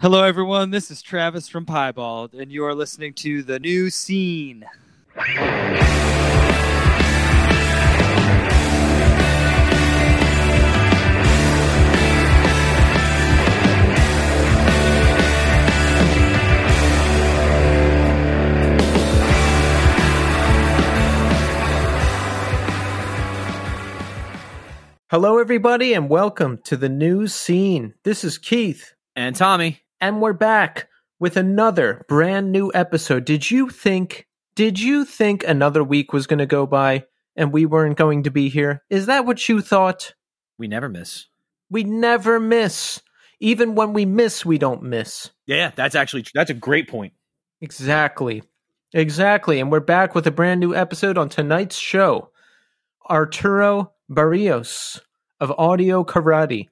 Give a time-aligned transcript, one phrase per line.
[0.00, 0.70] Hello, everyone.
[0.70, 4.64] This is Travis from Piebald, and you are listening to The New Scene.
[25.10, 27.94] Hello, everybody, and welcome to the new scene.
[28.04, 29.80] This is Keith, And Tommy.
[30.00, 30.88] And we're back
[31.18, 33.24] with another brand new episode.
[33.24, 34.26] Did you think?
[34.54, 37.04] Did you think another week was going to go by
[37.36, 38.82] and we weren't going to be here?
[38.90, 40.14] Is that what you thought?
[40.58, 41.26] We never miss.
[41.70, 43.00] We never miss.
[43.40, 45.30] Even when we miss, we don't miss.
[45.46, 47.12] Yeah, that's actually that's a great point.
[47.60, 48.42] Exactly.
[48.92, 49.60] Exactly.
[49.60, 52.30] And we're back with a brand new episode on tonight's show.
[53.08, 55.00] Arturo Barrios
[55.40, 56.68] of Audio Karate.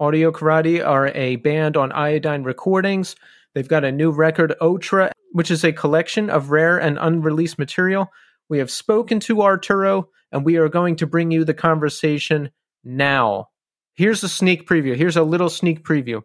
[0.00, 3.16] Audio Karate are a band on Iodine Recordings.
[3.54, 8.08] They've got a new record, Otra, which is a collection of rare and unreleased material.
[8.48, 12.50] We have spoken to Arturo, and we are going to bring you the conversation
[12.84, 13.48] now.
[13.96, 14.94] Here's a sneak preview.
[14.94, 16.22] Here's a little sneak preview.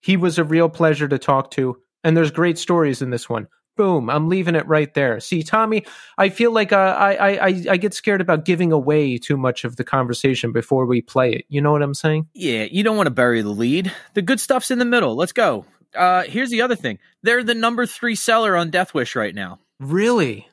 [0.00, 3.48] He was a real pleasure to talk to, and there's great stories in this one.
[3.78, 4.10] Boom!
[4.10, 5.20] I'm leaving it right there.
[5.20, 5.86] See, Tommy,
[6.18, 9.76] I feel like uh, I, I I get scared about giving away too much of
[9.76, 11.44] the conversation before we play it.
[11.48, 12.26] You know what I'm saying?
[12.34, 13.92] Yeah, you don't want to bury the lead.
[14.14, 15.14] The good stuff's in the middle.
[15.14, 15.64] Let's go.
[15.94, 16.98] Uh here's the other thing.
[17.22, 19.60] They're the number 3 seller on Death Wish right now.
[19.78, 20.48] Really?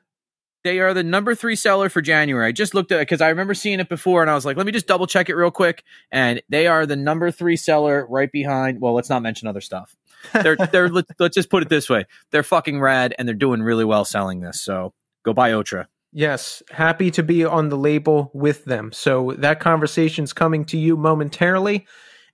[0.63, 2.47] They are the number 3 seller for January.
[2.47, 4.55] I just looked at it cuz I remember seeing it before and I was like,
[4.55, 8.05] let me just double check it real quick and they are the number 3 seller
[8.07, 9.95] right behind, well, let's not mention other stuff.
[10.33, 12.05] They're they're let's, let's just put it this way.
[12.31, 14.61] They're fucking rad and they're doing really well selling this.
[14.61, 15.87] So, go buy Otra.
[16.17, 18.93] Yes, happy to be on the label with them.
[18.93, 21.85] So that conversation's coming to you momentarily.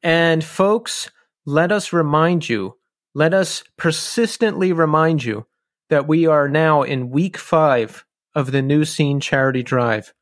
[0.03, 1.09] And folks,
[1.47, 2.77] let us remind you,
[3.15, 5.47] let us persistently remind you
[5.89, 10.13] that we are now in week five of the New Scene Charity Drive.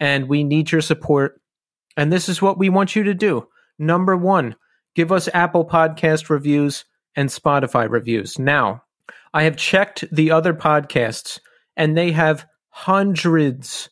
[0.00, 1.38] And we need your support.
[1.98, 3.46] And this is what we want you to do.
[3.78, 4.56] Number one,
[4.94, 6.86] give us Apple Podcast reviews
[7.16, 8.38] and Spotify reviews.
[8.38, 8.82] Now,
[9.34, 11.40] I have checked the other podcasts
[11.76, 13.88] and they have hundreds,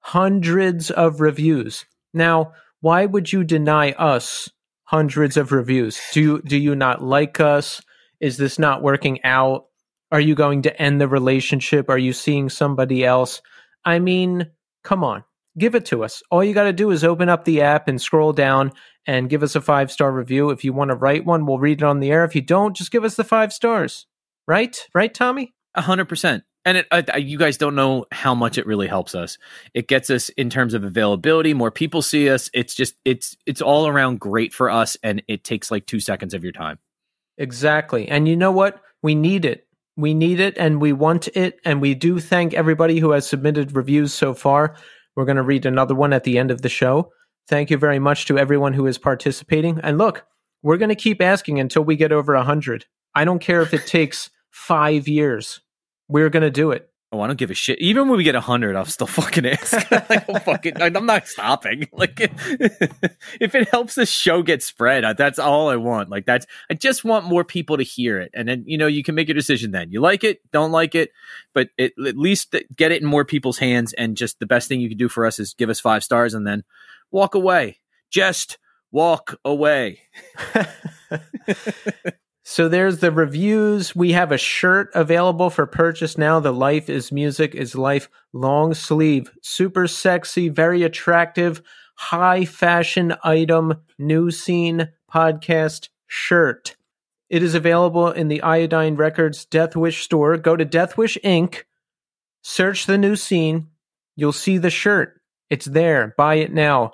[0.00, 1.84] hundreds of reviews.
[2.12, 4.50] Now, why would you deny us
[4.84, 6.00] hundreds of reviews?
[6.12, 7.80] Do you, do you not like us?
[8.20, 9.66] Is this not working out?
[10.10, 11.88] Are you going to end the relationship?
[11.88, 13.40] Are you seeing somebody else?
[13.84, 14.50] I mean,
[14.84, 15.24] come on,
[15.58, 16.22] give it to us.
[16.30, 18.72] All you got to do is open up the app and scroll down
[19.06, 20.50] and give us a five star review.
[20.50, 22.24] If you want to write one, we'll read it on the air.
[22.24, 24.06] If you don't, just give us the five stars.
[24.46, 24.86] Right?
[24.94, 25.54] Right, Tommy?
[25.74, 26.44] A hundred percent.
[26.64, 29.36] And it, uh, you guys don't know how much it really helps us.
[29.74, 31.54] It gets us in terms of availability.
[31.54, 32.50] More people see us.
[32.54, 36.34] It's just it's it's all around great for us, and it takes like two seconds
[36.34, 36.78] of your time.
[37.38, 38.08] Exactly.
[38.08, 38.80] And you know what?
[39.02, 39.66] We need it.
[39.96, 41.60] We need it and we want it.
[41.64, 44.76] And we do thank everybody who has submitted reviews so far.
[45.16, 47.12] We're going to read another one at the end of the show.
[47.48, 49.80] Thank you very much to everyone who is participating.
[49.82, 50.24] And look,
[50.62, 52.86] we're going to keep asking until we get over 100.
[53.14, 55.60] I don't care if it takes five years.
[56.08, 56.91] We're going to do it.
[57.14, 57.78] Oh, I don't give a shit.
[57.78, 59.90] Even when we get a hundred, I'll still fucking ask.
[59.90, 61.88] like, oh, I'm fucking, I'm not stopping.
[62.02, 66.08] Like, if it helps the show get spread, that's all I want.
[66.08, 69.04] Like, that's I just want more people to hear it, and then you know you
[69.04, 69.70] can make a decision.
[69.70, 71.10] Then you like it, don't like it,
[71.54, 73.92] but it, at least get it in more people's hands.
[73.92, 76.34] And just the best thing you can do for us is give us five stars,
[76.34, 76.64] and then
[77.10, 77.78] walk away.
[78.10, 78.58] Just
[78.90, 80.00] walk away.
[82.44, 83.94] So there's the reviews.
[83.94, 86.40] We have a shirt available for purchase now.
[86.40, 91.62] The Life is Music is Life long sleeve, super sexy, very attractive,
[91.94, 96.74] high fashion item, new scene podcast shirt.
[97.30, 100.36] It is available in the Iodine Records Death Wish store.
[100.36, 101.62] Go to Death Wish Inc.,
[102.42, 103.68] search the new scene.
[104.16, 105.20] You'll see the shirt.
[105.48, 106.12] It's there.
[106.18, 106.90] Buy it now.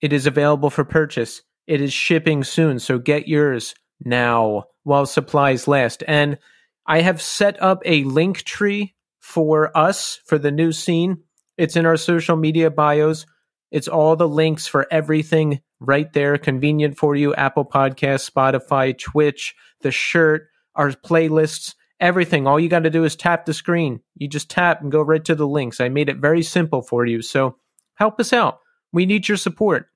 [0.00, 1.42] It is available for purchase.
[1.66, 3.74] It is shipping soon, so get yours
[4.04, 6.02] now while supplies last.
[6.06, 6.38] And
[6.86, 11.22] I have set up a link tree for us for the new scene.
[11.56, 13.26] It's in our social media bios.
[13.70, 17.34] It's all the links for everything right there, convenient for you.
[17.34, 22.46] Apple Podcasts, Spotify, Twitch, the shirt, our playlists, everything.
[22.46, 24.00] All you got to do is tap the screen.
[24.14, 25.80] You just tap and go right to the links.
[25.80, 27.20] I made it very simple for you.
[27.22, 27.56] So
[27.94, 28.60] help us out.
[28.92, 29.88] We need your support.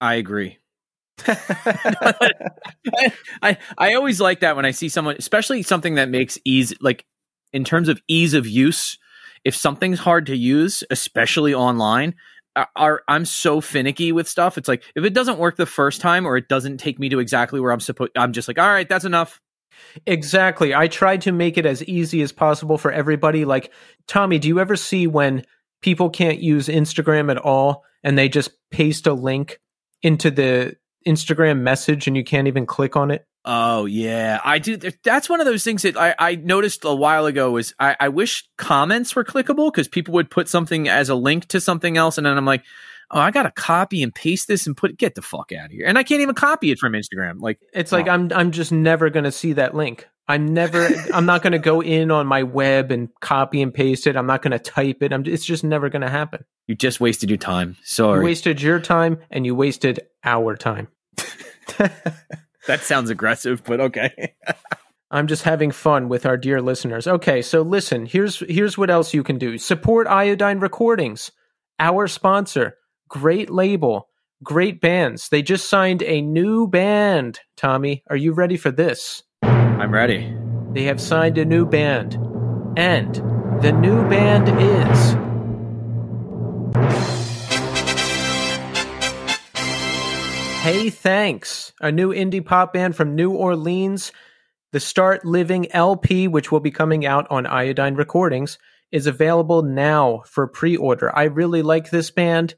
[0.00, 0.58] I agree.
[3.42, 7.04] I, I always like that when I see someone, especially something that makes ease like
[7.52, 8.98] in terms of ease of use.
[9.42, 12.14] If something's hard to use, especially online,
[12.76, 14.58] are I'm so finicky with stuff.
[14.58, 17.18] It's like if it doesn't work the first time or it doesn't take me to
[17.18, 19.40] exactly where I'm supposed, I'm just like, all right, that's enough.
[20.06, 20.74] Exactly.
[20.74, 23.44] I tried to make it as easy as possible for everybody.
[23.44, 23.72] Like,
[24.06, 25.44] Tommy, do you ever see when
[25.80, 29.58] people can't use Instagram at all and they just paste a link
[30.02, 30.76] into the
[31.06, 33.26] Instagram message and you can't even click on it?
[33.44, 34.76] Oh yeah, I do.
[35.02, 37.50] That's one of those things that I, I noticed a while ago.
[37.50, 41.46] Was I, I wish comments were clickable because people would put something as a link
[41.46, 42.64] to something else, and then I'm like,
[43.10, 45.70] oh, I got to copy and paste this and put get the fuck out of
[45.72, 47.40] here, and I can't even copy it from Instagram.
[47.40, 50.06] Like it's like I'm I'm just never gonna see that link.
[50.30, 54.16] I'm never I'm not gonna go in on my web and copy and paste it.
[54.16, 55.12] I'm not gonna type it.
[55.12, 56.44] I'm it's just never gonna happen.
[56.68, 57.76] You just wasted your time.
[57.82, 60.86] Sorry, you wasted your time and you wasted our time.
[61.78, 64.34] that sounds aggressive, but okay.
[65.10, 67.08] I'm just having fun with our dear listeners.
[67.08, 69.58] Okay, so listen, here's here's what else you can do.
[69.58, 71.32] Support Iodine Recordings,
[71.80, 72.76] our sponsor.
[73.08, 74.08] Great label,
[74.44, 75.28] great bands.
[75.28, 77.40] They just signed a new band.
[77.56, 79.24] Tommy, are you ready for this?
[79.80, 80.30] I'm ready.
[80.72, 82.12] They have signed a new band.
[82.76, 83.14] And
[83.62, 85.16] the new band is
[90.62, 94.12] Hey Thanks, a new indie pop band from New Orleans.
[94.72, 98.58] The Start Living LP, which will be coming out on Iodine Recordings,
[98.92, 101.10] is available now for pre-order.
[101.16, 102.54] I really like this band.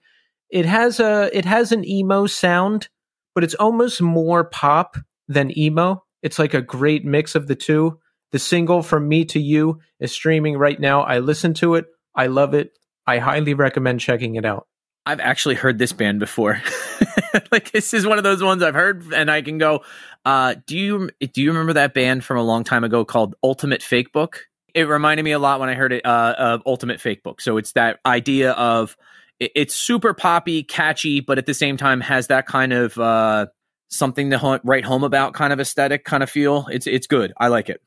[0.51, 2.89] It has a it has an emo sound,
[3.33, 4.97] but it's almost more pop
[5.29, 6.03] than emo.
[6.23, 7.99] It's like a great mix of the two.
[8.31, 11.03] The single from Me to You is streaming right now.
[11.03, 11.87] I listen to it.
[12.15, 12.79] I love it.
[13.07, 14.67] I highly recommend checking it out.
[15.05, 16.63] I've actually heard this band before.
[17.53, 19.83] like this is one of those ones I've heard, and I can go.
[20.25, 23.83] Uh, do you do you remember that band from a long time ago called Ultimate
[23.83, 24.47] Fake Book?
[24.75, 27.41] It reminded me a lot when I heard it uh, of Ultimate Fake Book.
[27.41, 28.97] So it's that idea of
[29.41, 33.47] it, it's super poppy, catchy, but at the same time has that kind of uh,
[33.93, 36.67] something to write home about kind of aesthetic kind of feel.
[36.71, 37.33] It's it's good.
[37.39, 37.81] I like it.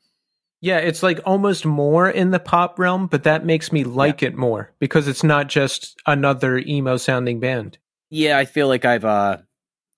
[0.60, 4.28] Yeah, it's like almost more in the pop realm, but that makes me like yeah.
[4.28, 7.78] it more because it's not just another emo sounding band.
[8.08, 9.38] Yeah, I feel like I've uh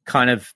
[0.05, 0.53] kind of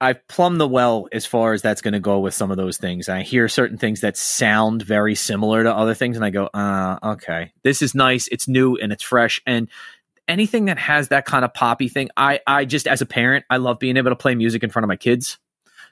[0.00, 2.76] I've plumbed the well as far as that's going to go with some of those
[2.76, 3.08] things.
[3.08, 6.98] I hear certain things that sound very similar to other things, and I go, uh,
[7.02, 8.28] okay, this is nice.
[8.28, 9.40] It's new and it's fresh.
[9.46, 9.68] And
[10.28, 13.58] anything that has that kind of poppy thing, I, I just, as a parent, I
[13.58, 15.38] love being able to play music in front of my kids.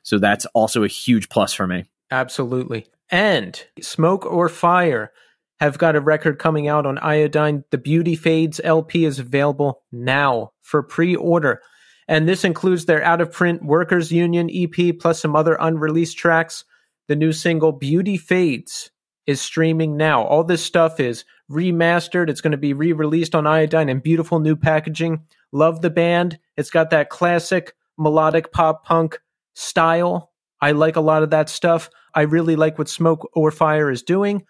[0.02, 1.84] So that's also a huge plus for me.
[2.10, 5.12] Absolutely and Smoke or Fire
[5.60, 7.64] have got a record coming out on Iodine.
[7.70, 11.62] The Beauty Fades LP is available now for pre order.
[12.08, 16.64] And this includes their out of print Workers Union EP plus some other unreleased tracks.
[17.08, 18.90] The new single Beauty Fades
[19.26, 20.22] is streaming now.
[20.22, 22.28] All this stuff is remastered.
[22.28, 25.24] It's going to be re released on Iodine in beautiful new packaging.
[25.52, 26.38] Love the band.
[26.56, 29.18] It's got that classic melodic pop punk
[29.54, 30.32] style.
[30.60, 31.90] I like a lot of that stuff.
[32.14, 34.46] I really like what Smoke or Fire is doing.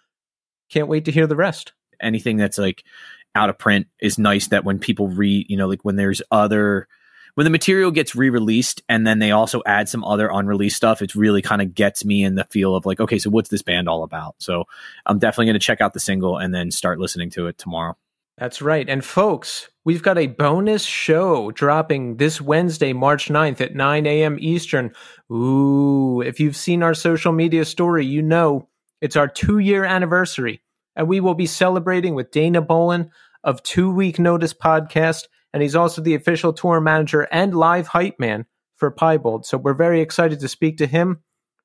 [0.71, 1.73] Can't wait to hear the rest.
[2.01, 2.85] Anything that's like
[3.35, 6.89] out of print is nice that when people read, you know, like when there's other
[7.35, 11.15] when the material gets re-released and then they also add some other unreleased stuff, it
[11.15, 13.89] really kind of gets me in the feel of like, okay, so what's this band
[13.89, 14.37] all about?
[14.39, 14.65] So
[15.07, 17.97] I'm definitely going to check out the single and then start listening to it tomorrow.
[18.39, 18.89] That's right.
[18.89, 24.37] And folks, we've got a bonus show dropping this Wednesday, March 9th at 9 a.m.
[24.41, 24.93] Eastern.
[25.31, 28.69] Ooh, if you've seen our social media story, you know
[29.01, 30.63] it's our two year anniversary.
[30.97, 33.11] And we will be celebrating with Dana Bolin
[33.43, 35.25] of Two Week Notice Podcast.
[35.55, 38.45] And he's also the official tour manager and live hype man
[38.77, 39.47] for Piebald.
[39.47, 41.23] So we're very excited to speak to him.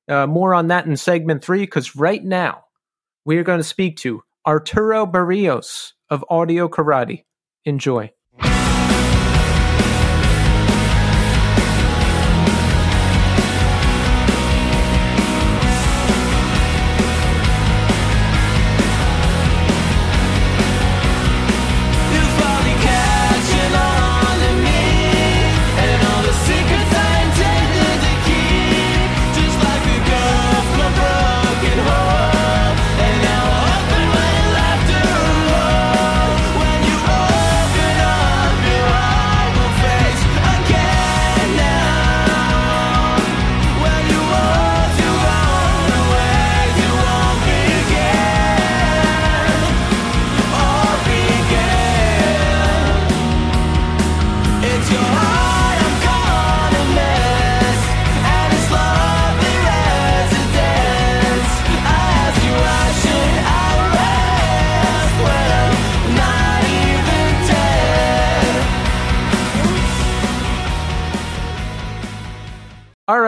[0.08, 2.64] Uh, more on that in segment three, because right now
[3.24, 7.24] we are going to speak to Arturo Barrios of Audio Karate.
[7.64, 8.12] Enjoy.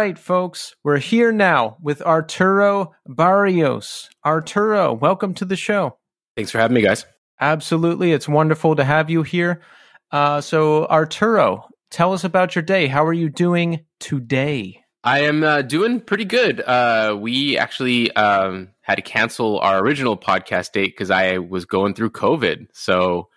[0.02, 4.10] Right, folks, we're here now with Arturo Barrios.
[4.26, 5.96] Arturo, welcome to the show.
[6.34, 7.06] Thanks for having me, guys.
[7.40, 8.10] Absolutely.
[8.10, 9.62] It's wonderful to have you here.
[10.10, 12.88] Uh, so, Arturo, tell us about your day.
[12.88, 14.82] How are you doing today?
[15.04, 16.60] I am uh, doing pretty good.
[16.60, 21.94] Uh, we actually um, had to cancel our original podcast date because I was going
[21.94, 22.66] through COVID.
[22.72, 23.28] So,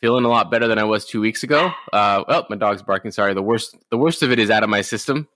[0.00, 1.70] feeling a lot better than I was two weeks ago.
[1.92, 3.12] Uh, well, my dog's barking.
[3.12, 3.32] Sorry.
[3.32, 5.28] The worst, the worst of it is out of my system.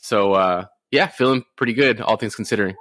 [0.00, 2.76] So, uh, yeah, feeling pretty good, all things considering.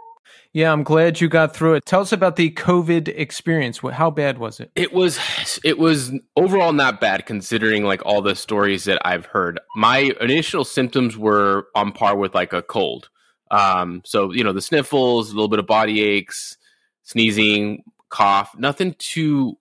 [0.51, 1.85] Yeah, I'm glad you got through it.
[1.85, 3.79] Tell us about the COVID experience.
[3.79, 4.71] How bad was it?
[4.75, 5.19] It was
[5.63, 9.59] it was overall not bad considering like all the stories that I've heard.
[9.75, 13.09] My initial symptoms were on par with like a cold.
[13.51, 16.57] Um, so you know the sniffles, a little bit of body aches,
[17.03, 19.55] sneezing, cough, nothing too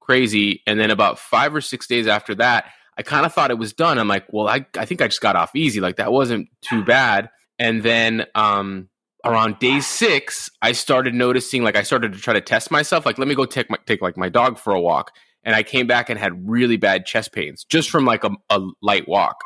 [0.00, 0.62] crazy.
[0.66, 2.64] And then about five or six days after that,
[3.00, 3.98] I kind of thought it was done.
[3.98, 5.80] I'm like, well, I I think I just got off easy.
[5.80, 7.30] Like that wasn't too bad.
[7.58, 8.90] And then um
[9.24, 13.06] around day six, I started noticing, like, I started to try to test myself.
[13.06, 15.62] Like, let me go take my, take like my dog for a walk, and I
[15.62, 19.40] came back and had really bad chest pains just from like a, a light walk.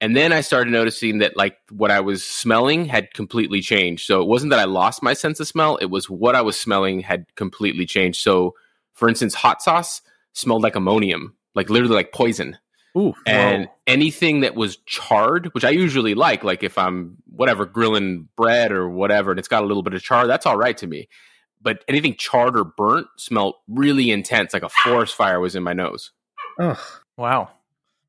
[0.00, 4.06] And then I started noticing that like what I was smelling had completely changed.
[4.06, 6.58] So it wasn't that I lost my sense of smell; it was what I was
[6.58, 8.22] smelling had completely changed.
[8.22, 8.54] So,
[8.94, 10.00] for instance, hot sauce
[10.32, 12.56] smelled like ammonium, like literally like poison.
[12.96, 18.28] Ooh, and anything that was charred, which I usually like, like if I'm whatever grilling
[18.36, 20.86] bread or whatever, and it's got a little bit of char, that's all right to
[20.86, 21.08] me.
[21.60, 25.72] But anything charred or burnt smelled really intense, like a forest fire was in my
[25.72, 26.12] nose.
[26.58, 26.78] Ugh,
[27.16, 27.50] wow.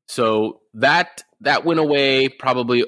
[0.06, 2.84] So that that went away probably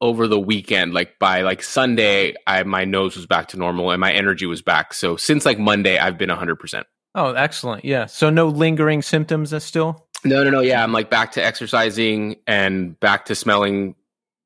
[0.00, 0.94] over the weekend.
[0.94, 4.62] Like by like Sunday, I my nose was back to normal and my energy was
[4.62, 4.94] back.
[4.94, 6.86] So since like Monday, I've been hundred percent.
[7.14, 7.84] Oh, excellent.
[7.84, 8.06] Yeah.
[8.06, 10.06] So no lingering symptoms uh, still?
[10.24, 10.60] No, no, no.
[10.60, 13.94] Yeah, I'm like back to exercising and back to smelling,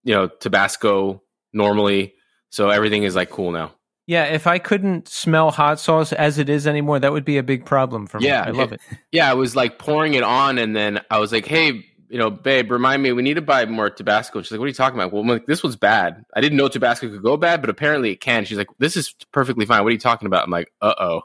[0.04, 2.14] you know, Tabasco normally.
[2.50, 3.72] So everything is like cool now.
[4.06, 7.42] Yeah, if I couldn't smell hot sauce as it is anymore, that would be a
[7.42, 8.26] big problem for me.
[8.26, 8.80] Yeah, I love it.
[9.12, 12.30] Yeah, I was like pouring it on, and then I was like, "Hey, you know,
[12.30, 14.98] babe, remind me, we need to buy more Tabasco." She's like, "What are you talking
[14.98, 16.22] about?" Well, I'm like, "This was bad.
[16.34, 19.14] I didn't know Tabasco could go bad, but apparently it can." She's like, "This is
[19.32, 19.82] perfectly fine.
[19.82, 21.22] What are you talking about?" I'm like, "Uh oh,"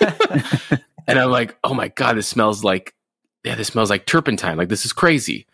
[1.08, 2.94] and I'm like, "Oh my god, this smells like
[3.46, 4.56] yeah, this smells like turpentine.
[4.56, 5.46] Like this is crazy.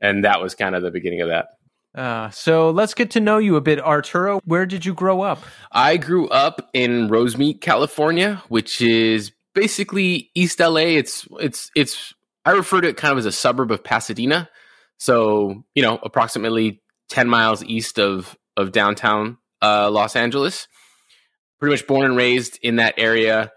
[0.00, 1.50] And that was kind of the beginning of that.
[1.94, 4.40] Uh, so let's get to know you a bit, Arturo.
[4.44, 5.42] Where did you grow up?
[5.70, 10.98] I grew up in Rosemead, California, which is basically East LA.
[10.98, 12.12] It's it's it's
[12.44, 14.50] I refer to it kind of as a suburb of Pasadena.
[14.98, 20.66] So, you know, approximately 10 miles east of of downtown uh, Los Angeles.
[21.60, 23.52] Pretty much born and raised in that area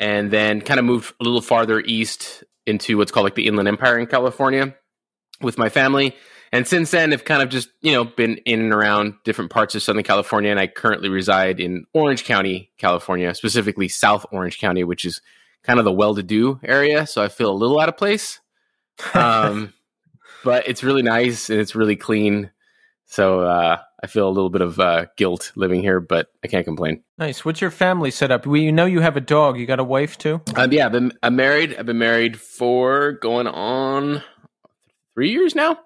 [0.00, 3.68] and then kind of moved a little farther east into what's called like the Inland
[3.68, 4.74] Empire in California
[5.40, 6.14] with my family.
[6.52, 9.74] And since then, I've kind of just, you know, been in and around different parts
[9.74, 10.50] of Southern California.
[10.50, 15.20] And I currently reside in Orange County, California, specifically South Orange County, which is
[15.62, 17.06] kind of the well to do area.
[17.06, 18.40] So I feel a little out of place.
[19.14, 19.72] Um,
[20.44, 22.50] but it's really nice and it's really clean.
[23.06, 26.64] So uh, I feel a little bit of uh, guilt living here, but I can't
[26.64, 27.02] complain.
[27.18, 27.44] Nice.
[27.44, 28.46] What's your family set up?
[28.46, 29.58] We you know you have a dog.
[29.58, 30.40] You got a wife too?
[30.56, 31.76] Um, yeah, I've been, I'm married.
[31.76, 34.22] I've been married for going on
[35.14, 35.78] three years now.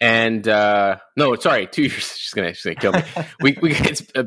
[0.00, 2.16] And uh, no, sorry, two years.
[2.16, 3.02] She's gonna, she's gonna kill me.
[3.40, 4.24] we we it's, uh,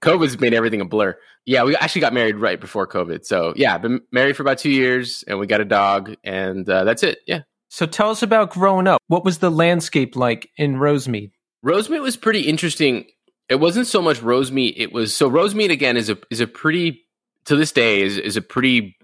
[0.00, 1.16] COVID's made everything a blur.
[1.44, 3.24] Yeah, we actually got married right before COVID.
[3.24, 6.68] So yeah, I've been married for about two years, and we got a dog, and
[6.68, 7.18] uh, that's it.
[7.26, 7.42] Yeah.
[7.68, 9.00] So tell us about growing up.
[9.08, 11.30] What was the landscape like in Rosemead?
[11.64, 13.06] Rosemead was pretty interesting.
[13.48, 14.74] It wasn't so much Rosemead.
[14.76, 17.04] It was so Rosemead again is a is a pretty
[17.44, 18.96] to this day is is a pretty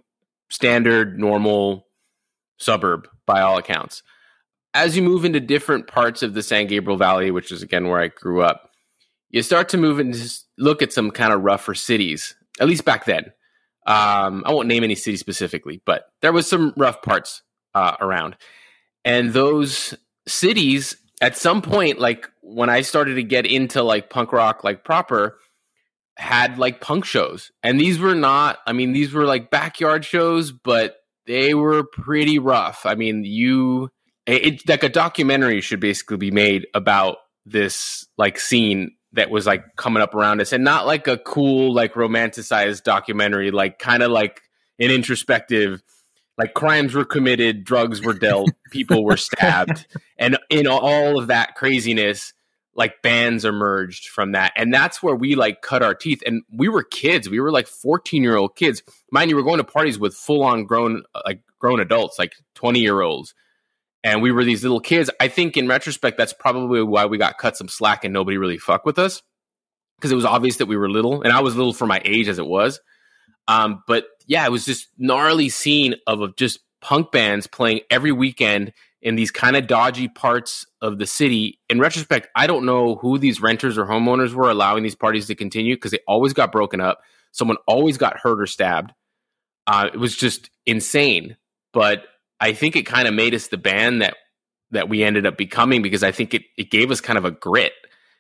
[0.51, 1.87] standard normal
[2.59, 4.03] suburb by all accounts.
[4.75, 8.01] As you move into different parts of the San Gabriel Valley, which is again where
[8.01, 8.71] I grew up,
[9.31, 10.17] you start to move and
[10.57, 12.35] look at some kind of rougher cities.
[12.61, 13.27] At least back then,
[13.87, 17.43] um, I won't name any city specifically, but there was some rough parts
[17.75, 18.37] uh, around,
[19.05, 19.95] and those
[20.27, 24.85] cities at some point, like when I started to get into like punk rock, like
[24.85, 25.39] proper,
[26.17, 27.51] had like punk shows.
[27.63, 30.97] And these were not, I mean, these were like backyard shows, but
[31.27, 32.85] they were pretty rough.
[32.85, 33.91] I mean, you,
[34.27, 39.65] it, like a documentary should basically be made about this like scene that was like
[39.77, 44.11] coming up around us and not like a cool, like romanticized documentary, like kind of
[44.11, 44.43] like
[44.79, 45.83] an introspective
[46.39, 49.87] like crimes were committed, drugs were dealt, people were stabbed,
[50.19, 52.33] and in all of that craziness,
[52.75, 56.23] like bands emerged from that, and that's where we like cut our teeth.
[56.25, 58.83] And we were kids; we were like fourteen year old kids.
[59.11, 62.35] Mind you, we're going to parties with full on grown uh, like grown adults, like
[62.55, 63.35] twenty year olds,
[64.05, 65.11] and we were these little kids.
[65.21, 68.59] I think in retrospect, that's probably why we got cut some slack and nobody really
[68.59, 69.23] fucked with us
[69.97, 72.29] because it was obvious that we were little, and I was little for my age
[72.29, 72.81] as it was.
[73.49, 78.13] Um, but yeah, it was just gnarly scene of, of just punk bands playing every
[78.13, 81.59] weekend in these kind of dodgy parts of the city.
[81.69, 85.35] In retrospect, I don't know who these renters or homeowners were allowing these parties to
[85.35, 87.01] continue because they always got broken up.
[87.33, 88.93] Someone always got hurt or stabbed.
[89.67, 91.37] Uh, it was just insane.
[91.73, 92.05] But
[92.41, 94.15] I think it kind of made us the band that
[94.71, 97.31] that we ended up becoming because I think it, it gave us kind of a
[97.31, 97.73] grit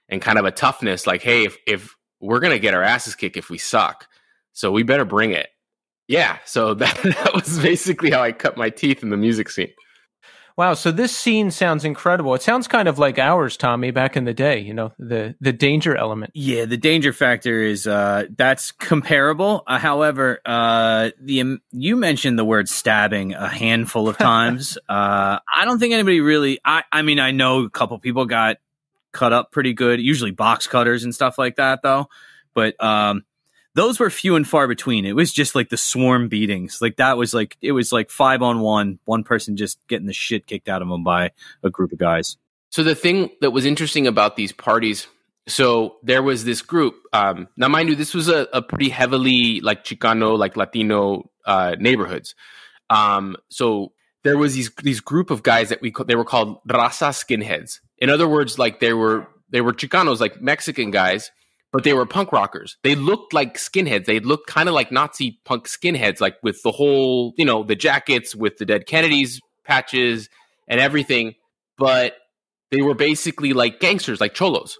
[0.08, 1.06] and kind of a toughness.
[1.06, 4.06] Like, hey, if if we're gonna get our asses kicked if we suck,
[4.58, 5.46] so we better bring it.
[6.08, 6.38] Yeah.
[6.44, 9.70] So that that was basically how I cut my teeth in the music scene.
[10.56, 12.34] Wow, so this scene sounds incredible.
[12.34, 15.52] It sounds kind of like ours, Tommy, back in the day, you know, the the
[15.52, 16.32] danger element.
[16.34, 19.62] Yeah, the danger factor is uh that's comparable.
[19.68, 24.76] Uh, however, uh the um, you mentioned the word stabbing a handful of times.
[24.88, 28.56] uh I don't think anybody really I I mean, I know a couple people got
[29.12, 32.08] cut up pretty good, usually box cutters and stuff like that though.
[32.52, 33.22] But um
[33.78, 35.04] those were few and far between.
[35.04, 36.82] It was just like the swarm beatings.
[36.82, 40.12] Like that was like it was like five on one, one person just getting the
[40.12, 41.30] shit kicked out of them by
[41.62, 42.36] a group of guys.
[42.70, 45.06] So the thing that was interesting about these parties,
[45.46, 46.96] so there was this group.
[47.12, 51.76] Um, now, mind you, this was a, a pretty heavily like Chicano, like Latino uh,
[51.78, 52.34] neighborhoods.
[52.90, 53.92] Um, so
[54.24, 57.78] there was these these group of guys that we they were called raza skinheads.
[57.96, 61.30] In other words, like they were they were Chicanos, like Mexican guys
[61.72, 62.76] but they were punk rockers.
[62.82, 64.06] They looked like skinheads.
[64.06, 67.76] They looked kind of like Nazi punk skinheads, like with the whole, you know, the
[67.76, 70.28] jackets with the dead Kennedys patches
[70.66, 71.34] and everything.
[71.76, 72.14] But
[72.70, 74.78] they were basically like gangsters, like cholos.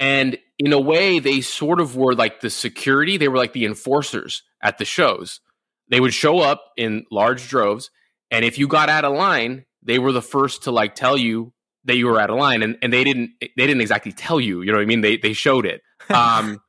[0.00, 3.16] And in a way, they sort of were like the security.
[3.16, 5.40] They were like the enforcers at the shows.
[5.88, 7.90] They would show up in large droves.
[8.30, 11.52] And if you got out of line, they were the first to like tell you
[11.84, 14.62] that you were out of line and, and they didn't they didn't exactly tell you
[14.62, 15.00] you know what i mean?
[15.00, 15.82] They they showed it.
[16.10, 16.60] Um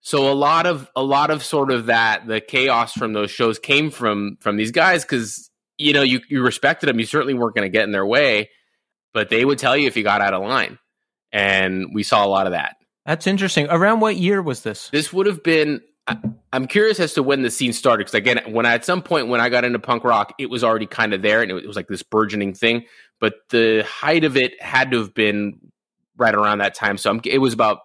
[0.00, 3.58] so a lot of a lot of sort of that the chaos from those shows
[3.58, 6.98] came from from these guys because you know you, you respected them.
[6.98, 8.48] You certainly weren't going to get in their way
[9.12, 10.78] but they would tell you if you got out of line
[11.32, 12.76] and we saw a lot of that.
[13.06, 13.66] That's interesting.
[13.68, 14.90] Around what year was this?
[14.90, 16.16] This would have been I,
[16.52, 19.28] am curious as to when the scene started because again, when I, at some point
[19.28, 21.76] when I got into punk rock, it was already kind of there and it was
[21.76, 22.84] like this burgeoning thing.
[23.20, 25.58] But the height of it had to have been
[26.16, 26.98] right around that time.
[26.98, 27.78] So I'm, it was about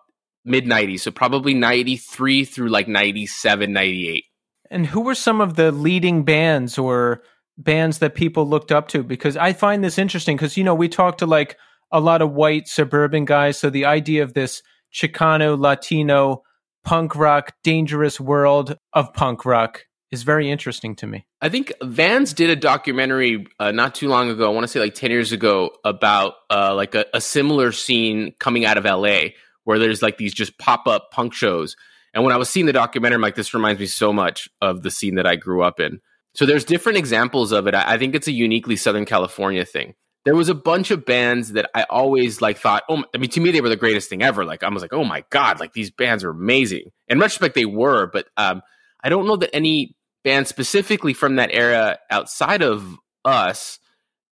[0.46, 4.26] mid 90s, so probably 93 through like 97, 98.
[4.69, 7.22] And who were some of the leading bands or
[7.58, 9.04] bands that people looked up to?
[9.04, 11.58] Because I find this interesting because you know we talked to like
[11.91, 16.43] a lot of white suburban guys, so the idea of this Chicano Latino
[16.84, 21.26] punk rock, dangerous world of punk rock is very interesting to me.
[21.41, 24.45] I think Vans did a documentary uh, not too long ago.
[24.45, 28.34] I want to say like ten years ago about uh, like a, a, similar scene
[28.39, 29.30] coming out of LA
[29.63, 31.76] where there's like these just pop up punk shows.
[32.13, 34.84] And when I was seeing the documentary, I'm like, this reminds me so much of
[34.84, 35.99] the scene that I grew up in.
[36.36, 37.73] So there's different examples of it.
[37.73, 39.95] I, I think it's a uniquely Southern California thing
[40.26, 43.41] there was a bunch of bands that I always like thought, oh, I mean, to
[43.41, 44.45] me, they were the greatest thing ever.
[44.45, 46.91] Like, I was like, oh my God, like these bands are amazing.
[47.08, 48.62] In retrospect, they were, but um,
[49.04, 53.79] I don't know that any band specifically from that era outside of us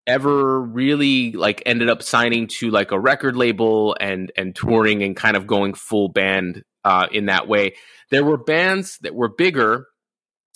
[0.08, 5.16] ever really like ended up signing to like a record label and and touring and
[5.16, 7.74] kind of going full band uh, in that way.
[8.10, 9.88] There were bands that were bigger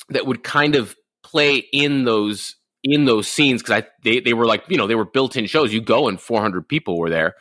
[0.10, 4.46] that would kind of play in those in those scenes because I they they were
[4.46, 5.74] like you know they were built in shows.
[5.74, 7.36] You go and 400 people were there.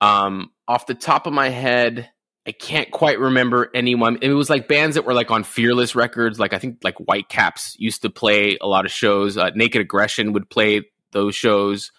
[0.00, 2.08] Um, off the top of my head,
[2.48, 4.18] I can't quite remember anyone.
[4.22, 6.40] It was like bands that were like on Fearless Records.
[6.40, 9.36] Like I think like Whitecaps used to play a lot of shows.
[9.36, 11.92] Uh, Naked Aggression would play those shows.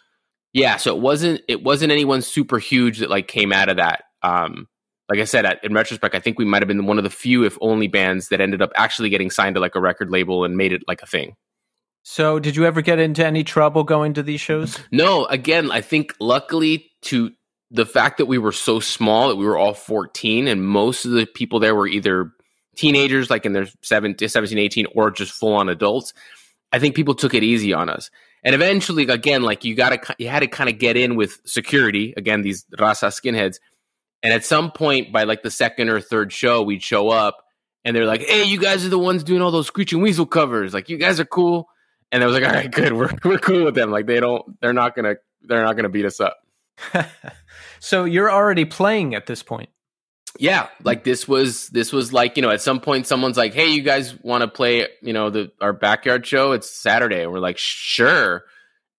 [0.51, 4.05] Yeah, so it wasn't it wasn't anyone super huge that like came out of that.
[4.23, 4.67] Um,
[5.07, 7.43] like I said, in retrospect, I think we might have been one of the few,
[7.43, 10.57] if only, bands that ended up actually getting signed to like a record label and
[10.57, 11.35] made it like a thing.
[12.01, 14.79] So, did you ever get into any trouble going to these shows?
[14.91, 15.25] No.
[15.25, 17.31] Again, I think luckily to
[17.71, 21.11] the fact that we were so small that we were all 14 and most of
[21.11, 22.31] the people there were either
[22.75, 26.13] teenagers like in their 17, 17 18 or just full on adults
[26.71, 28.09] i think people took it easy on us.
[28.43, 32.13] And eventually again like you gotta you had to kind of get in with security
[32.15, 33.59] again these raza skinheads.
[34.21, 37.43] And at some point by like the second or third show we'd show up
[37.83, 40.73] and they're like hey you guys are the ones doing all those screeching weasel covers.
[40.73, 41.67] Like you guys are cool.
[42.11, 43.91] And I was like, all right, good, we're we're cool with them.
[43.91, 46.37] Like they don't, they're not gonna, they're not gonna beat us up.
[47.79, 49.69] so you're already playing at this point.
[50.37, 53.67] Yeah, like this was this was like you know at some point someone's like, hey,
[53.67, 56.51] you guys want to play you know the our backyard show?
[56.51, 58.43] It's Saturday, and we're like, sure.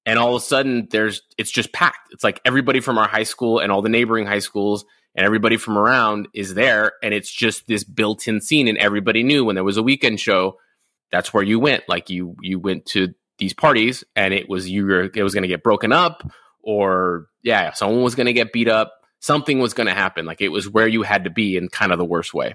[0.04, 2.12] and all of a sudden there's it's just packed.
[2.12, 5.56] It's like everybody from our high school and all the neighboring high schools and everybody
[5.56, 9.64] from around is there, and it's just this built-in scene, and everybody knew when there
[9.64, 10.56] was a weekend show,
[11.10, 11.84] that's where you went.
[11.88, 15.42] Like you you went to these parties, and it was you were it was going
[15.42, 16.30] to get broken up,
[16.62, 18.92] or yeah, someone was going to get beat up.
[19.20, 20.24] Something was going to happen.
[20.24, 22.54] Like it was where you had to be in kind of the worst way.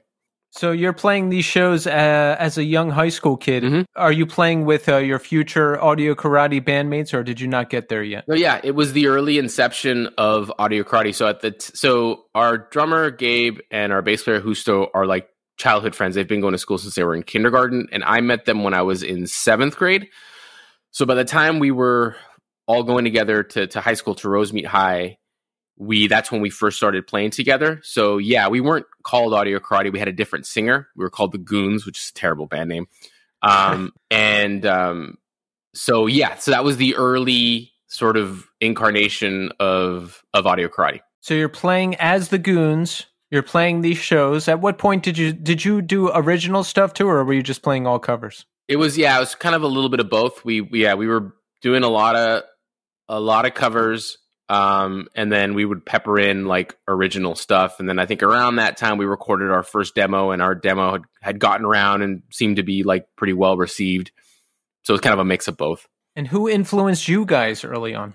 [0.52, 3.64] So you're playing these shows uh, as a young high school kid.
[3.64, 3.84] Mhm.
[3.98, 7.90] Are you playing with uh, your future audio karate bandmates, or did you not get
[7.90, 8.26] there yet?
[8.28, 11.14] No, yeah, it was the early inception of audio karate.
[11.14, 15.28] So at the t- so our drummer Gabe and our bass player Husto are like
[15.58, 16.16] childhood friends.
[16.16, 18.74] They've been going to school since they were in kindergarten, and I met them when
[18.74, 20.08] I was in seventh grade.
[20.92, 22.16] So by the time we were
[22.68, 25.18] all going together to to high school to Rosemead High,
[25.78, 27.80] we that's when we first started playing together.
[27.84, 29.92] So yeah, we weren't called audio karate.
[29.92, 30.88] We had a different singer.
[30.96, 32.88] We were called the Goons, which is a terrible band name.
[33.42, 35.18] Um, and um,
[35.74, 41.02] so yeah, so that was the early sort of incarnation of of audio karate.
[41.22, 43.08] So you're playing as the goons.
[43.32, 44.48] You're playing these shows.
[44.48, 47.64] At what point did you did you do original stuff too, or were you just
[47.64, 48.46] playing all covers?
[48.68, 50.46] It was yeah, it was kind of a little bit of both.
[50.46, 52.44] We, we yeah, we were doing a lot of
[53.08, 57.90] a lot of covers um and then we would pepper in like original stuff and
[57.90, 61.02] then I think around that time we recorded our first demo and our demo had,
[61.22, 64.12] had gotten around and seemed to be like pretty well received.
[64.84, 65.88] So it's kind of a mix of both.
[66.16, 68.14] And who influenced you guys early on?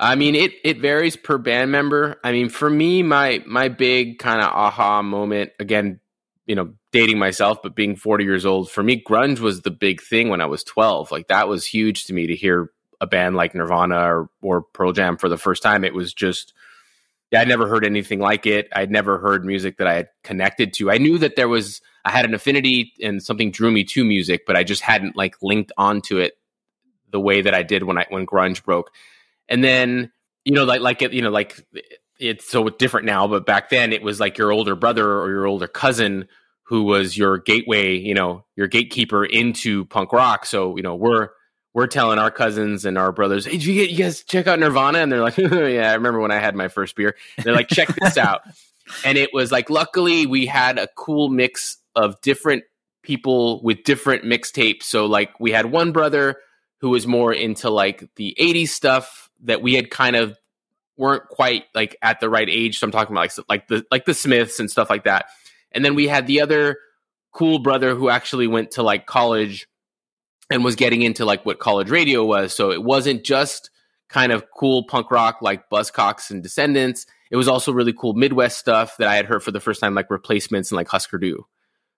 [0.00, 2.20] I mean, it it varies per band member.
[2.22, 6.00] I mean, for me, my my big kind of aha moment again,
[6.46, 10.00] you know, dating myself, but being 40 years old, for me, grunge was the big
[10.00, 11.10] thing when I was 12.
[11.10, 14.92] Like that was huge to me to hear a band like Nirvana or or Pearl
[14.92, 15.84] Jam for the first time.
[15.84, 16.52] It was just
[17.30, 18.68] yeah, I'd never heard anything like it.
[18.74, 20.90] I'd never heard music that I had connected to.
[20.90, 24.44] I knew that there was I had an affinity and something drew me to music,
[24.46, 26.38] but I just hadn't like linked onto it
[27.10, 28.90] the way that I did when I when grunge broke.
[29.48, 30.10] And then,
[30.44, 31.64] you know, like like it, you know, like
[32.18, 35.46] it's so different now, but back then it was like your older brother or your
[35.46, 36.28] older cousin
[36.62, 40.44] who was your gateway, you know, your gatekeeper into punk rock.
[40.44, 41.30] So, you know, we're
[41.78, 44.58] we're telling our cousins and our brothers, "Hey, did you get you guys check out
[44.58, 47.14] Nirvana?" And they're like, "Yeah, I remember when I had my first beer."
[47.44, 48.40] they're like, "Check this out."
[49.04, 52.64] And it was like, luckily, we had a cool mix of different
[53.04, 54.82] people with different mixtapes.
[54.82, 56.38] So, like, we had one brother
[56.80, 60.36] who was more into like the 80s stuff that we had kind of
[60.96, 62.80] weren't quite like at the right age.
[62.80, 65.26] So I'm talking about like like the like the Smiths and stuff like that.
[65.70, 66.78] And then we had the other
[67.32, 69.68] cool brother who actually went to like college
[70.50, 72.52] and was getting into like what college radio was.
[72.52, 73.70] So it wasn't just
[74.08, 77.06] kind of cool punk rock like Buzzcocks and Descendents.
[77.30, 79.94] It was also really cool Midwest stuff that I had heard for the first time,
[79.94, 81.46] like replacements and like Husker Du.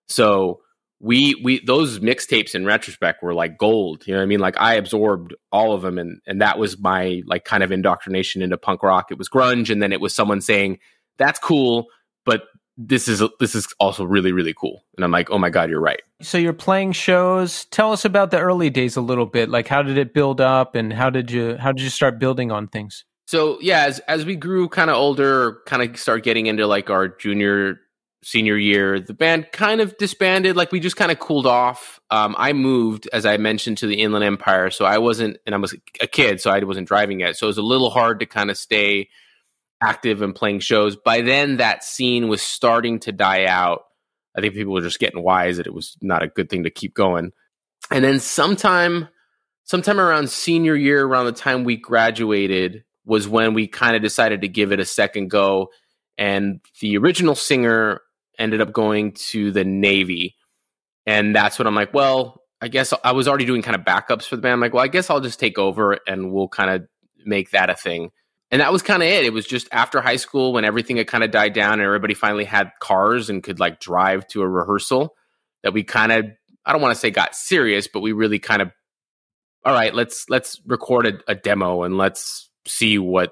[0.07, 0.61] So
[0.99, 4.05] we we those mixtapes in retrospect were like gold.
[4.05, 4.39] You know what I mean?
[4.39, 8.41] Like I absorbed all of them, and and that was my like kind of indoctrination
[8.41, 9.09] into punk rock.
[9.09, 10.79] It was grunge, and then it was someone saying
[11.17, 11.87] that's cool,
[12.87, 14.83] this is this is also really really cool.
[14.95, 16.01] And I'm like, oh my god, you're right.
[16.21, 17.65] So you're playing shows.
[17.65, 19.49] Tell us about the early days a little bit.
[19.49, 22.51] Like how did it build up and how did you how did you start building
[22.51, 23.05] on things?
[23.27, 26.89] So yeah, as as we grew kind of older, kind of start getting into like
[26.89, 27.79] our junior
[28.23, 30.55] senior year, the band kind of disbanded.
[30.55, 31.99] Like we just kind of cooled off.
[32.11, 35.57] Um, I moved, as I mentioned, to the Inland Empire, so I wasn't, and I
[35.57, 37.37] was a kid, so I wasn't driving yet.
[37.37, 39.09] So it was a little hard to kind of stay
[39.81, 40.95] active and playing shows.
[40.95, 43.83] By then, that scene was starting to die out.
[44.35, 46.69] I think people were just getting wise that it was not a good thing to
[46.69, 47.31] keep going.
[47.89, 49.09] And then sometime,
[49.63, 54.41] sometime around senior year, around the time we graduated, was when we kind of decided
[54.41, 55.69] to give it a second go.
[56.17, 58.01] And the original singer
[58.37, 60.35] ended up going to the Navy.
[61.05, 64.25] And that's when I'm like, well, I guess I was already doing kind of backups
[64.25, 64.53] for the band.
[64.53, 66.87] I'm like, well, I guess I'll just take over and we'll kind of
[67.25, 68.11] make that a thing.
[68.51, 69.25] And that was kind of it.
[69.25, 72.13] It was just after high school when everything had kind of died down and everybody
[72.13, 75.15] finally had cars and could like drive to a rehearsal
[75.63, 76.25] that we kind of,
[76.65, 78.71] I don't want to say got serious, but we really kind of,
[79.63, 83.31] all right, let's, let's record a, a demo and let's see what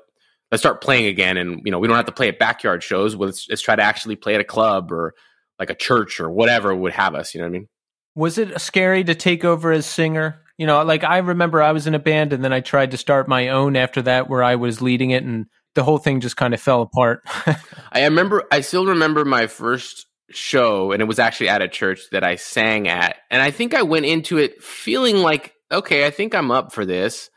[0.52, 3.14] let's start playing again and you know we don't have to play at backyard shows
[3.14, 5.14] let's, let's try to actually play at a club or
[5.60, 7.68] like a church or whatever would have us you know what i mean
[8.16, 10.42] Was it scary to take over as singer?
[10.60, 12.98] You know, like I remember I was in a band and then I tried to
[12.98, 16.36] start my own after that where I was leading it and the whole thing just
[16.38, 17.22] kind of fell apart.
[17.91, 22.02] i remember i still remember my first show and it was actually at a church
[22.12, 26.12] that i sang at and i think i went into it feeling like okay i
[26.12, 27.30] think i'm up for this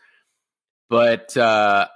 [0.90, 1.86] but uh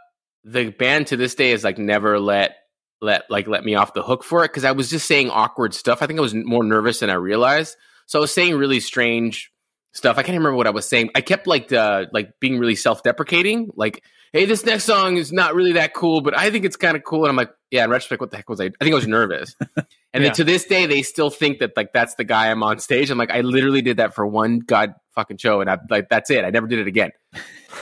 [0.45, 2.57] the band to this day is like never let
[3.01, 5.75] let like let me off the hook for it because I was just saying awkward
[5.75, 6.03] stuff.
[6.03, 7.77] I think I was more nervous than I realized.
[8.07, 9.51] So I was saying really strange
[9.97, 10.19] stuff.
[10.19, 11.11] I can't remember what I was saying.
[11.15, 15.33] I kept like uh, like being really self deprecating, like, "Hey, this next song is
[15.33, 17.85] not really that cool, but I think it's kind of cool." And I'm like, "Yeah."
[17.85, 18.67] In retrospect, what the heck was I?
[18.67, 19.55] I think I was nervous.
[20.15, 20.31] And Yeah.
[20.31, 23.11] then to this day, they still think that like that's the guy I'm on stage.
[23.11, 26.31] I'm like, I literally did that for one god fucking show, and I like that's
[26.31, 26.43] it.
[26.43, 27.11] I never did it again.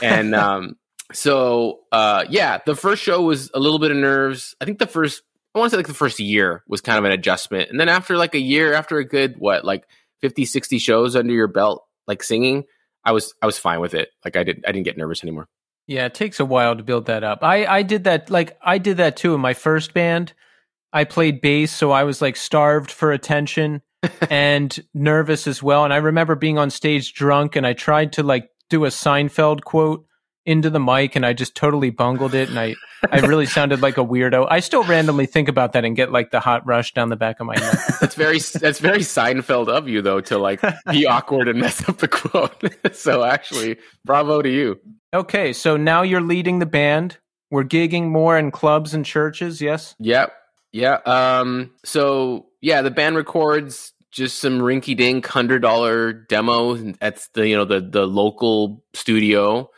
[0.01, 0.75] And um,
[1.13, 4.53] so uh, yeah, the first show was a little bit of nerves.
[4.59, 5.21] I think the first,
[5.53, 7.87] I want to say like the first year was kind of an adjustment, and then
[7.87, 9.85] after like a year, after a good what like
[10.21, 12.63] 50, 60 shows under your belt, like singing,
[13.03, 14.09] I was I was fine with it.
[14.23, 15.47] Like I didn't I didn't get nervous anymore.
[15.87, 17.43] Yeah, it takes a while to build that up.
[17.43, 20.33] I I did that like I did that too in my first band.
[20.91, 23.81] I played bass, so I was like starved for attention
[24.29, 25.83] and nervous as well.
[25.83, 29.63] And I remember being on stage drunk and I tried to like do a Seinfeld
[29.63, 30.05] quote
[30.45, 32.75] into the mic and I just totally bungled it and I
[33.11, 34.47] I really sounded like a weirdo.
[34.49, 37.39] I still randomly think about that and get like the hot rush down the back
[37.39, 37.77] of my neck.
[37.99, 41.97] That's very that's very Seinfeld of you though to like be awkward and mess up
[41.97, 42.55] the quote.
[42.95, 44.79] so actually, bravo to you.
[45.13, 47.17] Okay, so now you're leading the band.
[47.49, 49.95] We're gigging more in clubs and churches, yes?
[49.99, 50.33] Yep.
[50.73, 50.99] Yeah.
[51.05, 57.47] Um, so yeah, the band records just some rinky dink hundred dollar demo at the
[57.47, 59.69] you know the the local studio.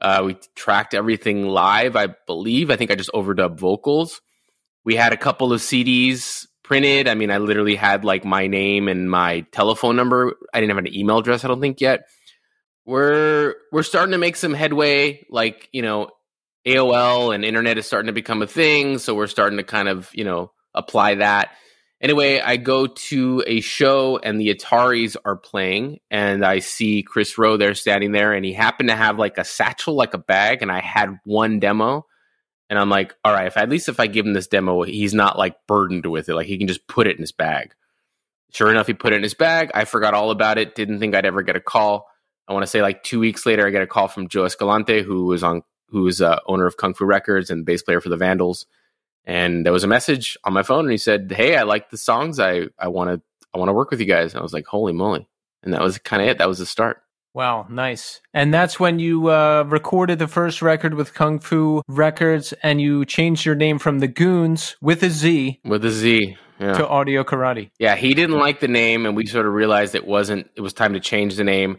[0.00, 2.70] Uh, we tracked everything live, I believe.
[2.70, 4.20] I think I just overdubbed vocals.
[4.84, 7.08] We had a couple of CDs printed.
[7.08, 10.34] I mean, I literally had like my name and my telephone number.
[10.52, 12.06] I didn't have an email address, I don't think yet.
[12.84, 15.24] We're we're starting to make some headway.
[15.30, 16.10] Like you know,
[16.66, 18.98] AOL and internet is starting to become a thing.
[18.98, 21.50] So we're starting to kind of, you know, apply that.
[22.04, 27.38] Anyway, I go to a show and the Ataris are playing, and I see Chris
[27.38, 30.60] Rowe there standing there, and he happened to have like a satchel, like a bag,
[30.60, 32.04] and I had one demo.
[32.68, 35.14] And I'm like, all right, if at least if I give him this demo, he's
[35.14, 36.34] not like burdened with it.
[36.34, 37.74] Like he can just put it in his bag.
[38.52, 39.70] Sure enough, he put it in his bag.
[39.72, 40.74] I forgot all about it.
[40.74, 42.06] Didn't think I'd ever get a call.
[42.46, 45.02] I want to say like two weeks later, I get a call from Joe Escalante,
[45.02, 48.10] who was on who is uh, owner of Kung Fu Records and bass player for
[48.10, 48.66] the Vandals.
[49.26, 51.96] And there was a message on my phone, and he said, "Hey, I like the
[51.98, 52.38] songs.
[52.38, 53.22] I I want to
[53.54, 55.26] I want to work with you guys." And I was like, "Holy moly!"
[55.62, 56.38] And that was kind of it.
[56.38, 57.02] That was the start.
[57.32, 58.20] Wow, nice.
[58.32, 63.04] And that's when you uh, recorded the first record with Kung Fu Records and you
[63.04, 66.36] changed your name from The Goons with a Z with a Z.
[66.60, 66.74] Yeah.
[66.74, 67.70] to Audio Karate.
[67.80, 70.48] Yeah, he didn't like the name, and we sort of realized it wasn't.
[70.54, 71.78] It was time to change the name,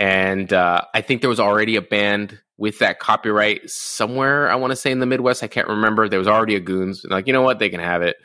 [0.00, 4.50] and uh, I think there was already a band with that copyright somewhere.
[4.50, 5.42] I want to say in the Midwest.
[5.44, 6.08] I can't remember.
[6.08, 8.16] There was already a Goons, and like you know what, they can have it.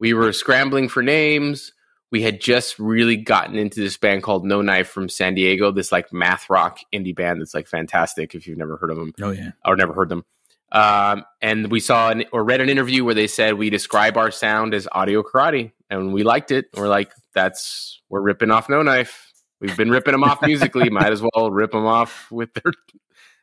[0.00, 1.72] We were scrambling for names.
[2.10, 5.70] We had just really gotten into this band called No Knife from San Diego.
[5.70, 8.34] This like math rock indie band that's like fantastic.
[8.34, 9.50] If you've never heard of them, Oh yeah.
[9.64, 10.24] or never heard them.
[10.72, 14.30] Um, and we saw an, or read an interview where they said we describe our
[14.30, 16.66] sound as audio karate, and we liked it.
[16.76, 19.27] We're like, that's we're ripping off No Knife.
[19.60, 20.90] We've been ripping them off musically.
[20.90, 22.72] Might as well rip them off with their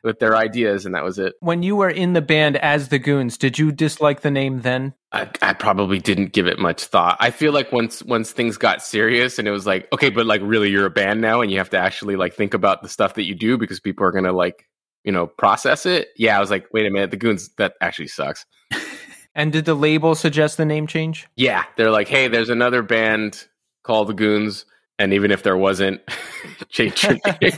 [0.02, 1.34] with their ideas, and that was it.
[1.40, 4.94] When you were in the band as The Goons, did you dislike the name then?
[5.10, 7.16] I, I probably didn't give it much thought.
[7.18, 10.40] I feel like once once things got serious and it was like, okay, but like
[10.44, 13.14] really you're a band now and you have to actually like think about the stuff
[13.14, 14.66] that you do because people are gonna like,
[15.04, 16.08] you know, process it.
[16.16, 18.46] Yeah, I was like, wait a minute, the goons that actually sucks.
[19.36, 21.28] And did the label suggest the name change?
[21.36, 21.64] Yeah.
[21.76, 23.46] They're like, hey, there's another band
[23.84, 24.64] called the Goons.
[24.98, 26.00] And even if there wasn't,
[26.70, 27.52] change your name.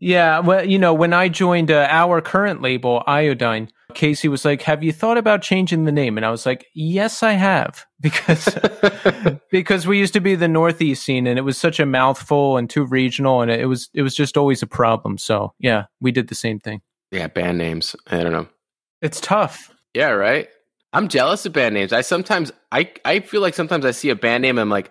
[0.00, 4.62] Yeah, well, you know, when I joined uh, our current label, Iodine, Casey was like,
[4.62, 8.48] "Have you thought about changing the name?" And I was like, "Yes, I have," because
[9.50, 12.68] because we used to be the Northeast scene, and it was such a mouthful and
[12.70, 15.18] too regional, and it was it was just always a problem.
[15.18, 16.80] So yeah, we did the same thing.
[17.10, 17.94] yeah, band names.
[18.06, 18.48] I don't know.
[19.02, 19.70] It's tough.
[19.92, 20.48] Yeah, right.
[20.94, 21.92] I'm jealous of band names.
[21.92, 24.90] I sometimes I I feel like sometimes I see a band name, and I'm like,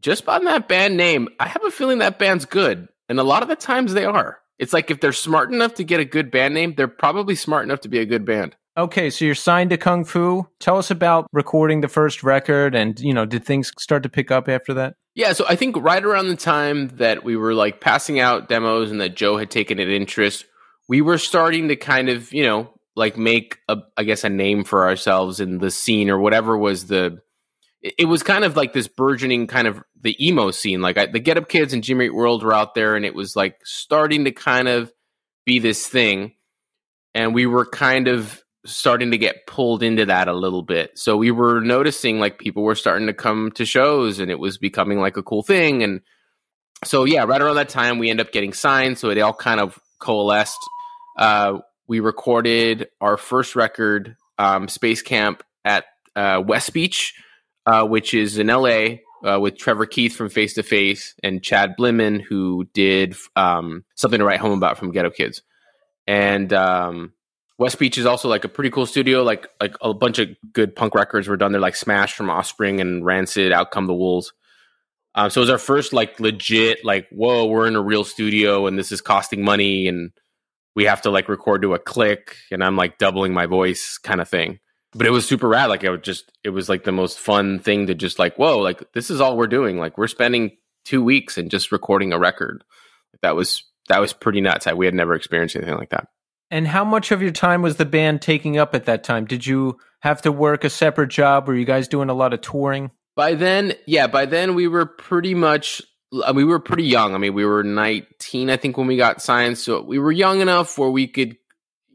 [0.00, 2.88] just by that band name, I have a feeling that band's good.
[3.08, 4.38] And a lot of the times they are.
[4.58, 7.64] It's like if they're smart enough to get a good band name, they're probably smart
[7.64, 8.56] enough to be a good band.
[8.76, 10.46] Okay, so you're signed to Kung Fu.
[10.60, 14.30] Tell us about recording the first record, and you know, did things start to pick
[14.30, 14.94] up after that?
[15.16, 18.92] Yeah, so I think right around the time that we were like passing out demos
[18.92, 20.44] and that Joe had taken an interest,
[20.88, 24.62] we were starting to kind of, you know, like make a I guess a name
[24.62, 27.20] for ourselves in the scene or whatever was the
[27.82, 30.80] it was kind of like this burgeoning kind of the emo scene.
[30.80, 33.14] Like I, the Get Up Kids and Jimmy Eat World were out there and it
[33.14, 34.92] was like starting to kind of
[35.44, 36.34] be this thing.
[37.14, 40.98] And we were kind of starting to get pulled into that a little bit.
[40.98, 44.58] So we were noticing like people were starting to come to shows and it was
[44.58, 45.82] becoming like a cool thing.
[45.82, 46.00] And
[46.84, 48.98] so, yeah, right around that time, we end up getting signed.
[48.98, 50.58] So it all kind of coalesced.
[51.16, 57.14] Uh, we recorded our first record, um, Space Camp, at uh, West Beach,
[57.68, 58.98] uh, which is in LA.
[59.24, 64.18] uh, with Trevor Keith from Face to Face and Chad Blinman, who did um, something
[64.18, 65.42] to write home about from Get Up Kids.
[66.06, 67.12] And um,
[67.58, 69.22] West Beach is also like a pretty cool studio.
[69.22, 72.80] Like like a bunch of good punk records were done there, like Smash from Offspring
[72.80, 74.32] and Rancid, Out Come the Wolves.
[75.14, 78.66] Um, so it was our first like legit like whoa, we're in a real studio
[78.66, 80.12] and this is costing money and
[80.76, 84.20] we have to like record to a click and I'm like doubling my voice kind
[84.20, 84.60] of thing.
[84.94, 85.66] But it was super rad.
[85.66, 88.58] Like it was just it was like the most fun thing to just like whoa,
[88.58, 89.78] like this is all we're doing.
[89.78, 90.52] Like we're spending
[90.84, 92.64] two weeks and just recording a record.
[93.22, 94.66] That was that was pretty nuts.
[94.66, 96.08] I, We had never experienced anything like that.
[96.50, 99.26] And how much of your time was the band taking up at that time?
[99.26, 101.46] Did you have to work a separate job?
[101.46, 102.90] Were you guys doing a lot of touring?
[103.16, 107.14] By then, yeah, by then we were pretty much uh, we were pretty young.
[107.14, 110.40] I mean, we were 19 I think when we got signed, so we were young
[110.40, 111.36] enough where we could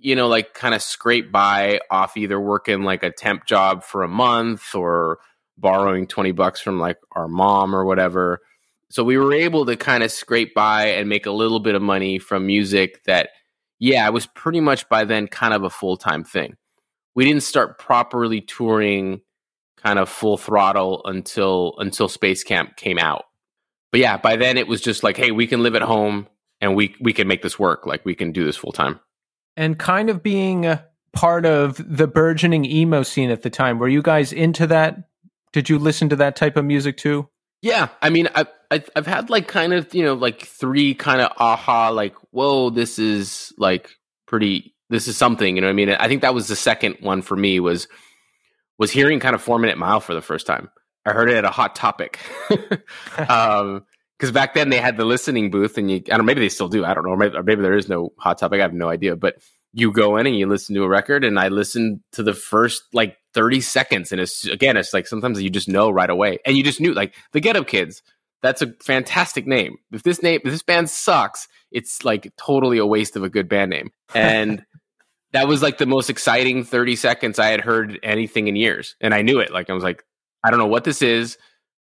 [0.03, 4.03] you know, like kind of scrape by off either working like a temp job for
[4.03, 5.19] a month or
[5.57, 8.39] borrowing 20 bucks from like our mom or whatever.
[8.89, 11.81] So we were able to kind of scrape by and make a little bit of
[11.81, 13.29] money from music that
[13.79, 16.57] yeah, it was pretty much by then kind of a full time thing.
[17.15, 19.21] We didn't start properly touring
[19.77, 23.23] kind of full throttle until until Space Camp came out.
[23.91, 26.27] But yeah, by then it was just like, hey, we can live at home
[26.59, 27.85] and we we can make this work.
[27.85, 28.99] Like we can do this full time.
[29.55, 30.79] And kind of being
[31.13, 33.77] part of the burgeoning emo scene at the time.
[33.79, 35.09] Were you guys into that?
[35.51, 37.29] Did you listen to that type of music too?
[37.61, 41.21] Yeah, I mean, I, I I've had like kind of you know like three kind
[41.21, 43.91] of aha like whoa this is like
[44.25, 47.21] pretty this is something you know I mean I think that was the second one
[47.21, 47.87] for me was
[48.79, 50.69] was hearing kind of four minute mile for the first time
[51.05, 52.19] I heard it at a hot topic
[53.29, 53.85] um
[54.23, 56.69] because back then they had the listening booth and you I don't maybe they still
[56.69, 58.73] do I don't know or maybe, or maybe there is no hot topic I have
[58.73, 59.35] no idea but
[59.73, 62.83] you go in and you listen to a record and I listened to the first
[62.93, 66.55] like 30 seconds and it's again it's like sometimes you just know right away and
[66.55, 68.01] you just knew like the Get Up Kids
[68.41, 69.75] that's a fantastic name.
[69.91, 73.49] If this name if this band sucks it's like totally a waste of a good
[73.49, 73.89] band name.
[74.15, 74.63] And
[75.33, 79.13] that was like the most exciting 30 seconds I had heard anything in years and
[79.13, 80.05] I knew it like I was like
[80.45, 81.37] I don't know what this is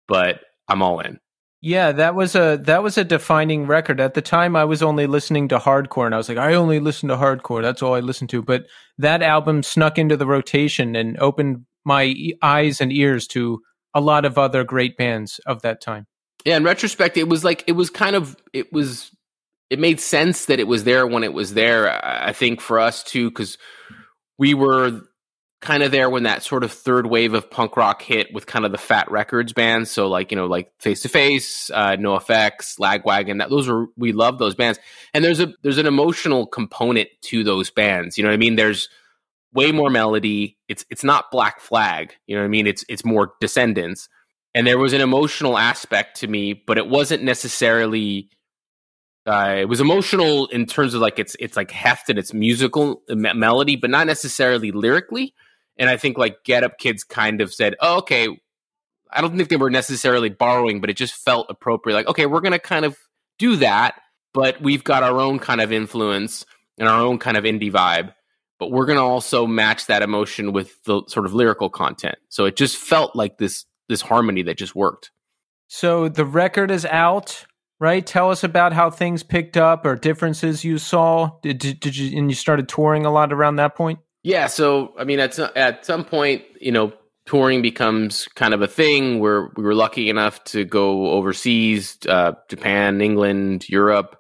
[0.08, 1.20] but I'm all in
[1.66, 4.00] yeah, that was a that was a defining record.
[4.00, 6.80] At the time I was only listening to hardcore and I was like I only
[6.80, 7.64] listen to hardcore.
[7.64, 8.44] That's all I listened to.
[8.44, 8.68] But
[9.00, 13.64] that album snuck into the rotation and opened my eyes and ears to
[13.96, 16.06] a lot of other great bands of that time.
[16.46, 19.10] Yeah, in retrospect it was like it was kind of it was
[19.72, 21.90] it made sense that it was there when it was there.
[22.06, 23.58] I think for us too cuz
[24.38, 25.02] we were
[25.66, 28.66] kind of there when that sort of third wave of punk rock hit with kind
[28.66, 29.92] of the Fat Wreck Chords bands.
[29.92, 34.12] So like, you know, like Face to Face, uh, Effects, Lagwagon, that those are, we
[34.12, 34.80] love those bands.
[35.14, 38.18] And there's a, there's an emotional component to those bands.
[38.18, 38.56] You know what I mean?
[38.56, 38.88] There's
[39.54, 40.58] way more melody.
[40.68, 42.14] It's, it's not Black Flag.
[42.28, 42.68] You know what I mean?
[42.68, 44.08] It's, it's more Descendents.
[44.54, 48.30] And there was an emotional aspect to me, but it wasn't necessarily,
[49.26, 53.02] uh, it was emotional in terms of like it's it's like heft and it's musical
[53.10, 55.34] me- melody, but not necessarily lyrically.
[55.78, 58.28] And I think like Get Up Kids kind of said, oh, okay,
[59.12, 61.96] I don't think they were necessarily borrowing, but it just felt appropriate.
[61.96, 62.98] Like, okay, we're going to kind of
[63.38, 63.96] do that,
[64.34, 66.46] but we've got our own kind of influence
[66.78, 68.14] and our own kind of indie vibe.
[68.58, 72.18] But we're going to also match that emotion with the sort of lyrical content.
[72.30, 75.12] So it just felt like this this harmony that just worked.
[75.68, 77.46] So the record is out,
[77.80, 78.06] right?
[78.06, 81.32] Tell us about how things picked up or differences you saw.
[81.44, 84.00] Did, did, did you and you started touring a lot around that point?
[84.26, 86.92] Yeah, so I mean, at some, at some point, you know,
[87.28, 89.20] touring becomes kind of a thing.
[89.20, 94.20] Where we were lucky enough to go overseas, uh, Japan, England, Europe.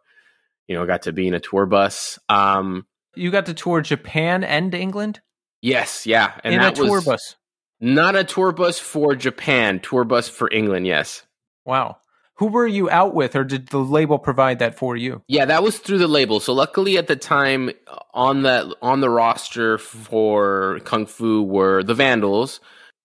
[0.67, 2.19] You know, got to be in a tour bus.
[2.29, 5.21] Um, you got to tour Japan and England.
[5.63, 7.35] Yes, yeah, and in a tour bus.
[7.81, 10.85] Not a tour bus for Japan, tour bus for England.
[10.85, 11.23] Yes.
[11.65, 11.97] Wow.
[12.37, 15.21] Who were you out with, or did the label provide that for you?
[15.27, 16.41] Yeah, that was through the label.
[16.41, 17.71] So luckily, at the time,
[18.13, 22.59] on the on the roster for Kung Fu were the Vandals.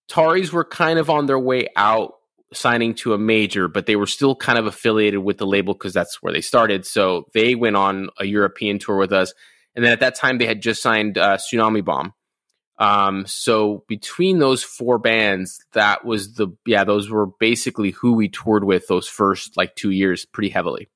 [0.09, 2.15] Ataris were kind of on their way out,
[2.53, 5.93] signing to a major, but they were still kind of affiliated with the label because
[5.93, 6.85] that's where they started.
[6.85, 9.33] So they went on a European tour with us,
[9.75, 12.13] and then at that time, they had just signed uh, Tsunami Bomb.
[12.81, 18.27] Um, so between those four bands, that was the yeah, those were basically who we
[18.27, 20.89] toured with those first like two years pretty heavily.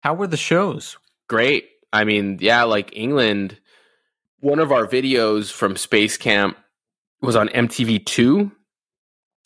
[0.00, 0.96] How were the shows?
[1.28, 1.68] Great.
[1.92, 3.58] I mean, yeah, like England.
[4.38, 6.56] One of our videos from Space Camp
[7.20, 8.52] was on MTV two,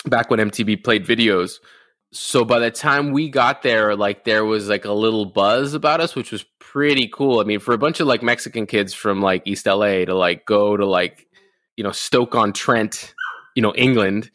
[0.05, 1.59] back when MTV played videos.
[2.12, 6.01] So by the time we got there, like there was like a little buzz about
[6.03, 7.41] us, which was pretty cool.
[7.41, 10.45] I mean, for a bunch of like Mexican kids from like East LA to like
[10.45, 11.28] go to like
[11.79, 13.14] you know Stoke on Trent,
[13.55, 14.31] you know England,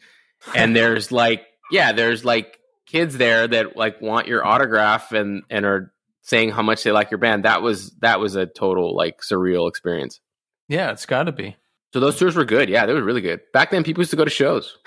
[0.56, 5.66] and there's like yeah, there's like kids there that like want your autograph and and
[5.66, 5.92] are
[6.22, 7.44] saying how much they like your band.
[7.44, 10.20] That was that was a total like surreal experience.
[10.68, 11.56] Yeah, it's got to be.
[11.92, 12.68] So those tours were good.
[12.68, 13.40] Yeah, they were really good.
[13.52, 14.76] Back then, people used to go to shows.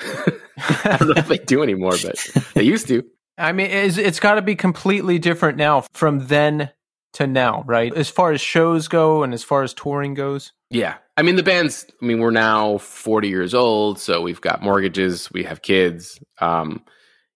[0.58, 2.18] I don't know if they do anymore, but
[2.54, 3.04] they used to.
[3.38, 6.72] I mean, it's, it's got to be completely different now from then
[7.14, 7.94] to now, right?
[7.96, 10.52] As far as shows go and as far as touring goes.
[10.70, 10.96] Yeah.
[11.16, 15.32] I mean, the band's, I mean, we're now 40 years old, so we've got mortgages,
[15.32, 16.20] we have kids.
[16.40, 16.84] Um,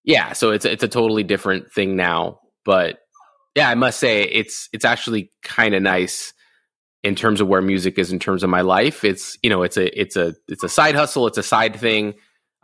[0.04, 2.98] yeah, so it's it's a totally different thing now, but
[3.54, 6.32] yeah, I must say it's it's actually kind of nice
[7.04, 9.04] in terms of where music is in terms of my life.
[9.04, 12.14] It's, you know, it's a it's a it's a side hustle, it's a side thing.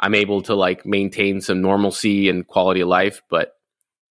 [0.01, 3.53] I'm able to like maintain some normalcy and quality of life, but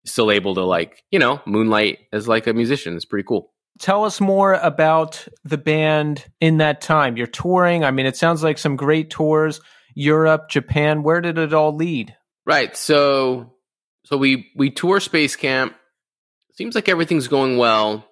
[0.04, 2.94] still able to like, you know, moonlight as like a musician.
[2.94, 3.52] It's pretty cool.
[3.78, 7.16] Tell us more about the band in that time.
[7.16, 7.84] You're touring.
[7.84, 9.60] I mean, it sounds like some great tours.
[9.94, 11.02] Europe, Japan.
[11.02, 12.14] Where did it all lead?
[12.46, 12.76] Right.
[12.76, 13.52] So
[14.04, 15.74] so we we tour Space Camp.
[16.54, 18.04] Seems like everything's going well.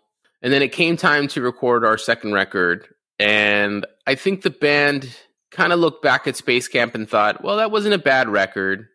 [0.43, 2.87] And then it came time to record our second record.
[3.19, 5.09] And I think the band
[5.51, 8.87] kind of looked back at Space Camp and thought, well, that wasn't a bad record,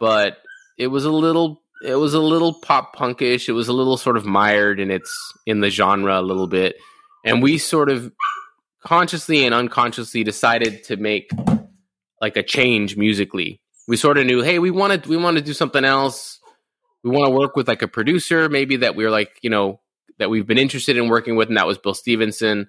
[0.00, 0.38] but
[0.76, 3.48] it was a little it was a little pop punkish.
[3.48, 5.12] It was a little sort of mired in its
[5.46, 6.76] in the genre a little bit,
[7.24, 8.12] and we sort of
[8.84, 11.30] consciously and unconsciously decided to make
[12.20, 13.60] like a change musically.
[13.86, 16.40] We sort of knew, hey, we wanted we want to do something else.
[17.04, 19.80] We want to work with like a producer, maybe that we are like, you know,
[20.18, 22.68] that we've been interested in working with, and that was Bill Stevenson.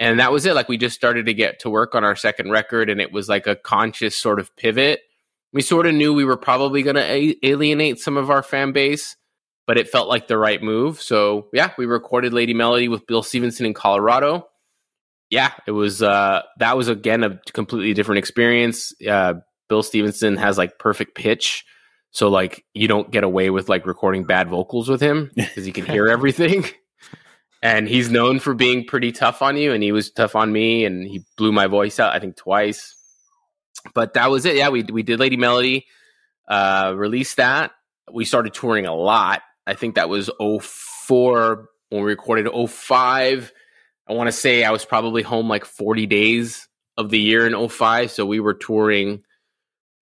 [0.00, 0.54] And that was it.
[0.54, 3.28] Like we just started to get to work on our second record, and it was
[3.28, 5.00] like a conscious sort of pivot
[5.52, 8.72] we sort of knew we were probably going to a- alienate some of our fan
[8.72, 9.16] base,
[9.66, 11.00] but it felt like the right move.
[11.00, 14.46] So yeah, we recorded Lady Melody with Bill Stevenson in Colorado.
[15.30, 18.92] Yeah, it was uh, that was again a completely different experience.
[19.06, 19.34] Uh,
[19.68, 21.64] Bill Stevenson has like perfect pitch,
[22.12, 25.72] so like you don't get away with like recording bad vocals with him because he
[25.72, 26.64] can hear everything.
[27.60, 30.84] And he's known for being pretty tough on you, and he was tough on me,
[30.84, 32.94] and he blew my voice out I think twice
[33.94, 34.56] but that was it.
[34.56, 35.86] Yeah, we we did Lady Melody,
[36.48, 37.72] uh, released that.
[38.12, 39.42] We started touring a lot.
[39.66, 43.52] I think that was 04 when we recorded 05.
[44.08, 47.68] I want to say I was probably home like 40 days of the year in
[47.68, 48.10] 05.
[48.10, 49.22] So we were touring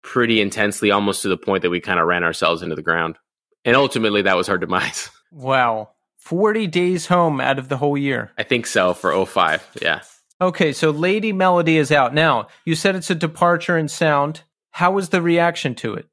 [0.02, 3.16] pretty intensely, almost to the point that we kind of ran ourselves into the ground.
[3.64, 5.10] And ultimately, that was our demise.
[5.32, 5.90] Wow.
[6.18, 8.30] 40 days home out of the whole year.
[8.38, 9.78] I think so for 05.
[9.82, 10.00] Yeah.
[10.40, 12.12] Okay, so Lady Melody is out.
[12.12, 14.42] Now, you said it's a departure in sound.
[14.70, 16.06] How was the reaction to it?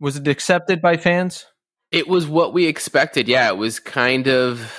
[0.00, 1.44] Was it accepted by fans?
[1.90, 3.28] It was what we expected.
[3.28, 4.72] Yeah, it was kind of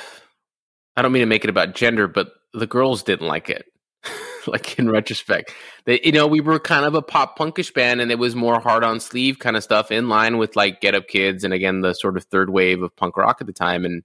[0.95, 3.65] I don't mean to make it about gender, but the girls didn't like it.
[4.47, 5.53] like in retrospect.
[5.85, 8.59] They you know, we were kind of a pop punkish band and it was more
[8.59, 11.81] hard on sleeve kind of stuff in line with like Get Up Kids and again
[11.81, 14.03] the sort of third wave of punk rock at the time and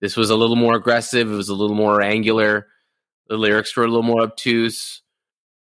[0.00, 2.66] this was a little more aggressive, it was a little more angular
[3.30, 5.00] the lyrics were a little more obtuse.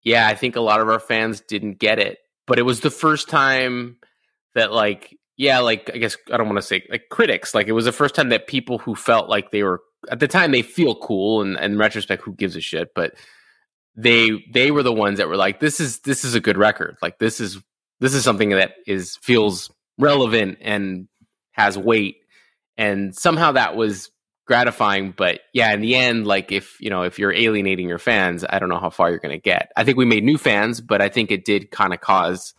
[0.04, 2.18] Yeah, I think a lot of our fans didn't get it,
[2.48, 3.98] but it was the first time
[4.56, 7.74] that like yeah, like I guess I don't want to say like critics, like it
[7.74, 10.64] was the first time that people who felt like they were at the time they
[10.64, 13.14] feel cool and, and in retrospect who gives a shit, but
[13.96, 16.98] they they were the ones that were like this is this is a good record.
[17.02, 17.62] Like this is
[18.00, 21.08] this is something that is feels relevant and
[21.52, 22.16] has weight
[22.78, 24.10] and somehow that was
[24.50, 28.44] gratifying but yeah in the end like if you know if you're alienating your fans
[28.50, 30.82] i don't know how far you're going to get i think we made new fans
[30.82, 32.56] but i think it did kind of cause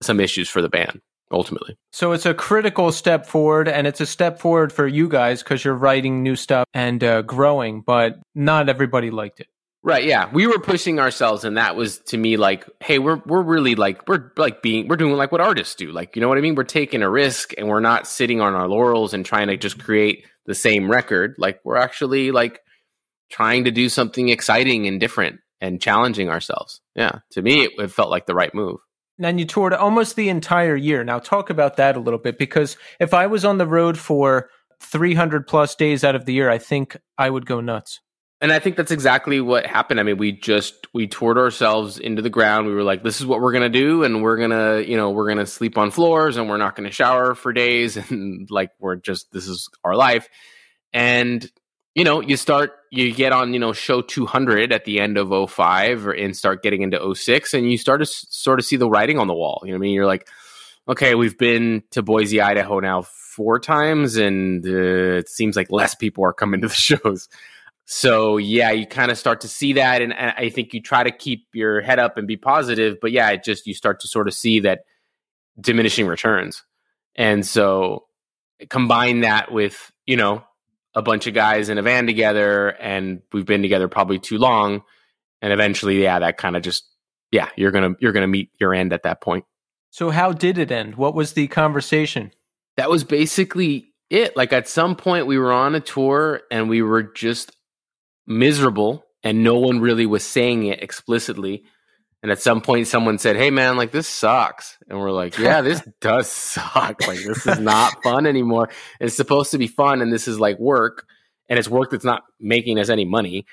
[0.00, 1.00] some issues for the band
[1.32, 5.42] ultimately so it's a critical step forward and it's a step forward for you guys
[5.42, 9.48] because you're writing new stuff and uh, growing but not everybody liked it
[9.80, 10.28] Right, yeah.
[10.32, 14.06] We were pushing ourselves and that was to me like, hey, we're we're really like
[14.08, 15.92] we're like being we're doing like what artists do.
[15.92, 16.56] Like, you know what I mean?
[16.56, 19.78] We're taking a risk and we're not sitting on our laurels and trying to just
[19.78, 21.36] create the same record.
[21.38, 22.60] Like we're actually like
[23.30, 26.80] trying to do something exciting and different and challenging ourselves.
[26.96, 28.80] Yeah, to me, it, it felt like the right move.
[29.20, 31.04] And you toured almost the entire year.
[31.04, 34.48] Now, talk about that a little bit because if I was on the road for
[34.80, 38.00] 300 plus days out of the year, I think I would go nuts.
[38.40, 39.98] And I think that's exactly what happened.
[39.98, 42.68] I mean, we just we toured ourselves into the ground.
[42.68, 44.96] We were like, this is what we're going to do and we're going to, you
[44.96, 47.96] know, we're going to sleep on floors and we're not going to shower for days
[48.10, 50.28] and like we're just this is our life.
[50.92, 51.50] And
[51.94, 55.50] you know, you start you get on, you know, show 200 at the end of
[55.50, 58.76] 05 or, and start getting into 06 and you start to s- sort of see
[58.76, 59.60] the writing on the wall.
[59.64, 59.94] You know what I mean?
[59.94, 60.28] You're like,
[60.88, 65.96] okay, we've been to Boise, Idaho now four times and uh, it seems like less
[65.96, 67.28] people are coming to the shows
[67.90, 71.02] so yeah, you kind of start to see that, and, and I think you try
[71.02, 72.98] to keep your head up and be positive.
[73.00, 74.80] But yeah, it just you start to sort of see that
[75.58, 76.62] diminishing returns,
[77.16, 78.04] And so
[78.68, 80.44] combine that with, you know,
[80.94, 84.82] a bunch of guys in a van together and we've been together probably too long
[85.40, 86.84] and eventually yeah, that kind of just
[87.30, 89.46] yeah, you're to you're going to meet your end at that point.
[89.90, 90.96] So how did it end?
[90.96, 92.32] What was the conversation?
[92.76, 94.36] That was basically it.
[94.36, 97.56] Like at some point we were on a tour and we were just
[98.28, 101.64] miserable and no one really was saying it explicitly.
[102.22, 105.60] And at some point, someone said, "Hey, man, like this sucks," and we're like, "Yeah,
[105.60, 107.06] this does suck.
[107.06, 108.70] Like this is not fun anymore.
[109.00, 111.06] It's supposed to be fun, and this is like work,
[111.48, 113.46] and it's work that's not making us any money."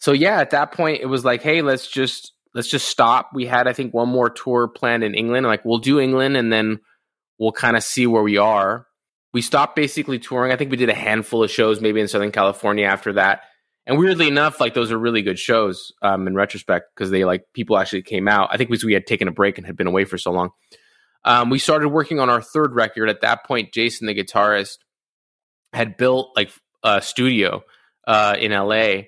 [0.00, 3.46] So yeah, at that point, it was like, "Hey, let's just let's just stop." We
[3.46, 5.46] had, I think, one more tour planned in England.
[5.46, 6.80] Like we'll do England, and then
[7.38, 8.88] we'll kind of see where we are.
[9.32, 10.50] We stopped basically touring.
[10.50, 13.42] I think we did a handful of shows, maybe in Southern California after that
[13.90, 17.42] and weirdly enough, like those are really good shows um, in retrospect because they like
[17.54, 18.48] people actually came out.
[18.52, 20.50] I think because we had taken a break and had been away for so long.
[21.24, 23.08] Um, we started working on our third record.
[23.08, 24.76] At that point, Jason, the guitarist,
[25.72, 26.52] had built like
[26.84, 27.64] a studio
[28.06, 29.06] uh, in LA,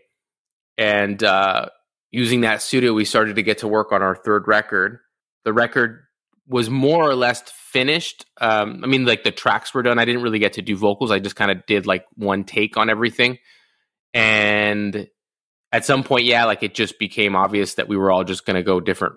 [0.76, 1.66] and uh,
[2.11, 4.99] using that studio, we started to get to work on our third record.
[5.45, 6.01] The record
[6.49, 8.26] was more or less finished.
[8.41, 10.01] Um, I mean, like the tracks were done.
[10.01, 11.12] I didn't really get to do vocals.
[11.12, 13.39] I just kind of did like one take on everything.
[14.14, 15.08] And
[15.72, 18.56] at some point, yeah, like it just became obvious that we were all just going
[18.56, 19.14] to go different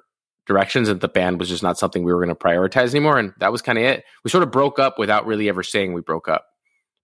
[0.48, 3.18] directions and the band was just not something we were going to prioritize anymore.
[3.18, 4.04] And that was kind of it.
[4.24, 6.46] We sort of broke up without really ever saying we broke up,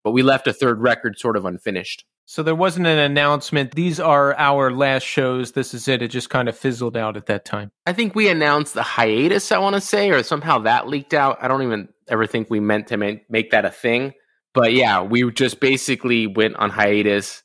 [0.04, 2.06] but we left a third record sort of unfinished.
[2.26, 3.76] So there wasn't an announcement.
[3.76, 5.52] These are our last shows.
[5.52, 6.02] This is it.
[6.02, 7.72] It just kind of fizzled out at that time.
[7.86, 11.40] I think we announced the hiatus, I want to say, or somehow that leaked out.
[11.42, 14.14] I don't even ever think we meant to make that a thing.
[14.54, 17.42] But yeah, we just basically went on hiatus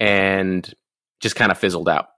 [0.00, 0.72] and
[1.20, 2.08] just kind of fizzled out.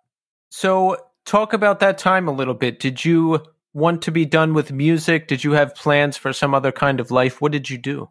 [0.51, 2.81] So, talk about that time a little bit.
[2.81, 3.41] Did you
[3.75, 5.29] want to be done with music?
[5.29, 7.41] Did you have plans for some other kind of life?
[7.41, 8.09] What did you do?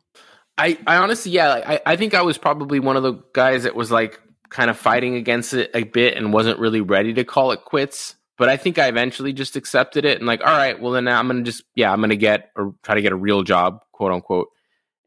[0.58, 3.76] I, I honestly, yeah, I, I think I was probably one of the guys that
[3.76, 7.52] was like kind of fighting against it a bit and wasn't really ready to call
[7.52, 8.16] it quits.
[8.38, 11.28] But I think I eventually just accepted it and like, all right, well then I'm
[11.28, 14.50] gonna just yeah, I'm gonna get or try to get a real job, quote unquote,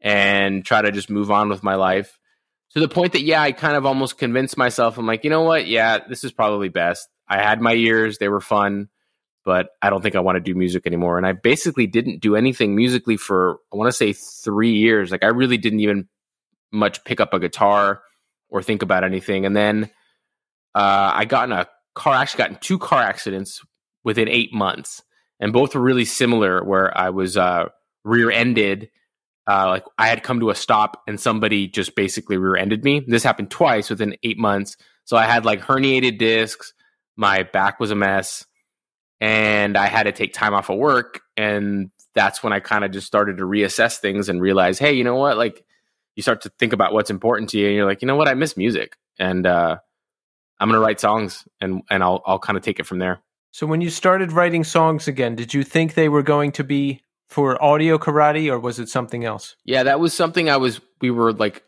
[0.01, 2.17] and try to just move on with my life
[2.73, 4.97] to the point that yeah, I kind of almost convinced myself.
[4.97, 5.67] I'm like, you know what?
[5.67, 7.07] Yeah, this is probably best.
[7.27, 8.89] I had my years; they were fun,
[9.43, 11.17] but I don't think I want to do music anymore.
[11.17, 15.11] And I basically didn't do anything musically for I want to say three years.
[15.11, 16.07] Like I really didn't even
[16.71, 18.01] much pick up a guitar
[18.49, 19.45] or think about anything.
[19.45, 19.89] And then
[20.73, 22.15] uh, I got in a car.
[22.15, 23.61] Actually, got in two car accidents
[24.03, 25.03] within eight months,
[25.39, 26.63] and both were really similar.
[26.63, 27.65] Where I was uh,
[28.05, 28.89] rear-ended
[29.49, 33.03] uh, like I had come to a stop and somebody just basically rear-ended me.
[33.05, 34.77] This happened twice within eight months.
[35.05, 36.73] So I had like herniated discs.
[37.17, 38.45] My back was a mess,
[39.19, 41.21] and I had to take time off of work.
[41.35, 45.03] And that's when I kind of just started to reassess things and realize, hey, you
[45.03, 45.37] know what?
[45.37, 45.63] Like
[46.15, 48.27] you start to think about what's important to you, and you're like, you know what?
[48.27, 49.77] I miss music, and uh,
[50.59, 53.21] I'm gonna write songs, and and I'll I'll kind of take it from there.
[53.51, 57.01] So when you started writing songs again, did you think they were going to be
[57.31, 59.55] for audio karate or was it something else?
[59.63, 61.63] Yeah, that was something I was we were like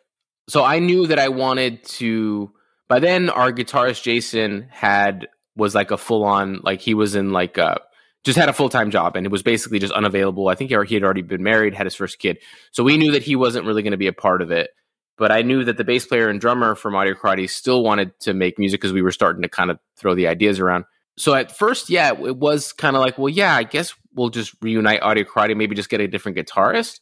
[0.50, 2.52] so I knew that I wanted to
[2.90, 7.32] by then our guitarist Jason had was like a full on like he was in
[7.32, 7.80] like a
[8.26, 10.50] just had a full time job and it was basically just unavailable.
[10.50, 12.40] I think he had already been married, had his first kid.
[12.72, 14.70] So we knew that he wasn't really going to be a part of it.
[15.18, 18.34] But I knew that the bass player and drummer from Audio Karate still wanted to
[18.34, 20.86] make music because we were starting to kind of throw the ideas around.
[21.18, 24.56] So at first, yeah, it was kind of like, well, yeah, I guess we'll just
[24.62, 27.00] reunite Audio Karate, maybe just get a different guitarist.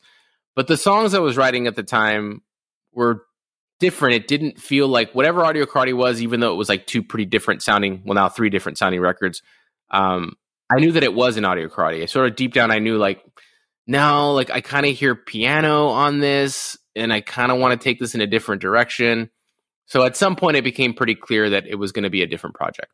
[0.56, 2.42] But the songs I was writing at the time
[2.92, 3.26] were
[3.80, 4.16] different.
[4.16, 7.26] It didn't feel like whatever Audio Karate was, even though it was like two pretty
[7.26, 9.42] different sounding, well, now three different sounding records.
[9.90, 10.34] Um,
[10.70, 12.04] I knew that it was an Audio Karate.
[12.04, 13.24] I sort of deep down, I knew like,
[13.88, 17.84] no, like I kind of hear piano on this, and I kind of want to
[17.84, 19.30] take this in a different direction.
[19.86, 22.28] So at some point, it became pretty clear that it was going to be a
[22.28, 22.92] different project.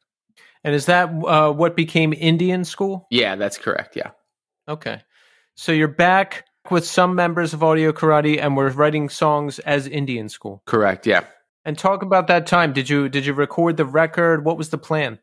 [0.64, 3.08] And is that uh, what became Indian School?
[3.10, 3.96] Yeah, that's correct.
[3.96, 4.12] Yeah.
[4.68, 5.02] Okay.
[5.56, 10.30] So you're back with some members of Audio Karate, and we're writing songs as Indian
[10.30, 10.62] School.
[10.66, 11.08] Correct.
[11.08, 11.24] Yeah.
[11.66, 12.74] And talk about that time.
[12.74, 14.46] Did you did you record the record?
[14.46, 15.20] What was the plan?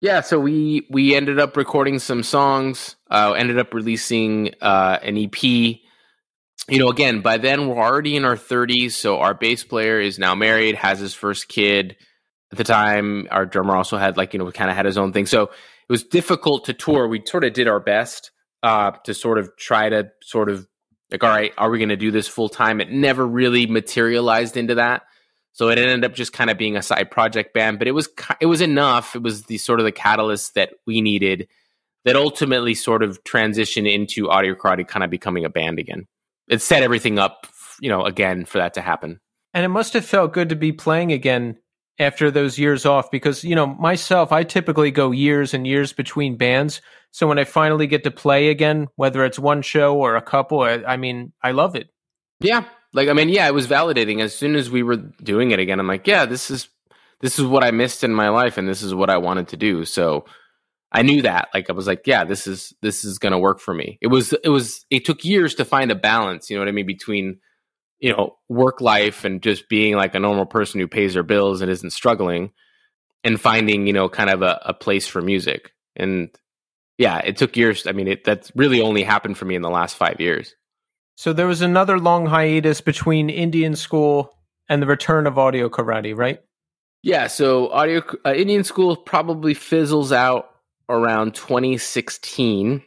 [0.00, 2.96] Yeah, so we we ended up recording some songs.
[3.10, 5.42] Uh, ended up releasing uh, an EP.
[5.42, 10.18] You know, again, by then we're already in our 30s, so our bass player is
[10.18, 11.96] now married, has his first kid
[12.52, 13.28] at the time.
[13.30, 15.92] Our drummer also had like you know kind of had his own thing, so it
[15.92, 17.08] was difficult to tour.
[17.08, 18.30] We sort of did our best
[18.62, 20.66] uh, to sort of try to sort of
[21.10, 22.80] like, all right, are we going to do this full time?
[22.80, 25.02] It never really materialized into that.
[25.52, 28.08] So it ended up just kind of being a side project band, but it was
[28.40, 29.16] it was enough.
[29.16, 31.48] It was the sort of the catalyst that we needed
[32.04, 36.06] that ultimately sort of transitioned into Audio Karate kind of becoming a band again.
[36.48, 37.46] it set everything up,
[37.80, 39.18] you know, again for that to happen.
[39.54, 41.56] And it must have felt good to be playing again
[41.98, 46.36] after those years off because, you know, myself, I typically go years and years between
[46.36, 46.82] bands.
[47.10, 50.60] So when I finally get to play again, whether it's one show or a couple,
[50.60, 51.88] I, I mean, I love it.
[52.40, 52.64] Yeah.
[52.92, 54.20] Like, I mean, yeah, it was validating.
[54.20, 56.68] As soon as we were doing it again, I'm like, yeah, this is,
[57.20, 59.56] this is what I missed in my life and this is what I wanted to
[59.56, 59.84] do.
[59.86, 60.26] So
[60.92, 61.48] I knew that.
[61.54, 63.98] Like, I was like, yeah, this is, this is to work for me.
[64.02, 66.72] It was, it was, it took years to find a balance, you know what I
[66.72, 66.86] mean?
[66.86, 67.38] Between,
[67.98, 71.60] you know, work life and just being like a normal person who pays their bills
[71.60, 72.50] and isn't struggling
[73.24, 75.72] and finding, you know, kind of a, a place for music.
[75.96, 76.30] And
[76.98, 77.86] yeah, it took years.
[77.86, 80.54] I mean, it, that's really only happened for me in the last five years.
[81.16, 84.36] So there was another long hiatus between Indian School
[84.68, 86.40] and the return of Audio Karate, right?
[87.02, 87.28] Yeah.
[87.28, 90.50] So audio uh, Indian School probably fizzles out
[90.88, 92.82] around 2016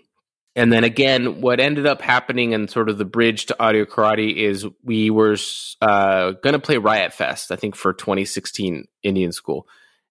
[0.59, 4.35] and then again, what ended up happening and sort of the bridge to audio karate
[4.35, 5.37] is we were
[5.79, 9.69] uh, going to play Riot Fest, I think, for 2016 Indian School.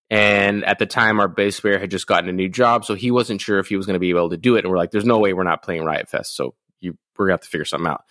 [0.09, 3.11] And at the time, our bass player had just gotten a new job, so he
[3.11, 4.65] wasn't sure if he was going to be able to do it.
[4.65, 7.35] And we're like, "There's no way we're not playing Riot Fest, so you, we're gonna
[7.35, 8.05] have to figure something out."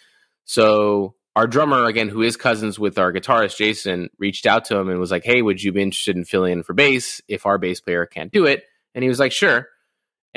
[0.46, 4.90] So our drummer, again, who is cousins with our guitarist Jason, reached out to him
[4.90, 7.58] and was like, "Hey, would you be interested in filling in for bass if our
[7.58, 8.64] bass player can't do it?"
[8.94, 9.68] And he was like, "Sure."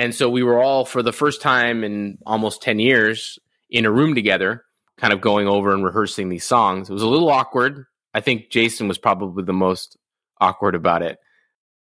[0.00, 3.38] And so we were all, for the first time in almost 10 years,
[3.68, 4.64] in a room together,
[4.96, 6.88] kind of going over and rehearsing these songs.
[6.88, 7.84] It was a little awkward.
[8.14, 9.98] I think Jason was probably the most
[10.40, 11.18] awkward about it.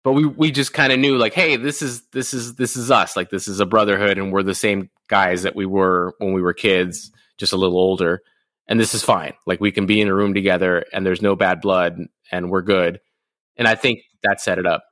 [0.02, 2.90] But we, we just kind of knew like, hey, this is this is this is
[2.90, 3.16] us.
[3.16, 6.42] Like this is a brotherhood and we're the same guys that we were when we
[6.42, 8.22] were kids, just a little older.
[8.66, 9.34] And this is fine.
[9.46, 12.00] Like we can be in a room together and there's no bad blood
[12.32, 12.98] and we're good.
[13.56, 14.82] And I think that set it up.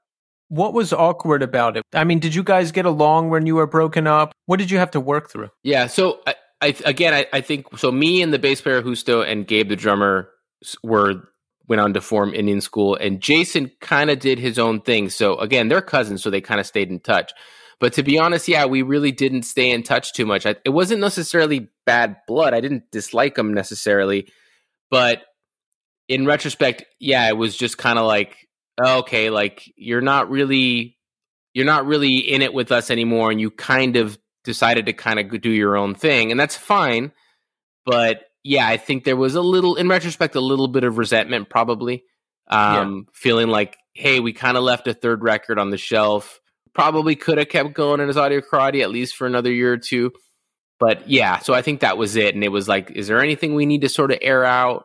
[0.49, 1.83] What was awkward about it?
[1.93, 4.33] I mean, did you guys get along when you were broken up?
[4.47, 5.51] What did you have to work through?
[5.63, 5.87] Yeah.
[5.89, 7.91] So I, I again, I, I, think so.
[7.91, 10.31] Me and the bass player Husto and Gabe the drummer
[10.83, 11.29] were
[11.69, 15.11] went on to form Indian School, and Jason kind of did his own thing.
[15.11, 17.33] So again, they're cousins, so they kind of stayed in touch.
[17.79, 20.47] But to be honest, yeah, we really didn't stay in touch too much.
[20.47, 22.55] I, it wasn't necessarily bad blood.
[22.55, 24.29] I didn't dislike him necessarily,
[24.91, 25.23] but
[26.09, 28.46] in retrospect, yeah, it was just kind of like
[28.81, 30.97] okay, like you're not really
[31.55, 35.19] you're not really in it with us anymore and you kind of decided to kind
[35.19, 37.13] of do your own thing and that's fine.
[37.85, 41.49] But yeah, I think there was a little in retrospect a little bit of resentment
[41.49, 42.05] probably.
[42.49, 43.11] Um yeah.
[43.13, 46.41] feeling like hey, we kind of left a third record on the shelf.
[46.75, 49.79] Probably could have kept going in his audio karate at least for another year or
[49.79, 50.13] two.
[50.79, 52.35] But yeah, so I think that was it.
[52.35, 54.85] And it was like, is there anything we need to sort of air out?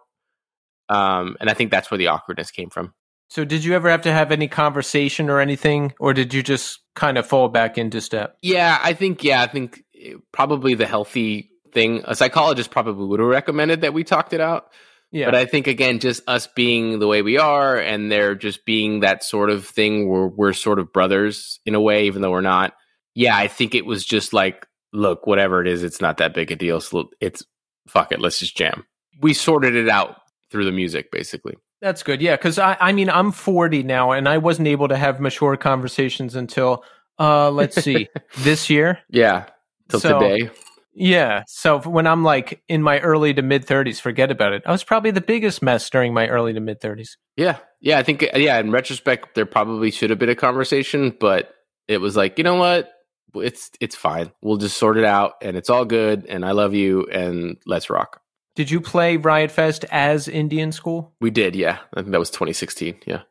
[0.88, 2.94] Um, and I think that's where the awkwardness came from.
[3.32, 6.80] So, did you ever have to have any conversation or anything, or did you just
[6.96, 8.36] kind of fall back into step?
[8.42, 12.02] Yeah, I think, yeah, I think eh, probably the healthy thing.
[12.04, 14.66] A psychologist probably would have recommended that we talked it out.
[15.14, 15.28] Yeah.
[15.28, 19.00] But I think, again, just us being the way we are and there just being
[19.00, 22.42] that sort of thing where we're sort of brothers in a way, even though we're
[22.42, 22.74] not.
[23.16, 26.52] Yeah, I think it was just like, look, whatever it is, it's not that big
[26.52, 26.82] a deal.
[26.82, 27.46] So it's
[27.88, 28.86] fuck it, let's just jam.
[29.22, 30.18] We sorted it out
[30.50, 31.56] through the music, basically.
[31.82, 32.22] That's good.
[32.22, 35.58] Yeah, because I, I mean, I'm 40 now, and I wasn't able to have mature
[35.58, 36.84] conversations until,
[37.20, 38.08] uh, let's see,
[38.38, 39.00] this year.
[39.10, 39.46] Yeah,
[39.90, 40.52] till so, today.
[40.94, 41.44] Yeah.
[41.48, 44.64] So when I'm like in my early to mid 30s, forget about it.
[44.66, 47.12] I was probably the biggest mess during my early to mid 30s.
[47.38, 47.58] Yeah.
[47.80, 47.98] Yeah.
[47.98, 51.54] I think, yeah, in retrospect, there probably should have been a conversation, but
[51.88, 52.92] it was like, you know what?
[53.36, 54.32] It's it's fine.
[54.42, 56.26] We'll just sort it out, and it's all good.
[56.26, 58.21] And I love you, and let's rock.
[58.56, 61.14] Did you play Riot Fest as Indian School?
[61.22, 61.80] We did, yeah.
[61.94, 63.22] I think that was 2016, yeah.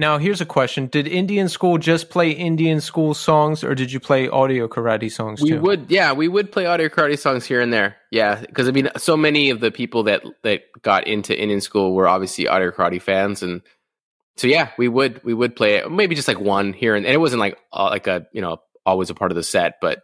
[0.00, 0.86] Now, here's a question.
[0.86, 5.42] Did Indian School just play Indian School songs or did you play audio karate songs
[5.42, 5.54] we too?
[5.56, 7.96] We would, yeah, we would play audio karate songs here and there.
[8.10, 11.92] Yeah, because I mean, so many of the people that that got into Indian School
[11.92, 13.60] were obviously audio karate fans and
[14.38, 15.92] so yeah, we would we would play it.
[15.92, 18.56] Maybe just like one here and, and it wasn't like uh, like a, you know,
[18.86, 20.00] always a part of the set, but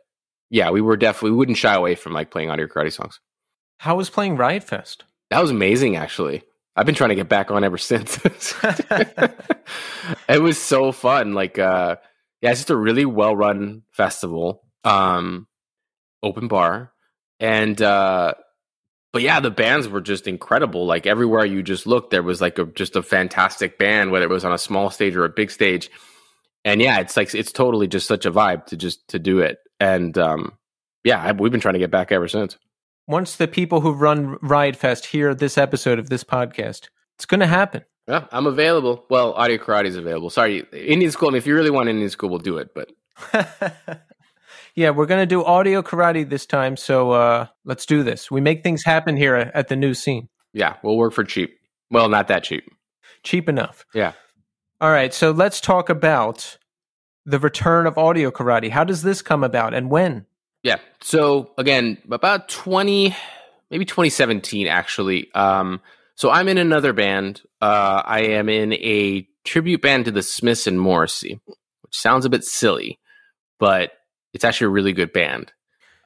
[0.51, 3.19] yeah, we were definitely we wouldn't shy away from like playing audio karate songs.
[3.79, 5.05] How was playing Riot Fest?
[5.31, 6.43] That was amazing, actually.
[6.77, 8.18] I've been trying to get back on ever since.
[10.29, 11.35] it was so fun.
[11.35, 11.97] Like, uh,
[12.43, 15.47] yeah, it's just a really well run festival, um,
[16.22, 16.93] open bar,
[17.41, 18.35] and uh,
[19.12, 20.87] but yeah, the bands were just incredible.
[20.87, 24.31] Like everywhere you just looked, there was like a just a fantastic band, whether it
[24.31, 25.91] was on a small stage or a big stage.
[26.64, 29.59] And yeah, it's like it's totally just such a vibe to just to do it.
[29.81, 30.59] And um,
[31.05, 32.59] yeah, I, we've been trying to get back ever since
[33.07, 37.41] once the people who run Riot Fest hear this episode of this podcast, it's going
[37.41, 37.85] to happen.
[38.09, 39.05] Yeah, I'm available.
[39.11, 40.31] Well, Audio Karate is available.
[40.31, 41.31] Sorry, Indian School.
[41.31, 42.73] Mean, if you really want Indian School, we'll do it.
[42.73, 42.93] But
[44.77, 48.31] Yeah, we're gonna do audio karate this time, so uh, let's do this.
[48.31, 50.29] We make things happen here at the new scene.
[50.53, 51.59] Yeah, we'll work for cheap.
[51.91, 52.65] Well, not that cheap.
[53.23, 53.87] Cheap enough.
[53.95, 54.13] Yeah.
[54.79, 56.59] All right, so let's talk about
[57.25, 58.69] the return of audio karate.
[58.69, 60.27] How does this come about and when?
[60.67, 60.79] Yeah.
[61.01, 63.14] So again, about 20
[63.71, 65.33] maybe 2017 actually.
[65.33, 65.81] Um
[66.17, 67.43] so I'm in another band.
[67.62, 72.31] Uh I am in a tribute band to the Smiths and Morrissey, which sounds a
[72.31, 72.99] bit silly,
[73.61, 73.93] but
[74.35, 75.53] it's actually a really good band.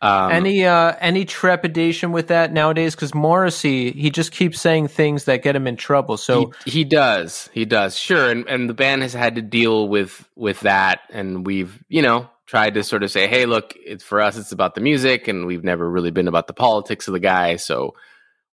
[0.02, 2.94] Um, any uh, any trepidation with that nowadays?
[2.94, 6.16] Because Morrissey, he just keeps saying things that get him in trouble.
[6.16, 8.30] So he, he, does, he does, sure.
[8.30, 12.30] And and the band has had to deal with with that, and we've you know
[12.50, 15.46] tried to sort of say, hey, look, it's for us, it's about the music, and
[15.46, 17.54] we've never really been about the politics of the guy.
[17.54, 17.94] So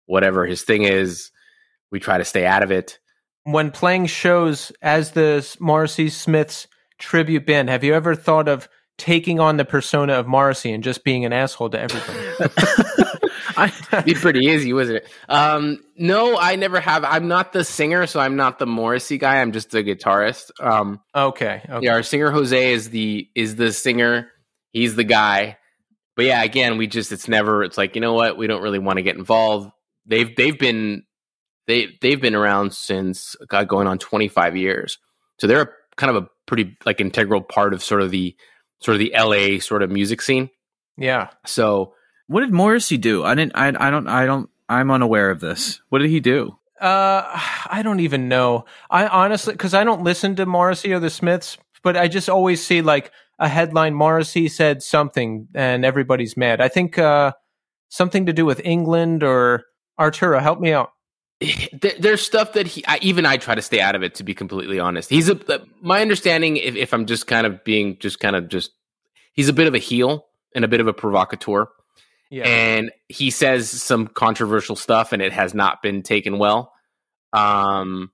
[0.05, 1.31] whatever his thing is,
[1.89, 2.99] we try to stay out of it.
[3.43, 6.67] When playing shows as the Morrissey Smiths
[6.99, 11.03] tribute band, have you ever thought of taking on the persona of Morrissey and just
[11.03, 13.09] being an asshole to everybody.
[13.57, 15.09] It'd be pretty easy, wasn't it?
[15.29, 17.03] Um, no, I never have.
[17.03, 19.41] I'm not the singer, so I'm not the Morrissey guy.
[19.41, 20.51] I'm just a guitarist.
[20.59, 21.85] Um, okay, okay.
[21.85, 24.31] Yeah, our singer Jose is the is the singer.
[24.71, 25.57] He's the guy.
[26.15, 27.63] But yeah, again, we just it's never.
[27.63, 28.37] It's like you know what?
[28.37, 29.71] We don't really want to get involved.
[30.05, 31.03] They've they've been
[31.67, 34.97] they they've been around since God going on 25 years.
[35.39, 38.35] So they're a, kind of a pretty like integral part of sort of the
[38.81, 40.49] sort of the LA sort of music scene.
[40.97, 41.29] Yeah.
[41.45, 41.93] So
[42.27, 43.23] what did Morrissey do?
[43.23, 43.53] I didn't.
[43.55, 44.07] I, I don't.
[44.07, 44.49] I don't.
[44.69, 45.81] I'm unaware of this.
[45.89, 46.57] What did he do?
[46.79, 47.23] Uh,
[47.69, 48.65] I don't even know.
[48.89, 52.63] I honestly, because I don't listen to Morrissey or the Smiths, but I just always
[52.63, 56.61] see like a headline: Morrissey said something, and everybody's mad.
[56.61, 57.31] I think uh,
[57.89, 59.63] something to do with England or
[59.97, 60.39] Arturo.
[60.39, 60.91] Help me out.
[61.99, 64.15] There's stuff that he, I, even I try to stay out of it.
[64.15, 65.39] To be completely honest, he's a.
[65.81, 68.71] My understanding, if, if I'm just kind of being, just kind of just,
[69.33, 71.69] he's a bit of a heel and a bit of a provocateur.
[72.29, 72.45] Yeah.
[72.45, 76.73] And he says some controversial stuff and it has not been taken well.
[77.33, 78.11] Um,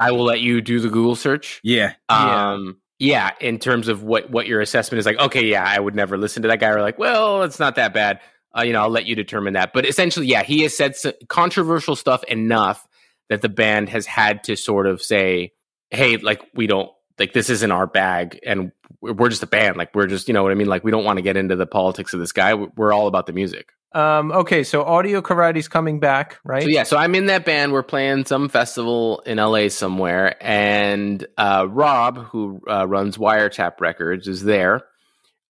[0.00, 1.60] I will let you do the Google search.
[1.62, 1.92] Yeah.
[2.08, 3.30] Um, yeah.
[3.40, 3.46] yeah.
[3.48, 6.42] in terms of what, what your assessment is like, okay, yeah, I would never listen
[6.42, 6.70] to that guy.
[6.70, 8.20] Or like, well, it's not that bad.
[8.56, 9.72] Uh, you know, I'll let you determine that.
[9.72, 10.94] But essentially, yeah, he has said
[11.28, 12.86] controversial stuff enough
[13.28, 15.52] that the band has had to sort of say,
[15.90, 18.40] hey, like, we don't, like, this isn't our bag.
[18.44, 19.76] And we're just a band.
[19.76, 20.68] Like we're just, you know what I mean?
[20.68, 22.54] Like we don't want to get into the politics of this guy.
[22.54, 23.70] We're all about the music.
[23.94, 26.62] Um, okay, so Audio Karate's coming back, right?
[26.62, 27.72] So yeah, so I'm in that band.
[27.72, 34.28] We're playing some festival in LA somewhere, and uh, Rob, who uh, runs Wiretap Records,
[34.28, 34.82] is there.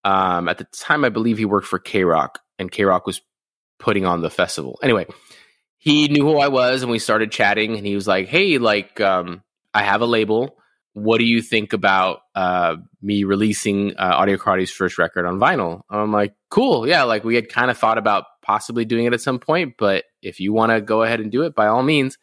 [0.02, 3.20] Um, at the time, I believe he worked for KROQ and KROQ was
[3.78, 4.80] putting on the festival.
[4.82, 5.06] Anyway,
[5.78, 7.76] he knew who I was, and we started chatting.
[7.76, 10.56] And he was like, "Hey, like, um, I have a label
[10.94, 15.82] what do you think about uh, me releasing uh, Audio Karate's first record on vinyl?
[15.88, 17.04] I'm like, cool, yeah.
[17.04, 20.40] Like we had kind of thought about possibly doing it at some point, but if
[20.40, 22.18] you want to go ahead and do it, by all means.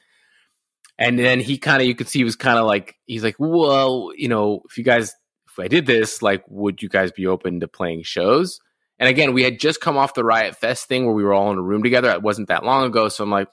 [0.99, 3.37] And then he kind of, you could see, he was kind of like, he's like,
[3.39, 5.15] well, you know, if you guys,
[5.47, 8.59] if I did this, like, would you guys be open to playing shows?
[8.99, 11.51] And again, we had just come off the Riot Fest thing where we were all
[11.51, 12.11] in a room together.
[12.11, 13.47] It wasn't that long ago, so I'm like,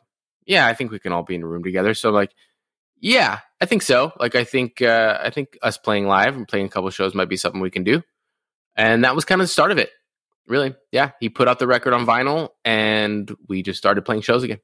[0.45, 1.95] yeah, I think we can all be in a room together.
[1.95, 2.33] So I'm like,
[3.07, 4.13] yeah, I think so.
[4.19, 7.29] Like I think uh, I think us playing live and playing a couple shows might
[7.29, 8.03] be something we can do.
[8.75, 9.91] And that was kind of the start of it.
[10.49, 10.75] Really.
[10.91, 14.59] Yeah, he put out the record on vinyl and we just started playing shows again.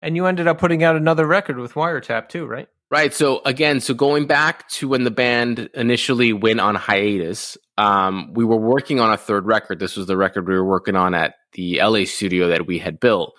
[0.00, 2.68] And you ended up putting out another record with Wiretap too, right?
[2.90, 3.12] Right.
[3.12, 8.46] So again, so going back to when the band initially went on hiatus, um, we
[8.46, 9.78] were working on a third record.
[9.78, 12.98] This was the record we were working on at the LA studio that we had
[12.98, 13.34] built.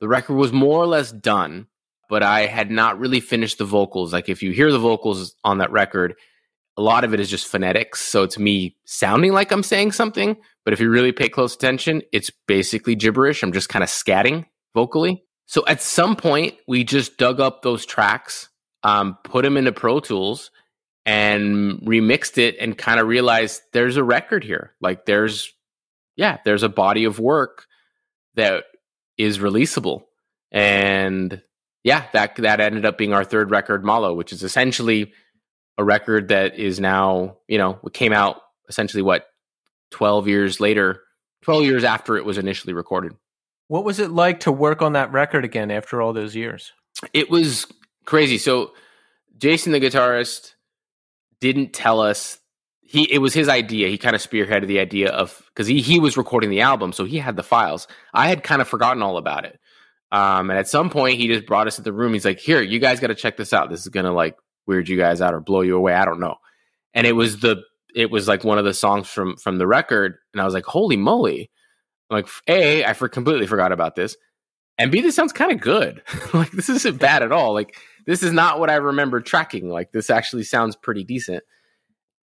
[0.00, 1.68] The record was more or less done
[2.08, 4.12] but I had not really finished the vocals.
[4.12, 6.14] Like if you hear the vocals on that record,
[6.76, 8.00] a lot of it is just phonetics.
[8.00, 12.02] So it's me sounding like I'm saying something, but if you really pay close attention,
[12.12, 13.42] it's basically gibberish.
[13.42, 15.22] I'm just kind of scatting vocally.
[15.46, 18.48] So at some point, we just dug up those tracks,
[18.82, 20.50] um, put them into Pro Tools,
[21.06, 24.72] and remixed it, and kind of realized there's a record here.
[24.80, 25.52] Like there's,
[26.16, 27.66] yeah, there's a body of work
[28.34, 28.64] that
[29.18, 30.04] is releasable,
[30.50, 31.42] and
[31.84, 35.12] yeah, that that ended up being our third record, Malo, which is essentially
[35.76, 39.26] a record that is now, you know, it came out essentially what,
[39.90, 41.02] 12 years later,
[41.42, 43.12] 12 years after it was initially recorded.
[43.68, 46.72] What was it like to work on that record again after all those years?
[47.12, 47.66] It was
[48.06, 48.38] crazy.
[48.38, 48.72] So
[49.36, 50.54] Jason the guitarist
[51.40, 52.38] didn't tell us
[52.80, 53.88] he it was his idea.
[53.88, 57.04] He kind of spearheaded the idea of because he he was recording the album, so
[57.04, 57.88] he had the files.
[58.12, 59.58] I had kind of forgotten all about it.
[60.12, 62.12] Um, and at some point, he just brought us to the room.
[62.12, 63.70] He's like, "Here, you guys got to check this out.
[63.70, 64.36] This is gonna like
[64.66, 65.94] weird you guys out or blow you away.
[65.94, 66.36] I don't know."
[66.94, 67.62] And it was the
[67.94, 70.64] it was like one of the songs from from the record, and I was like,
[70.64, 71.50] holy moly!
[72.10, 74.16] Like a, I for completely forgot about this,
[74.78, 76.02] and b, this sounds kind of good.
[76.34, 77.54] like this isn't bad at all.
[77.54, 77.76] Like
[78.06, 79.68] this is not what I remember tracking.
[79.68, 81.42] Like this actually sounds pretty decent.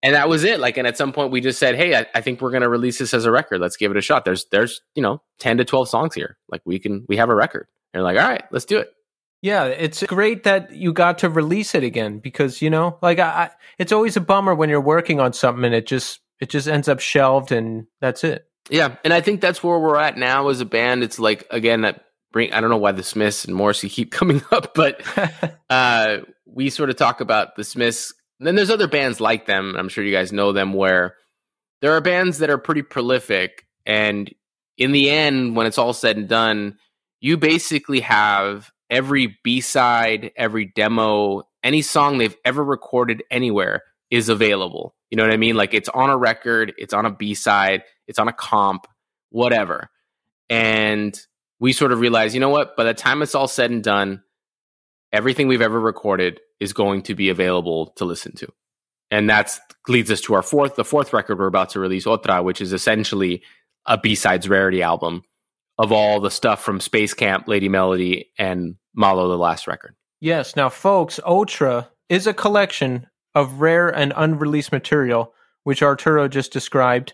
[0.04, 0.60] And that was it.
[0.60, 2.70] Like, and at some point we just said, "Hey, I, I think we're going to
[2.70, 3.62] release this as a record.
[3.62, 6.38] Let's give it a shot." There's, there's, you know, ten to twelve songs here.
[6.50, 7.68] Like, we can, we have a record.
[7.94, 8.92] And like, all right, let's do it.
[9.42, 13.28] Yeah, it's great that you got to release it again because you know, like, I,
[13.28, 13.50] I,
[13.80, 16.88] it's always a bummer when you're working on something and it just, it just ends
[16.88, 18.46] up shelved and that's it.
[18.70, 21.04] Yeah, and I think that's where we're at now as a band.
[21.04, 22.54] It's like again that bring.
[22.54, 25.02] I don't know why the Smiths and Morrissey keep coming up, but
[25.70, 28.14] uh, we sort of talk about the Smiths
[28.48, 29.76] then there's other bands like them.
[29.78, 31.16] I'm sure you guys know them where
[31.82, 34.34] there are bands that are pretty prolific and
[34.78, 36.78] in the end when it's all said and done,
[37.20, 44.96] you basically have every B-side, every demo, any song they've ever recorded anywhere is available.
[45.10, 45.56] You know what I mean?
[45.56, 48.88] Like it's on a record, it's on a B-side, it's on a comp,
[49.30, 49.90] whatever.
[50.50, 51.20] And
[51.60, 52.76] we sort of realize, you know what?
[52.76, 54.24] By the time it's all said and done,
[55.12, 58.48] everything we've ever recorded is going to be available to listen to.
[59.10, 62.44] And that leads us to our fourth, the fourth record we're about to release, Otra,
[62.44, 63.44] which is essentially
[63.86, 65.24] a B-sides rarity album
[65.78, 69.96] of all the stuff from Space Camp, Lady Melody, and Malo, the last record.
[70.20, 70.56] Yes.
[70.56, 75.34] Now, folks, Otra is a collection of rare and unreleased material,
[75.64, 77.14] which Arturo just described.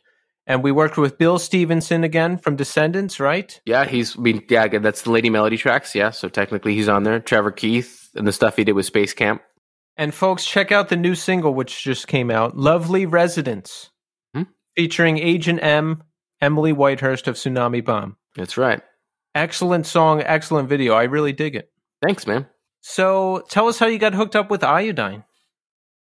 [0.49, 3.59] And we worked with Bill Stevenson again from Descendents, right?
[3.65, 5.93] Yeah, he's I mean, yeah, that's the Lady Melody tracks.
[5.93, 7.19] Yeah, so technically he's on there.
[7.19, 9.41] Trevor Keith and the stuff he did with Space Camp.
[9.97, 13.89] And folks, check out the new single which just came out, "Lovely Residence,"
[14.33, 14.43] hmm?
[14.75, 16.03] featuring Agent M,
[16.39, 18.15] Emily Whitehurst of Tsunami Bomb.
[18.35, 18.81] That's right.
[19.35, 20.93] Excellent song, excellent video.
[20.93, 21.69] I really dig it.
[22.01, 22.47] Thanks, man.
[22.79, 25.25] So, tell us how you got hooked up with Iodine.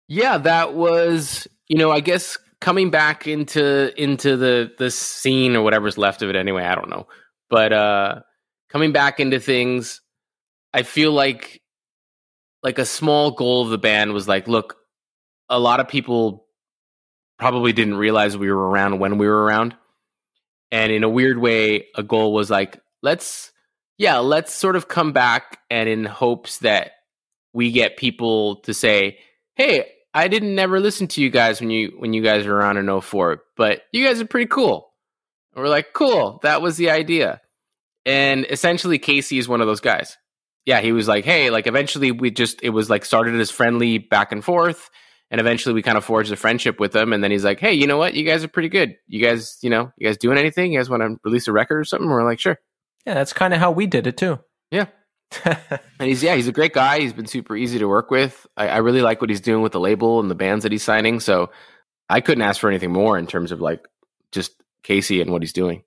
[0.07, 5.63] Yeah, that was, you know, I guess coming back into into the the scene or
[5.63, 7.07] whatever's left of it anyway i don't know.
[7.49, 8.21] But uh
[8.69, 9.99] coming back into things
[10.73, 11.61] i feel like
[12.63, 14.77] like a small goal of the band was like look
[15.49, 16.45] a lot of people
[17.37, 19.75] probably didn't realize we were around when we were around.
[20.71, 23.51] And in a weird way a goal was like let's
[23.97, 26.91] yeah let's sort of come back and in hopes that
[27.51, 29.17] we get people to say
[29.55, 32.77] hey I didn't never listen to you guys when you when you guys were around
[32.77, 34.91] in 04, but you guys are pretty cool.
[35.53, 37.41] And we're like, cool, that was the idea.
[38.05, 40.17] And essentially Casey is one of those guys.
[40.65, 43.97] Yeah, he was like, hey, like eventually we just it was like started as friendly
[43.97, 44.89] back and forth.
[45.29, 47.13] And eventually we kind of forged a friendship with him.
[47.13, 48.15] And then he's like, hey, you know what?
[48.15, 48.95] You guys are pretty good.
[49.07, 50.73] You guys, you know, you guys doing anything?
[50.73, 52.09] You guys want to release a record or something?
[52.09, 52.57] We're like, sure.
[53.05, 54.39] Yeah, that's kind of how we did it too.
[54.71, 54.87] Yeah.
[55.45, 56.99] and he's yeah, he's a great guy.
[56.99, 58.45] He's been super easy to work with.
[58.57, 60.83] I, I, really like what he's doing with the label and the bands that he's
[60.83, 61.19] signing.
[61.19, 61.51] So
[62.09, 63.87] I couldn't ask for anything more in terms of like
[64.31, 65.83] just Casey and what he's doing.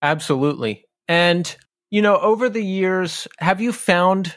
[0.00, 0.86] Absolutely.
[1.06, 1.54] And
[1.90, 4.36] you know, over the years, have you found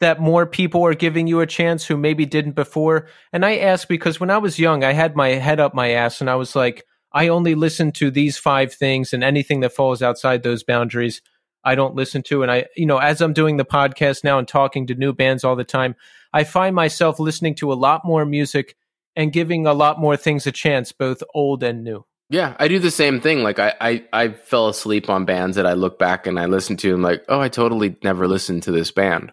[0.00, 3.08] that more people are giving you a chance who maybe didn't before?
[3.32, 6.20] And I ask because when I was young, I had my head up my ass
[6.20, 10.02] and I was like, I only listen to these five things and anything that falls
[10.02, 11.20] outside those boundaries
[11.64, 12.42] I don't listen to.
[12.42, 15.44] And I, you know, as I'm doing the podcast now and talking to new bands
[15.44, 15.96] all the time,
[16.32, 18.76] I find myself listening to a lot more music
[19.16, 22.04] and giving a lot more things a chance, both old and new.
[22.30, 23.42] Yeah, I do the same thing.
[23.42, 26.76] Like I, I, I fell asleep on bands that I look back and I listen
[26.78, 29.32] to and like, oh, I totally never listened to this band.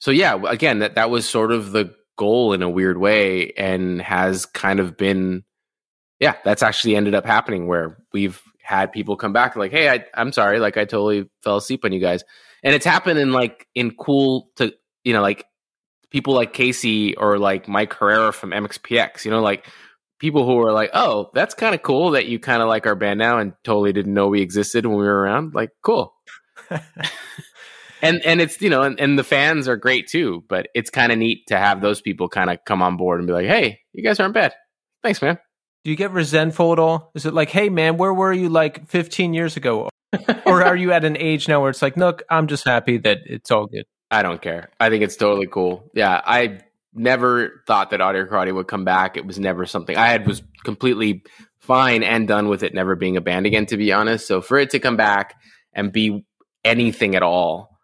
[0.00, 4.02] So yeah, again, that that was sort of the goal in a weird way and
[4.02, 5.44] has kind of been
[6.20, 10.04] yeah, that's actually ended up happening where we've had people come back like, "Hey, I,
[10.14, 12.22] I'm sorry, like I totally fell asleep on you guys,"
[12.62, 15.46] and it's happened in like in cool to you know like
[16.10, 19.66] people like Casey or like Mike Herrera from MXPX, you know, like
[20.18, 22.94] people who are like, "Oh, that's kind of cool that you kind of like our
[22.94, 26.14] band now and totally didn't know we existed when we were around." Like, cool.
[28.02, 31.10] and and it's you know and, and the fans are great too but it's kind
[31.10, 33.80] of neat to have those people kind of come on board and be like hey
[33.94, 34.52] you guys aren't bad
[35.02, 35.38] thanks man
[35.84, 37.10] do you get resentful at all?
[37.14, 39.88] Is it like, hey man, where were you like 15 years ago?
[40.46, 43.18] or are you at an age now where it's like, look, I'm just happy that
[43.26, 43.84] it's all good?
[44.10, 44.70] I don't care.
[44.80, 45.90] I think it's totally cool.
[45.94, 46.60] Yeah, I
[46.94, 49.16] never thought that Audio Karate would come back.
[49.16, 51.22] It was never something I had was completely
[51.60, 54.26] fine and done with it never being a band again, to be honest.
[54.26, 55.34] So for it to come back
[55.74, 56.24] and be
[56.64, 57.78] anything at all,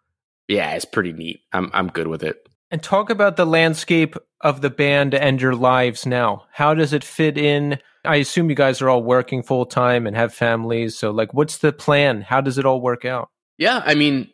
[0.47, 1.41] yeah, it's pretty neat.
[1.53, 2.37] I'm I'm good with it.
[2.71, 6.45] And talk about the landscape of the band and your lives now.
[6.51, 7.79] How does it fit in?
[8.03, 10.97] I assume you guys are all working full time and have families.
[10.97, 12.21] So, like, what's the plan?
[12.21, 13.29] How does it all work out?
[13.57, 14.29] Yeah, I mean,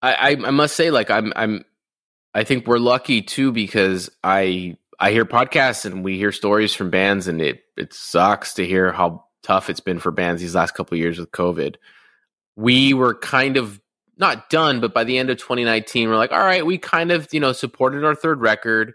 [0.00, 1.64] I, I, I must say, like, I'm, I'm,
[2.34, 6.90] I think we're lucky too because I, I hear podcasts and we hear stories from
[6.90, 10.74] bands, and it it sucks to hear how tough it's been for bands these last
[10.74, 11.76] couple years with COVID.
[12.56, 13.80] We were kind of
[14.16, 17.32] not done, but by the end of 2019, we're like, all right, we kind of
[17.32, 18.94] you know supported our third record.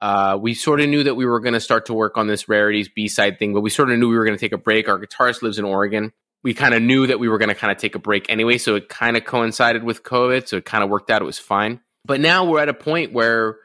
[0.00, 2.48] Uh, we sort of knew that we were going to start to work on this
[2.48, 4.58] rarities B side thing, but we sort of knew we were going to take a
[4.58, 4.88] break.
[4.88, 6.12] Our guitarist lives in Oregon.
[6.42, 8.58] We kind of knew that we were going to kind of take a break anyway,
[8.58, 11.22] so it kind of coincided with COVID, so it kind of worked out.
[11.22, 11.80] It was fine.
[12.04, 13.58] But now we're at a point where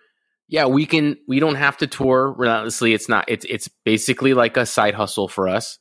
[0.47, 2.93] yeah, we can we don't have to tour relentlessly.
[2.93, 5.77] It's not it's it's basically like a side hustle for us.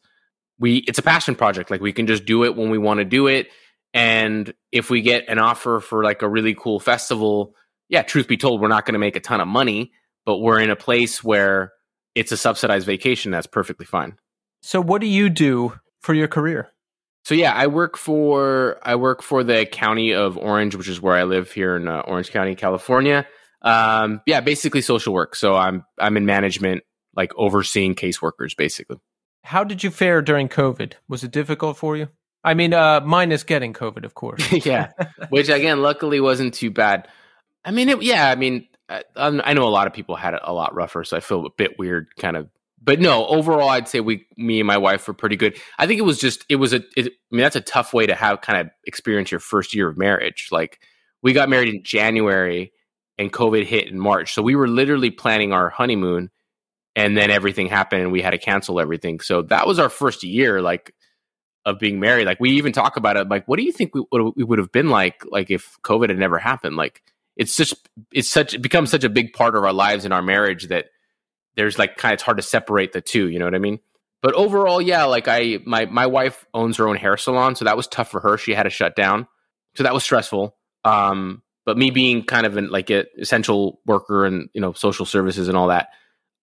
[0.59, 1.71] We it's a passion project.
[1.71, 3.49] Like we can just do it when we want to do it.
[3.97, 7.55] And if we get an offer for like a really cool festival,
[7.89, 9.93] yeah, truth be told, we're not going to make a ton of money,
[10.25, 11.73] but we're in a place where
[12.15, 13.31] it's a subsidized vacation.
[13.31, 14.17] That's perfectly fine.
[14.61, 16.71] So, what do you do for your career?
[17.25, 21.17] So yeah, I work for I work for the county of Orange, which is where
[21.17, 23.27] I live here in uh, Orange County, California.
[23.63, 25.35] Um, yeah, basically social work.
[25.35, 26.85] So I'm I'm in management,
[27.17, 28.99] like overseeing caseworkers, basically.
[29.43, 30.93] How did you fare during COVID?
[31.09, 32.11] Was it difficult for you?
[32.47, 34.41] I mean, uh, minus getting COVID, of course.
[34.65, 34.93] yeah,
[35.29, 37.09] which again, luckily wasn't too bad.
[37.65, 40.41] I mean, it, yeah, I mean, I, I, know a lot of people had it
[40.45, 42.49] a lot rougher, so I feel a bit weird, kind of.
[42.81, 45.59] But no, overall, I'd say we, me and my wife, were pretty good.
[45.77, 48.07] I think it was just, it was a, it, I mean, that's a tough way
[48.07, 50.49] to have kind of experience your first year of marriage.
[50.53, 50.79] Like,
[51.23, 52.73] we got married in January,
[53.19, 54.35] and COVID hit in March.
[54.35, 56.31] So we were literally planning our honeymoon
[56.95, 59.21] and then everything happened and we had to cancel everything.
[59.21, 60.95] So that was our first year like
[61.67, 62.27] of being married.
[62.27, 64.73] Like we even talk about it like what do you think we, we would have
[64.73, 66.77] been like like if COVID had never happened?
[66.77, 67.03] Like
[67.37, 70.23] it's just it's such it becomes such a big part of our lives and our
[70.23, 70.87] marriage that
[71.57, 73.81] there's like kind of it's hard to separate the two, you know what I mean?
[74.23, 77.77] But overall, yeah, like I my my wife owns her own hair salon, so that
[77.77, 78.39] was tough for her.
[78.39, 79.27] She had to shut down.
[79.75, 80.57] So that was stressful.
[80.85, 85.05] Um but me being kind of an like an essential worker and you know social
[85.05, 85.89] services and all that,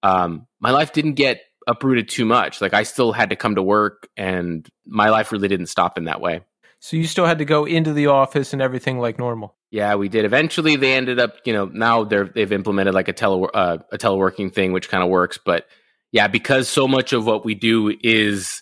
[0.04, 2.62] um, my life didn't get uprooted too much.
[2.62, 6.06] Like I still had to come to work, and my life really didn't stop in
[6.06, 6.42] that way.
[6.80, 9.56] So you still had to go into the office and everything like normal.
[9.72, 10.26] Yeah, we did.
[10.26, 13.98] Eventually, they ended up, you know, now they're they've implemented like a tele uh, a
[13.98, 15.40] teleworking thing, which kind of works.
[15.44, 15.68] But
[16.12, 18.62] yeah, because so much of what we do is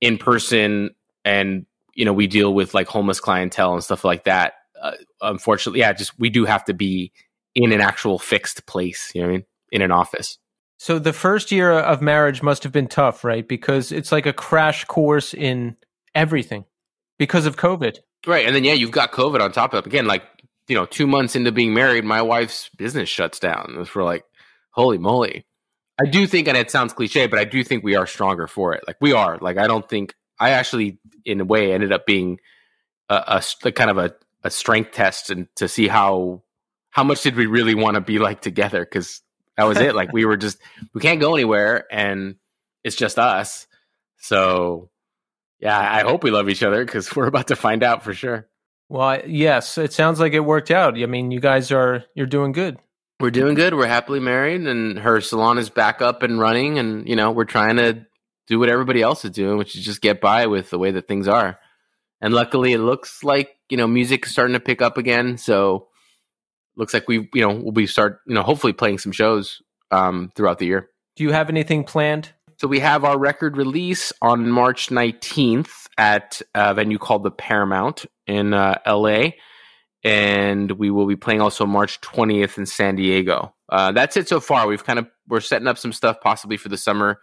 [0.00, 0.90] in person,
[1.24, 5.80] and you know, we deal with like homeless clientele and stuff like that uh, unfortunately,
[5.80, 7.12] yeah, just we do have to be
[7.54, 9.10] in an actual fixed place.
[9.14, 9.44] You know what I mean?
[9.72, 10.38] In an office.
[10.78, 13.46] So the first year of marriage must have been tough, right?
[13.46, 15.76] Because it's like a crash course in
[16.14, 16.64] everything
[17.18, 17.98] because of COVID.
[18.26, 19.86] Right, and then yeah, you've got COVID on top of it.
[19.86, 20.22] Again, like
[20.68, 23.86] you know, two months into being married, my wife's business shuts down.
[23.94, 24.24] We're like,
[24.70, 25.46] holy moly!
[26.00, 28.74] I do think, and it sounds cliche, but I do think we are stronger for
[28.74, 28.84] it.
[28.86, 29.38] Like we are.
[29.38, 32.38] Like I don't think I actually, in a way, ended up being
[33.08, 34.14] a, a, a kind of a
[34.44, 36.42] a strength test and to see how
[36.90, 39.22] how much did we really want to be like together because
[39.58, 39.94] that was it.
[39.94, 40.58] Like we were just
[40.94, 42.36] we can't go anywhere and
[42.84, 43.66] it's just us.
[44.16, 44.88] So
[45.60, 48.48] yeah i hope we love each other because we're about to find out for sure.
[48.88, 50.98] Well yes it sounds like it worked out.
[50.98, 52.78] I mean you guys are you're doing good.
[53.20, 53.74] We're doing good.
[53.74, 57.44] We're happily married and her salon is back up and running and you know we're
[57.44, 58.06] trying to
[58.46, 61.08] do what everybody else is doing which is just get by with the way that
[61.08, 61.58] things are.
[62.20, 65.88] And luckily it looks like you know music is starting to pick up again so
[66.78, 69.60] looks like we you know we'll be start you know hopefully playing some shows
[69.90, 70.88] um, throughout the year.
[71.16, 72.32] Do you have anything planned?
[72.56, 78.06] So we have our record release on march 19th at a venue called the paramount
[78.26, 79.30] in uh, la
[80.04, 83.54] and we will be playing also march 20th in san diego.
[83.68, 84.66] Uh, that's it so far.
[84.66, 87.20] We've kind of we're setting up some stuff possibly for the summer.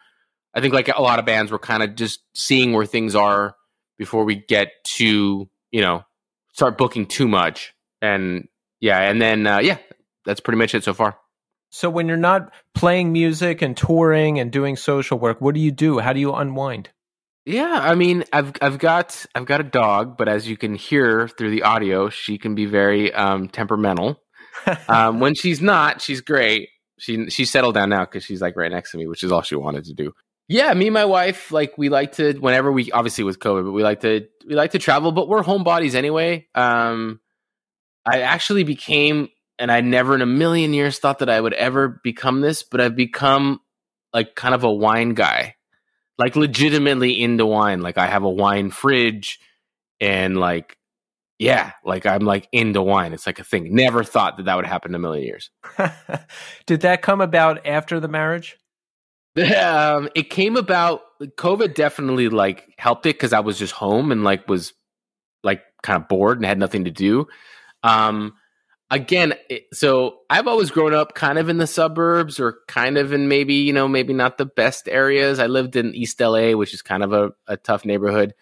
[0.53, 3.55] I think like a lot of bands we're kind of just seeing where things are
[3.97, 6.03] before we get to you know
[6.53, 7.73] start booking too much.
[8.01, 8.47] And
[8.85, 9.77] yeah and then uh, yeah
[10.25, 11.17] that's pretty much it so far.
[11.71, 15.71] So when you're not playing music and touring and doing social work what do you
[15.71, 15.99] do?
[15.99, 16.89] How do you unwind?
[17.47, 21.27] Yeah i mean i've i've got i've got a dog but as you can hear
[21.27, 24.21] through the audio she can be very um, temperamental.
[24.87, 26.69] Um, when she's not she's great.
[26.97, 29.43] She she's settled down now because she's like right next to me which is all
[29.43, 30.11] she wanted to do.
[30.47, 33.71] Yeah, me and my wife, like we like to whenever we obviously with COVID, but
[33.73, 36.47] we like to we like to travel, but we're homebodies anyway.
[36.55, 37.19] Um
[38.05, 41.99] I actually became and I never in a million years thought that I would ever
[42.03, 43.61] become this, but I've become
[44.13, 45.55] like kind of a wine guy.
[46.17, 47.81] Like legitimately into wine.
[47.81, 49.39] Like I have a wine fridge
[49.99, 50.77] and like
[51.37, 53.11] yeah, like I'm like into wine.
[53.11, 53.75] It's like a thing.
[53.75, 55.49] Never thought that that would happen in a million years.
[56.65, 58.57] Did that come about after the marriage?
[59.37, 61.01] Um, it came about.
[61.21, 64.71] COVID definitely like helped it because I was just home and like was
[65.43, 67.27] like kind of bored and had nothing to do.
[67.85, 68.33] Um,
[68.89, 73.13] again, it, so I've always grown up kind of in the suburbs or kind of
[73.13, 75.37] in maybe, you know, maybe not the best areas.
[75.39, 78.33] I lived in East LA, which is kind of a, a tough neighborhood.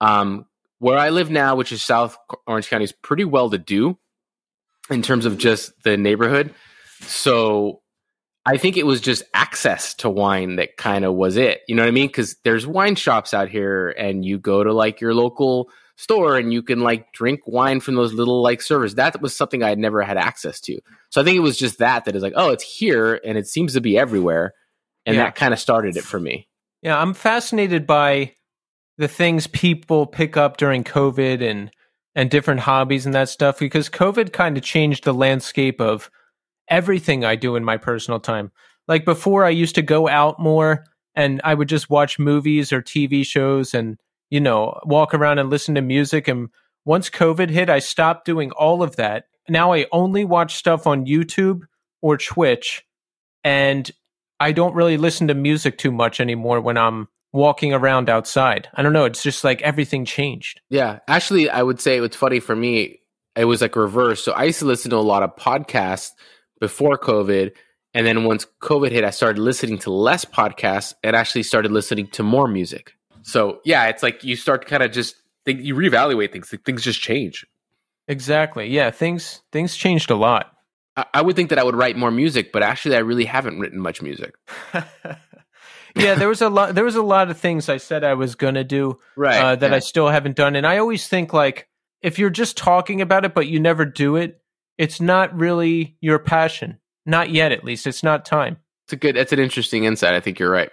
[0.00, 0.46] Um,
[0.78, 2.16] where I live now, which is South
[2.46, 3.98] Orange County, is pretty well to do
[4.90, 6.54] in terms of just the neighborhood.
[7.00, 7.82] So
[8.46, 11.62] I think it was just access to wine that kind of was it.
[11.66, 12.06] You know what I mean?
[12.06, 16.52] Because there's wine shops out here, and you go to like your local store and
[16.52, 18.94] you can like drink wine from those little like servers.
[18.96, 20.78] That was something I had never had access to.
[21.10, 23.46] So I think it was just that that is like, oh, it's here and it
[23.46, 24.52] seems to be everywhere.
[25.06, 25.24] And Yeah.
[25.24, 26.48] that kind of started it for me.
[26.82, 28.34] Yeah, I'm fascinated by
[28.98, 31.70] the things people pick up during COVID and
[32.14, 36.10] and different hobbies and that stuff because COVID kind of changed the landscape of
[36.68, 38.50] everything I do in my personal time.
[38.88, 40.84] Like before I used to go out more
[41.14, 43.98] and I would just watch movies or TV shows and
[44.30, 46.48] you know, walk around and listen to music and
[46.86, 49.24] once COVID hit, I stopped doing all of that.
[49.48, 51.62] Now I only watch stuff on YouTube
[52.00, 52.84] or Twitch
[53.42, 53.90] and
[54.38, 58.68] I don't really listen to music too much anymore when I'm walking around outside.
[58.74, 59.04] I don't know.
[59.04, 60.60] It's just like everything changed.
[60.70, 61.00] Yeah.
[61.08, 63.00] Actually, I would say it's funny for me.
[63.34, 64.24] It was like reverse.
[64.24, 66.12] So I used to listen to a lot of podcasts
[66.60, 67.52] before COVID.
[67.94, 72.08] And then once COVID hit, I started listening to less podcasts and actually started listening
[72.08, 72.95] to more music.
[73.26, 76.54] So yeah, it's like you start to kind of just think you reevaluate things.
[76.64, 77.44] Things just change.
[78.08, 78.68] Exactly.
[78.68, 80.52] Yeah, things things changed a lot.
[80.96, 83.58] I, I would think that I would write more music, but actually, I really haven't
[83.58, 84.34] written much music.
[85.96, 88.34] yeah, there was a lot there was a lot of things I said I was
[88.34, 89.36] going to do Right.
[89.42, 91.68] uh, that I still haven't done and I always think like
[92.02, 94.40] if you're just talking about it but you never do it,
[94.78, 96.78] it's not really your passion.
[97.06, 97.86] Not yet at least.
[97.86, 98.58] It's not time.
[98.84, 99.16] it's a good.
[99.16, 100.14] That's an interesting insight.
[100.14, 100.70] I think you're right.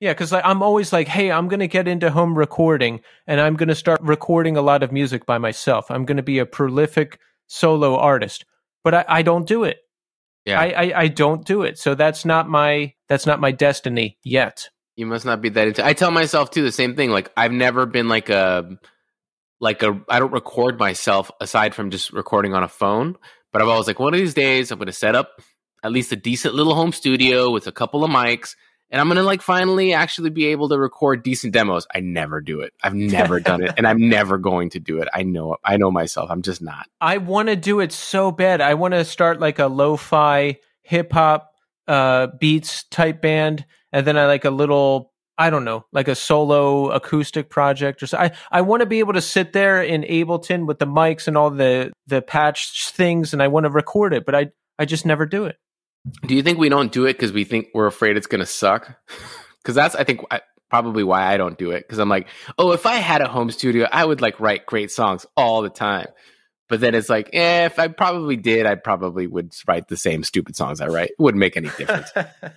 [0.00, 3.40] Yeah, because like, I'm always like, hey, I'm going to get into home recording and
[3.40, 5.90] I'm going to start recording a lot of music by myself.
[5.90, 8.46] I'm going to be a prolific solo artist,
[8.82, 9.78] but I, I don't do it.
[10.46, 10.58] Yeah.
[10.58, 11.78] I, I, I don't do it.
[11.78, 14.70] So that's not my that's not my destiny yet.
[14.96, 15.84] You must not be that into.
[15.84, 17.10] I tell myself too the same thing.
[17.10, 18.78] Like I've never been like a
[19.60, 20.00] like a.
[20.08, 23.16] I don't record myself aside from just recording on a phone.
[23.52, 25.40] But I've always like one of these days I'm going to set up
[25.82, 28.54] at least a decent little home studio with a couple of mics,
[28.90, 31.86] and I'm going to like finally actually be able to record decent demos.
[31.94, 32.72] I never do it.
[32.82, 35.08] I've never done it, and I'm never going to do it.
[35.12, 35.56] I know.
[35.64, 36.30] I know myself.
[36.30, 36.86] I'm just not.
[37.00, 38.60] I want to do it so bad.
[38.60, 41.54] I want to start like a lo-fi hip hop
[41.86, 46.14] uh, beats type band, and then I like a little, I don't know, like a
[46.14, 48.18] solo acoustic project or so.
[48.18, 51.36] I I want to be able to sit there in Ableton with the mics and
[51.36, 55.06] all the the patch things, and I want to record it, but I I just
[55.06, 55.56] never do it.
[56.26, 58.46] Do you think we don't do it because we think we're afraid it's going to
[58.46, 58.96] suck?
[59.62, 60.40] Because that's, I think, I,
[60.70, 61.86] probably why I don't do it.
[61.86, 64.90] Because I'm like, oh, if I had a home studio, I would like write great
[64.90, 66.06] songs all the time.
[66.68, 70.22] But then it's like, eh, if I probably did, I probably would write the same
[70.22, 71.10] stupid songs I write.
[71.10, 72.10] It wouldn't make any difference.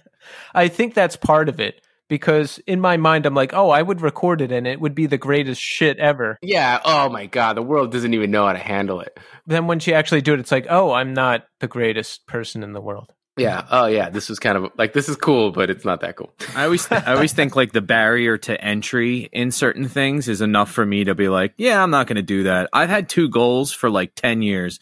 [0.53, 4.01] I think that's part of it because in my mind I'm like, oh, I would
[4.01, 6.37] record it and it would be the greatest shit ever.
[6.41, 6.79] yeah.
[6.85, 7.57] Oh my God.
[7.57, 9.19] The world doesn't even know how to handle it.
[9.47, 12.73] Then once you actually do it, it's like, oh, I'm not the greatest person in
[12.73, 13.11] the world.
[13.36, 13.65] Yeah.
[13.71, 14.09] Oh yeah.
[14.09, 16.34] This was kind of like, this is cool, but it's not that cool.
[16.55, 20.41] I always th- I always think like the barrier to entry in certain things is
[20.41, 22.69] enough for me to be like, yeah, I'm not going to do that.
[22.73, 24.79] I've had two goals for like 10 years,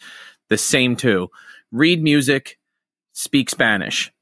[0.50, 1.30] the same two.
[1.70, 2.58] Read music,
[3.12, 4.12] speak Spanish.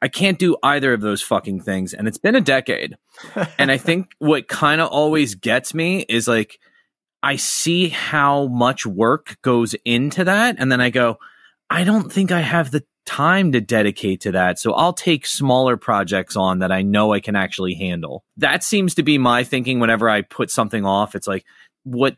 [0.00, 2.96] I can't do either of those fucking things and it's been a decade.
[3.58, 6.60] and I think what kind of always gets me is like
[7.20, 11.18] I see how much work goes into that and then I go,
[11.70, 14.58] I don't think I have the time to dedicate to that.
[14.58, 18.24] So I'll take smaller projects on that I know I can actually handle.
[18.36, 21.14] That seems to be my thinking whenever I put something off.
[21.14, 21.44] It's like
[21.84, 22.16] what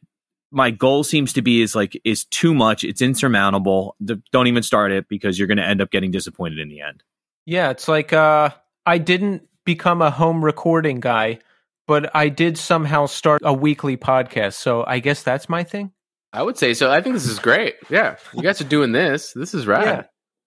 [0.51, 2.85] my goal seems to be is like is too much.
[2.85, 3.97] It's insurmountable.
[4.33, 7.03] Don't even start it because you're going to end up getting disappointed in the end.
[7.47, 8.51] Yeah, it's like uh,
[8.87, 11.41] I didn't become a home recording guy,
[11.87, 14.55] but I did somehow start a weekly podcast.
[14.55, 15.93] So I guess that's my thing.
[16.33, 16.91] I would say so.
[16.91, 17.77] I think this is great.
[17.89, 18.17] Yeah.
[18.33, 19.33] You guys are doing this.
[19.35, 19.85] This is rad.
[19.85, 20.03] Yeah.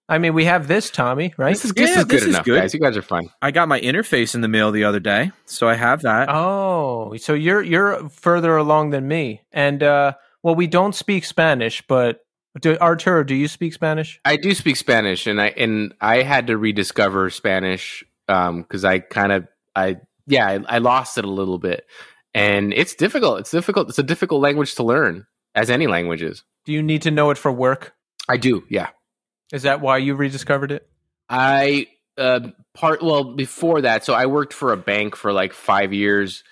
[0.09, 1.49] I mean, we have this, Tommy, right?
[1.53, 2.61] This is, this Yeah, is good this is enough, good.
[2.61, 2.73] guys.
[2.73, 3.29] You guys are fun.
[3.41, 6.29] I got my interface in the mail the other day, so I have that.
[6.29, 9.41] oh, so you're you're further along than me.
[9.51, 10.13] And uh,
[10.43, 12.25] well, we don't speak Spanish, but
[12.61, 14.19] do, Arturo, do you speak Spanish?
[14.23, 19.31] I do speak Spanish, and I and I had to rediscover Spanish because I kind
[19.33, 21.85] of I yeah I, I lost it a little bit,
[22.33, 23.39] and it's difficult.
[23.41, 23.89] It's difficult.
[23.89, 26.43] It's a difficult language to learn, as any language is.
[26.65, 27.93] Do you need to know it for work?
[28.29, 28.87] I do, yeah.
[29.51, 30.87] Is that why you rediscovered it?
[31.29, 31.87] I
[32.17, 34.03] uh, part well before that.
[34.03, 36.43] So I worked for a bank for like five years,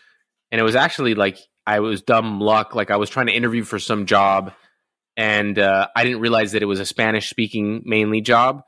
[0.51, 2.75] and it was actually like I was dumb luck.
[2.75, 4.53] Like I was trying to interview for some job,
[5.17, 8.63] and uh, I didn't realize that it was a Spanish speaking mainly job.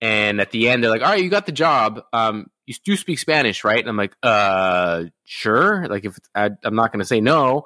[0.00, 2.02] And at the end, they're like, "All right, you got the job.
[2.12, 5.86] Um, you do speak Spanish, right?" And I'm like, "Uh, sure.
[5.88, 7.64] Like, if I, I'm not going to say no."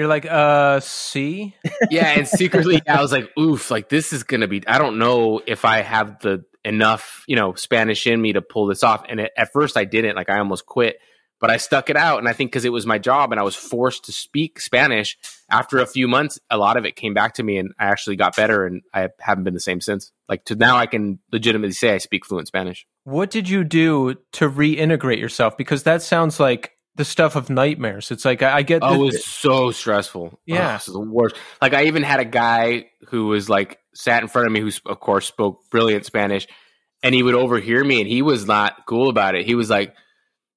[0.00, 1.54] You're like, uh, see?
[1.90, 5.42] yeah, and secretly I was like, oof, like this is gonna be I don't know
[5.46, 9.04] if I have the enough, you know, Spanish in me to pull this off.
[9.10, 10.96] And it, at first I didn't, like I almost quit,
[11.38, 12.18] but I stuck it out.
[12.18, 15.18] And I think because it was my job and I was forced to speak Spanish,
[15.50, 18.16] after a few months, a lot of it came back to me and I actually
[18.16, 20.12] got better and I haven't been the same since.
[20.30, 22.86] Like to now I can legitimately say I speak fluent Spanish.
[23.04, 25.58] What did you do to reintegrate yourself?
[25.58, 28.10] Because that sounds like the stuff of nightmares.
[28.10, 28.82] It's like I, I get.
[28.84, 30.38] Oh, the, it was so stressful.
[30.44, 31.34] Yeah, oh, this is the worst.
[31.62, 34.70] Like I even had a guy who was like sat in front of me, who
[34.84, 36.46] of course spoke brilliant Spanish,
[37.02, 39.46] and he would overhear me, and he was not cool about it.
[39.46, 39.94] He was like,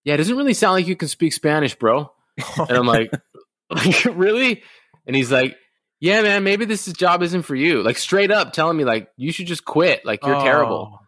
[0.04, 2.12] "Yeah, it doesn't really sound like you can speak Spanish, bro."
[2.58, 3.12] and I'm like,
[3.70, 4.64] "Like really?"
[5.08, 5.56] And he's like,
[6.02, 9.32] "Yeah, man, maybe this job isn't for you." Like straight up telling me, like, "You
[9.32, 10.06] should just quit.
[10.06, 10.44] Like you're Oh.
[10.44, 11.00] terrible."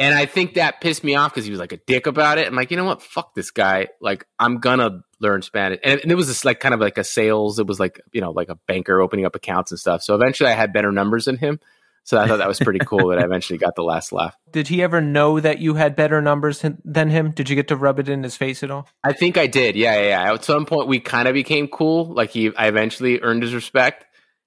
[0.00, 2.46] And I think that pissed me off because he was like a dick about it.
[2.46, 3.02] I'm like, you know what?
[3.02, 3.88] Fuck this guy.
[4.00, 5.78] Like, I'm gonna learn Spanish.
[5.84, 7.58] And, and it was just like kind of like a sales.
[7.58, 10.02] It was like you know like a banker opening up accounts and stuff.
[10.02, 11.60] So eventually, I had better numbers than him.
[12.04, 14.34] So I thought that was pretty cool that I eventually got the last laugh.
[14.52, 17.32] Did he ever know that you had better numbers than him?
[17.32, 18.88] Did you get to rub it in his face at all?
[19.04, 19.76] I think I did.
[19.76, 20.24] Yeah, yeah.
[20.24, 20.32] yeah.
[20.32, 22.14] At some point, we kind of became cool.
[22.14, 24.06] Like he, I eventually earned his respect.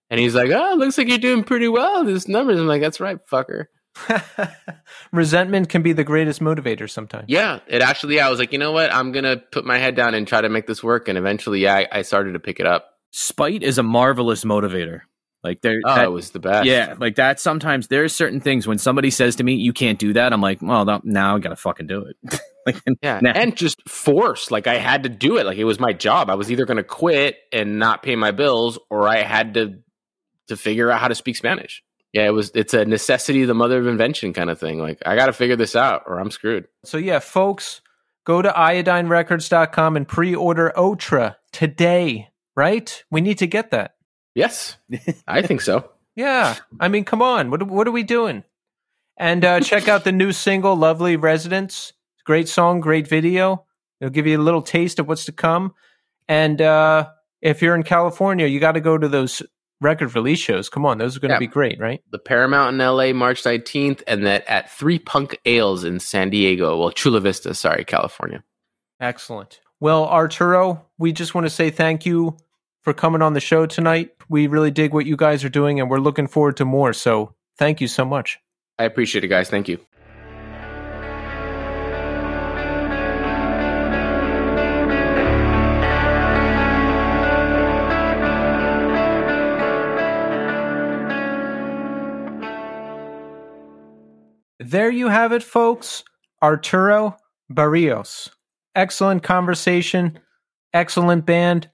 [0.10, 2.04] And he's like, "Oh, looks like you're doing pretty well.
[2.04, 3.66] These numbers." I'm like, "That's right, fucker."
[5.12, 7.26] Resentment can be the greatest motivator sometimes.
[7.28, 8.16] Yeah, it actually.
[8.16, 8.94] Yeah, I was like, you know what?
[8.94, 11.08] I'm gonna put my head down and try to make this work.
[11.08, 12.90] And eventually, yeah, I, I started to pick it up.
[13.12, 15.02] Spite is a marvelous motivator.
[15.44, 16.66] Like there, Oh, that- it was the best.
[16.66, 17.40] yeah, like that.
[17.40, 20.62] Sometimes there's certain things when somebody says to me, "You can't do that," I'm like,
[20.62, 23.32] "Well, no, now I gotta fucking do it." like, Yeah, Nah.
[23.32, 24.52] and just force.
[24.52, 25.46] Like I had to do it.
[25.46, 26.30] Like it was my job.
[26.30, 29.80] I was either going to quit and not pay my bills, or I had to
[30.48, 31.84] to figure out how to speak Spanish.
[32.14, 32.52] Yeah, it was.
[32.54, 34.80] It's a necessity, the mother of invention, kind of thing.
[34.80, 36.68] Like I got to figure this out, or I'm screwed.
[36.86, 37.82] So yeah, folks,
[38.24, 43.04] go to iodinerecords.com and pre-order Otra today, right?
[43.10, 43.96] We need to get that.
[44.36, 44.78] Yes,
[45.28, 45.90] I think so.
[46.16, 46.58] Yeah.
[46.80, 47.50] I mean, come on.
[47.50, 48.44] What what are we doing?
[49.18, 51.94] And uh, check out the new single, Lovely Residence.
[52.24, 53.66] Great song, great video.
[54.00, 55.74] It'll give you a little taste of what's to come.
[56.28, 57.10] And uh,
[57.42, 59.42] if you're in California, you got to go to those
[59.84, 60.70] record release shows.
[60.70, 61.40] Come on, those are going to Yeah.
[61.40, 62.02] be great, right?
[62.12, 66.78] The Paramount in LA, March 19th, and that at Three Punk Ales in San Diego.
[66.80, 68.44] Well, Chula Vista, sorry, California.
[69.00, 69.60] Excellent.
[69.80, 72.38] Well, Arturo, we just want to say thank you
[72.82, 74.12] for coming on the show tonight.
[74.30, 76.94] We really dig what you guys are doing, and we're looking forward to more.
[76.94, 78.40] So thank you so much.
[78.80, 79.50] I appreciate it, guys.
[79.50, 79.80] Thank you.
[94.64, 96.06] There you have it, folks.
[96.42, 97.18] Arturo
[97.50, 98.30] Barrios.
[98.76, 100.20] Excellent conversation.
[100.74, 101.70] Excellent band.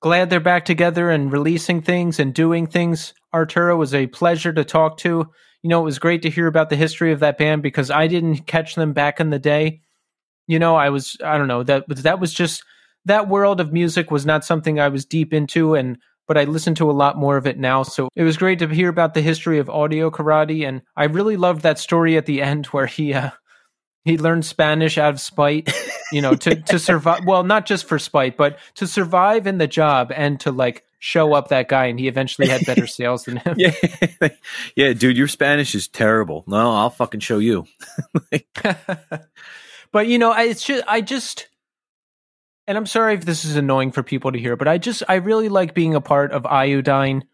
[0.00, 3.12] Glad they're back together and releasing things and doing things.
[3.34, 5.26] Arturo was a pleasure to talk to.
[5.62, 8.06] You know, it was great to hear about the history of that band because I
[8.06, 9.80] didn't catch them back in the day.
[10.46, 12.62] You know, I was I don't know, that that was just
[13.04, 15.98] that world of music was not something I was deep into and
[16.28, 17.82] but I listen to a lot more of it now.
[17.82, 21.36] So it was great to hear about the history of audio karate, and I really
[21.36, 23.30] loved that story at the end where he uh,
[24.04, 25.72] he learned Spanish out of spite,
[26.12, 27.24] you know, to to survive.
[27.26, 31.32] Well, not just for spite, but to survive in the job and to like show
[31.32, 33.54] up that guy, and he eventually had better sales than him.
[33.56, 33.72] yeah,
[34.76, 36.44] yeah, dude, your Spanish is terrible.
[36.46, 37.66] No, I'll fucking show you.
[39.92, 41.48] but you know, I- it's just I just
[42.68, 45.16] and I'm sorry if this is annoying for people to hear, but I just I
[45.16, 47.24] really like being a part of Iodine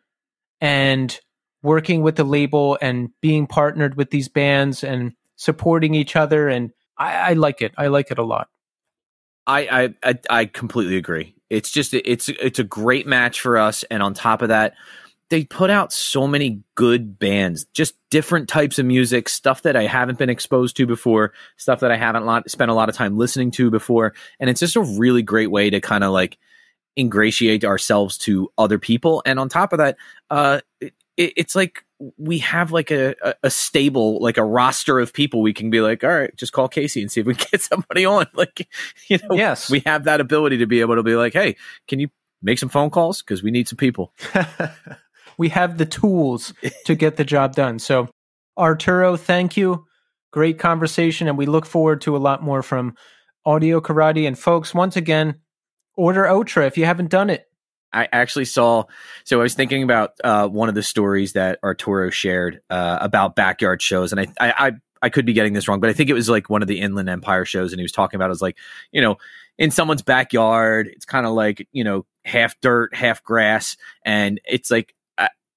[0.60, 1.20] and
[1.60, 6.70] working with the label and being partnered with these bands and supporting each other and
[6.96, 7.74] I, I like it.
[7.76, 8.48] I like it a lot.
[9.46, 9.60] I,
[10.04, 11.34] I I I completely agree.
[11.50, 14.74] It's just it's it's a great match for us, and on top of that,
[15.34, 19.84] they put out so many good bands, just different types of music, stuff that I
[19.84, 23.18] haven't been exposed to before, stuff that I haven't lot, spent a lot of time
[23.18, 26.38] listening to before, and it's just a really great way to kind of like
[26.96, 29.24] ingratiate ourselves to other people.
[29.26, 29.96] And on top of that,
[30.30, 31.84] uh, it, it's like
[32.16, 36.04] we have like a, a, stable, like a roster of people we can be like,
[36.04, 38.26] all right, just call Casey and see if we can get somebody on.
[38.34, 38.68] Like,
[39.08, 39.68] you know, Yes.
[39.68, 41.56] we have that ability to be able to be like, hey,
[41.88, 42.08] can you
[42.40, 43.20] make some phone calls?
[43.20, 44.12] Because we need some people.
[45.38, 46.52] we have the tools
[46.86, 47.78] to get the job done.
[47.78, 48.08] So,
[48.56, 49.86] Arturo, thank you.
[50.32, 52.94] Great conversation, and we look forward to a lot more from
[53.46, 54.26] Audio Karate.
[54.26, 55.36] And folks, once again,
[55.96, 57.46] order Otra if you haven't done it.
[57.92, 58.84] I actually saw.
[59.24, 63.36] So I was thinking about uh, one of the stories that Arturo shared uh, about
[63.36, 66.10] backyard shows, and I, I, I, I could be getting this wrong, but I think
[66.10, 68.30] it was like one of the Inland Empire shows, and he was talking about it
[68.30, 68.58] was like,
[68.90, 69.16] you know,
[69.58, 74.70] in someone's backyard, it's kind of like you know half dirt, half grass, and it's
[74.70, 74.94] like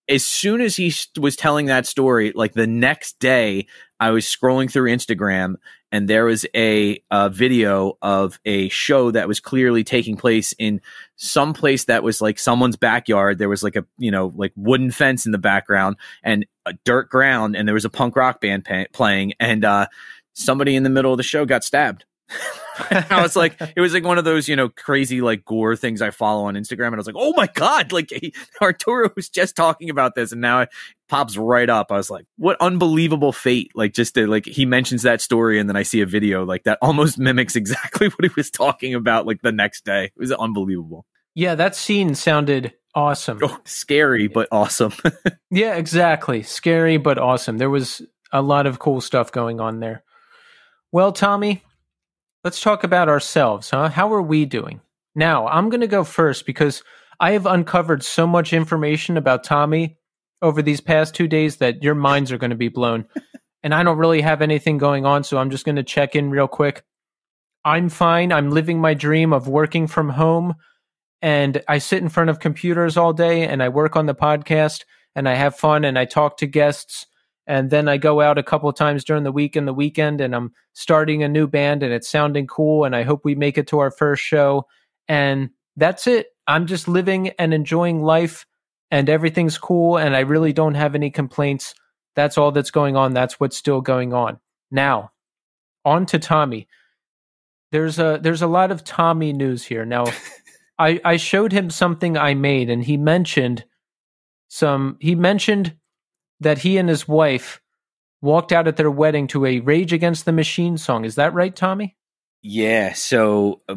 [0.10, 3.68] as soon as he was telling that story, like the next day,
[4.00, 5.56] I was scrolling through Instagram
[5.92, 10.82] and there was a, a, video of a show that was clearly taking place in
[11.16, 13.38] some place that was like someone's backyard.
[13.38, 17.10] There was like a, you know, like wooden fence in the background and a dirt
[17.10, 19.88] ground, and there was a punk rock band pay- playing, and uh,
[20.34, 22.06] somebody in the middle of the show got stabbed.
[23.10, 26.02] I was like, it was like one of those, you know, crazy like gore things
[26.02, 26.88] I follow on Instagram.
[26.88, 30.32] And I was like, oh my God, like he, Arturo was just talking about this
[30.32, 30.70] and now it
[31.08, 31.92] pops right up.
[31.92, 33.72] I was like, what unbelievable fate.
[33.76, 36.64] Like just to, like he mentions that story and then I see a video like
[36.64, 40.06] that almost mimics exactly what he was talking about like the next day.
[40.06, 41.06] It was unbelievable.
[41.34, 43.40] Yeah, that scene sounded awesome.
[43.44, 44.94] Oh, scary, but awesome.
[45.52, 46.42] yeah, exactly.
[46.42, 47.60] Scary, but awesome.
[47.60, 48.02] There was
[48.32, 50.04] a lot of cool stuff going on there.
[50.92, 51.64] Well, Tommy,
[52.48, 53.90] let's talk about ourselves, huh?
[53.90, 54.80] How are we doing?
[55.16, 56.82] Now, I'm going to go first because
[57.20, 59.98] I have uncovered so much information about Tommy
[60.42, 63.04] over these past two days that your minds are going to be blown.
[63.64, 66.30] and I don't really have anything going on, so I'm just going to check in
[66.30, 66.86] real quick.
[67.66, 68.32] I'm fine.
[68.32, 70.56] I'm living my dream of working from home.
[71.22, 74.86] And I sit in front of computers all day and I work on the podcast
[75.18, 77.08] and I have fun and I talk to guests
[77.48, 80.20] and then I go out a couple of times during the week and the weekend
[80.20, 83.58] and I'm starting a new band and it's sounding cool and I hope we make
[83.58, 84.68] it to our first show
[85.08, 86.28] and that's it.
[86.46, 88.46] I'm just living and enjoying life
[88.92, 91.74] and everything's cool and I really don't have any complaints.
[92.16, 93.14] That's all that's going on.
[93.14, 94.40] That's what's still going on.
[94.70, 95.12] Now,
[95.86, 96.68] on to Tommy.
[97.72, 99.86] There's a there's a lot of Tommy news here.
[99.86, 100.06] Now,
[100.80, 103.64] I I showed him something I made and he mentioned
[104.50, 105.76] some he mentioned
[106.40, 107.62] that he and his wife
[108.22, 111.06] walked out at their wedding to a Rage Against the Machine song.
[111.06, 111.96] Is that right, Tommy?
[112.42, 112.94] Yeah.
[112.94, 113.76] So uh,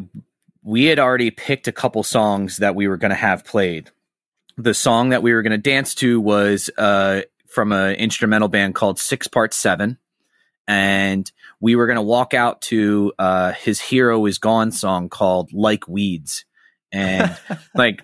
[0.63, 3.91] we had already picked a couple songs that we were going to have played.
[4.57, 8.75] The song that we were going to dance to was uh, from an instrumental band
[8.75, 9.97] called Six Parts Seven.
[10.67, 11.29] And
[11.59, 15.87] we were going to walk out to uh, his Hero Is Gone song called Like
[15.87, 16.45] Weeds.
[16.91, 17.35] And
[17.75, 18.03] like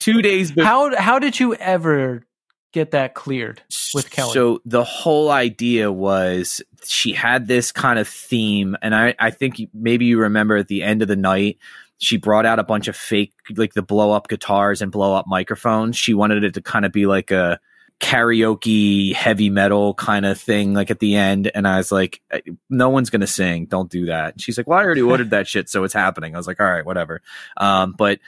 [0.00, 0.64] two days before.
[0.64, 2.26] How, how did you ever
[2.74, 3.62] get that cleared
[3.94, 4.32] with Kelly?
[4.32, 9.62] So the whole idea was she had this kind of theme, and I, I think
[9.72, 11.58] maybe you remember at the end of the night,
[11.98, 15.26] she brought out a bunch of fake, like the blow up guitars and blow up
[15.26, 15.96] microphones.
[15.96, 17.58] She wanted it to kind of be like a
[18.00, 21.50] karaoke heavy metal kind of thing, like at the end.
[21.54, 22.20] And I was like,
[22.68, 23.66] no one's to sing.
[23.66, 24.34] Don't do that.
[24.34, 25.68] And she's like, well, I already ordered that shit.
[25.70, 26.34] So it's happening.
[26.34, 27.22] I was like, all right, whatever.
[27.56, 28.18] Um, but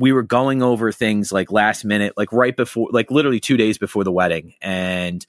[0.00, 3.76] we were going over things like last minute, like right before, like literally two days
[3.76, 5.24] before the wedding, and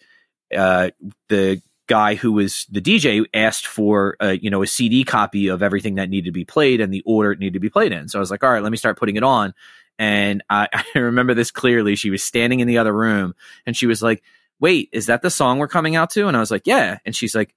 [0.56, 0.91] uh,
[1.27, 5.61] the guy who was the DJ asked for uh, you know a CD copy of
[5.61, 8.07] everything that needed to be played and the order it needed to be played in.
[8.07, 9.53] So I was like, all right, let me start putting it on.
[9.99, 11.98] And I, I remember this clearly.
[11.98, 13.35] She was standing in the other room
[13.65, 14.23] and she was like,
[14.61, 17.14] "Wait, is that the song we're coming out to?" And I was like, "Yeah." And
[17.14, 17.53] she's like,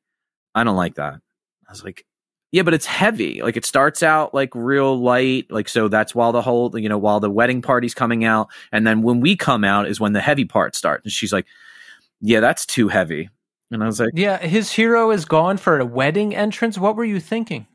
[0.53, 2.05] "I don't like that." I was like,
[2.55, 3.43] yeah, but it's heavy.
[3.43, 5.51] Like it starts out like real light.
[5.51, 8.87] Like so that's while the whole you know while the wedding party's coming out, and
[8.87, 11.05] then when we come out is when the heavy part starts.
[11.05, 11.47] And she's like,
[12.21, 13.29] "Yeah, that's too heavy."
[13.73, 16.79] And I was like, "Yeah, his hero is gone for a wedding entrance.
[16.79, 17.67] What were you thinking?"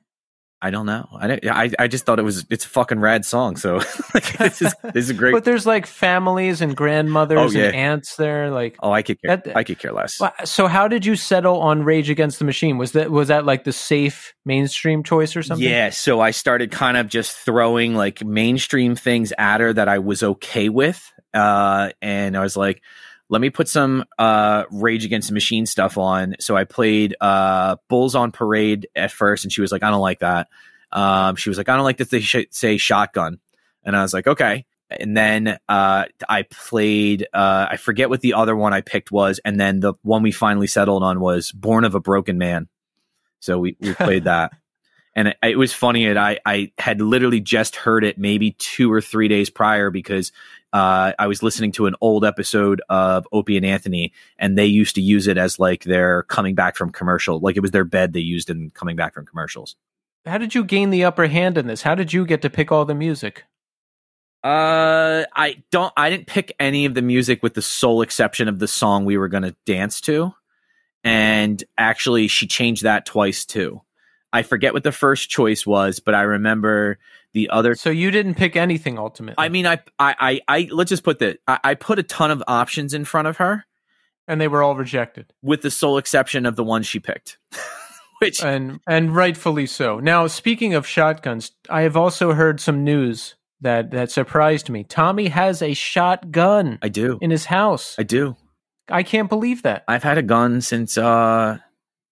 [0.62, 1.08] I don't know.
[1.14, 3.56] I, I, I just thought it was it's a fucking rad song.
[3.56, 3.76] So
[4.14, 5.32] like, this is this is great.
[5.32, 7.68] but there's like families and grandmothers oh, yeah.
[7.68, 8.52] and aunts there.
[8.52, 9.38] Like oh, I could care.
[9.38, 10.20] That, I could care less.
[10.44, 12.78] So how did you settle on Rage Against the Machine?
[12.78, 15.66] Was that was that like the safe mainstream choice or something?
[15.66, 15.92] Yeah.
[15.92, 20.24] So I started kind of just throwing like mainstream things at her that I was
[20.24, 21.02] okay with,
[21.34, 22.82] uh, and I was like
[23.30, 26.36] let me put some uh, Rage Against the Machine stuff on.
[26.40, 30.02] So I played uh, Bulls on Parade at first, and she was like, I don't
[30.02, 30.48] like that.
[30.92, 33.40] Um, she was like, I don't like that they sh- say shotgun.
[33.84, 34.66] And I was like, okay.
[34.90, 39.40] And then uh, I played, uh, I forget what the other one I picked was.
[39.46, 42.68] And then the one we finally settled on was Born of a Broken Man.
[43.40, 44.54] So we, we played that.
[45.16, 46.06] And it, it was funny.
[46.06, 50.32] And I, I had literally just heard it maybe two or three days prior because
[50.72, 54.96] uh, I was listening to an old episode of Opie and Anthony, and they used
[54.96, 58.14] to use it as like their coming back from commercial, like it was their bed
[58.14, 59.76] they used in coming back from commercials.
[60.26, 61.82] How did you gain the upper hand in this?
[61.82, 63.46] How did you get to pick all the music?
[64.44, 65.92] Uh, I don't.
[65.98, 69.18] I didn't pick any of the music with the sole exception of the song we
[69.18, 70.34] were going to dance to,
[71.04, 73.82] and actually, she changed that twice too.
[74.32, 77.00] I forget what the first choice was, but I remember
[77.34, 79.44] The other So you didn't pick anything ultimately.
[79.44, 81.40] I mean, I, I, I, I let's just put that.
[81.48, 83.66] I, I put a ton of options in front of her,
[84.28, 85.34] and they were all rejected.
[85.42, 87.38] with the sole exception of the one she picked,
[88.20, 90.00] which and and rightfully so.
[90.00, 94.84] Now, speaking of shotguns, I have also heard some news that that surprised me.
[94.84, 97.96] Tommy has a shotgun I do, in his house.
[97.98, 98.36] I do.
[98.92, 99.84] I can't believe that.
[99.88, 101.60] I've had a gun since uh,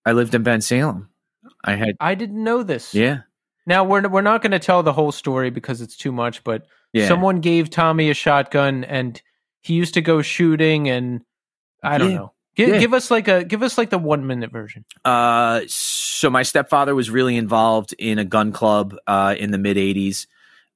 [0.06, 1.08] I lived in Bensalem.
[1.64, 2.94] I had, I didn't know this.
[2.94, 3.20] yeah,
[3.66, 6.66] Now we're we're not going to tell the whole story because it's too much, but
[6.94, 7.08] yeah.
[7.08, 9.22] someone gave Tommy a shotgun and
[9.62, 11.22] he used to go shooting and
[11.84, 12.16] I don't Yeah.
[12.18, 12.34] know.
[12.56, 12.80] Give, Yeah.
[12.80, 14.84] give us like a give us like the 1 minute version.
[15.06, 19.78] Uh, so my stepfather was really involved in a gun club uh, in the mid
[19.78, 20.26] '80s.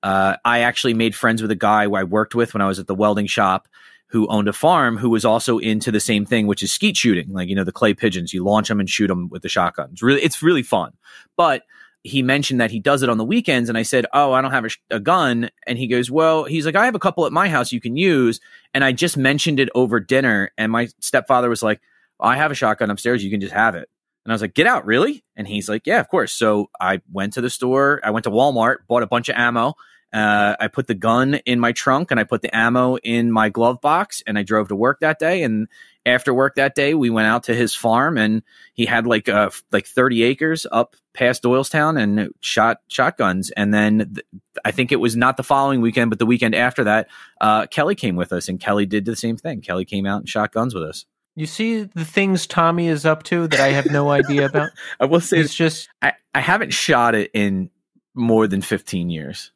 [0.03, 2.77] Uh, I actually made friends with a guy who I worked with when I was
[2.79, 3.67] at the welding shop,
[4.11, 7.29] who owned a farm, who was also into the same thing, which is skeet shooting.
[7.29, 9.89] Like you know, the clay pigeons, you launch them and shoot them with the shotgun.
[9.93, 10.93] It's really, it's really fun.
[11.37, 11.63] But
[12.03, 14.51] he mentioned that he does it on the weekends, and I said, "Oh, I don't
[14.51, 17.25] have a, sh- a gun." And he goes, "Well, he's like, I have a couple
[17.25, 18.39] at my house you can use."
[18.73, 21.81] And I just mentioned it over dinner, and my stepfather was like,
[22.21, 23.23] I have a shotgun upstairs.
[23.23, 23.89] You can just have it.
[24.23, 25.23] And I was like, get out, really?
[25.35, 26.31] And he's like, yeah, of course.
[26.31, 27.99] So I went to the store.
[28.03, 29.73] I went to Walmart, bought a bunch of ammo.
[30.13, 33.49] Uh, I put the gun in my trunk and I put the ammo in my
[33.49, 35.43] glove box and I drove to work that day.
[35.43, 35.67] And
[36.05, 38.43] after work that day, we went out to his farm and
[38.73, 43.51] he had like, uh, like 30 acres up past Doylestown and shot shotguns.
[43.51, 44.25] And then th-
[44.65, 47.07] I think it was not the following weekend, but the weekend after that,
[47.39, 49.61] uh, Kelly came with us and Kelly did the same thing.
[49.61, 51.05] Kelly came out and shot guns with us.
[51.35, 54.71] You see the things Tommy is up to that I have no idea about.
[54.99, 57.69] I will say It's just I, I haven't shot it in
[58.13, 59.51] more than 15 years.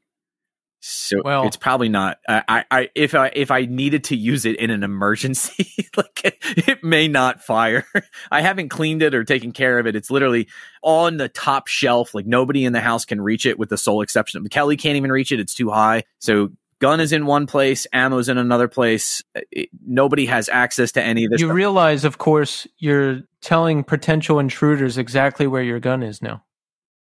[0.88, 2.20] So Well- it's probably not.
[2.30, 6.38] I, I, if I if I needed to use it in an emergency, like it,
[6.70, 7.86] it may not fire.
[8.32, 9.96] I haven't cleaned it or taken care of it.
[9.96, 10.48] It's literally
[10.84, 12.14] on the top shelf.
[12.14, 14.96] Like nobody in the house can reach it, with the sole exception of Kelly can't
[14.96, 15.40] even reach it.
[15.40, 16.04] It's too high.
[16.20, 19.24] So gun is in one place, ammo's in another place.
[19.36, 21.42] Uh, it- nobody has access to any of this.
[21.42, 21.56] you stuff.
[21.56, 26.44] realize, of course, you're telling potential intruders exactly where your gun is now.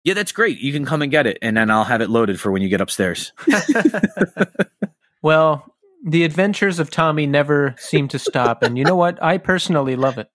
[0.03, 0.59] Yeah, that's great.
[0.59, 2.69] You can come and get it, and then I'll have it loaded for when you
[2.69, 3.33] get upstairs.
[5.21, 9.21] Well, the adventures of Tommy never seem to stop, and you know what?
[9.21, 10.29] I personally love it.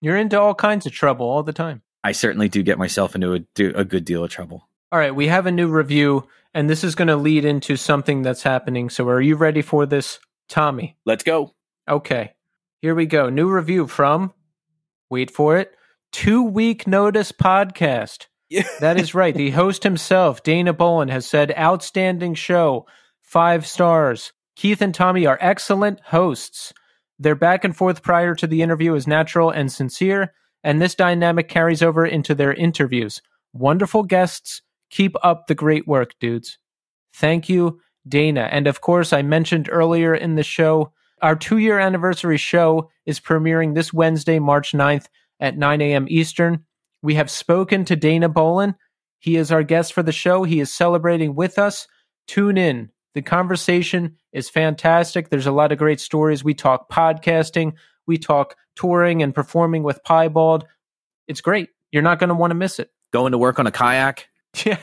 [0.00, 1.82] You're into all kinds of trouble all the time.
[2.04, 4.68] I certainly do get myself into a, do, a good deal of trouble.
[4.92, 8.22] All right, we have a new review, and this is going to lead into something
[8.22, 8.88] that's happening.
[8.88, 10.96] So, are you ready for this, Tommy?
[11.04, 11.54] Let's go.
[11.88, 12.34] Okay,
[12.80, 13.30] here we go.
[13.30, 14.32] New review from,
[15.10, 15.72] wait for it,
[16.12, 18.26] Two Week Notice Podcast.
[18.80, 19.34] That is right.
[19.34, 22.86] The host himself, Dana Bolin, has said, outstanding show,
[23.22, 24.32] five stars.
[24.56, 26.72] Keith and Tommy are excellent hosts.
[27.18, 31.48] Their back and forth prior to the interview is natural and sincere, and this dynamic
[31.48, 33.20] carries over into their interviews.
[33.52, 34.62] Wonderful guests.
[34.90, 36.58] Keep up the great work, dudes.
[37.14, 38.48] Thank you, Dana.
[38.50, 43.20] And of course, I mentioned earlier in the show, our two year anniversary show is
[43.20, 45.06] premiering this Wednesday, March 9th
[45.40, 46.06] at 9 a.m.
[46.08, 46.64] Eastern.
[47.02, 48.74] We have spoken to Dana Bolin.
[49.20, 50.44] He is our guest for the show.
[50.44, 51.86] He is celebrating with us.
[52.26, 52.90] Tune in.
[53.14, 55.28] The conversation is fantastic.
[55.28, 56.44] There's a lot of great stories.
[56.44, 57.72] We talk podcasting,
[58.06, 60.64] we talk touring and performing with Piebald.
[61.26, 61.70] It's great.
[61.90, 62.90] You're not going to want to miss it.
[63.12, 64.28] Going to work on a kayak.
[64.64, 64.78] Yeah.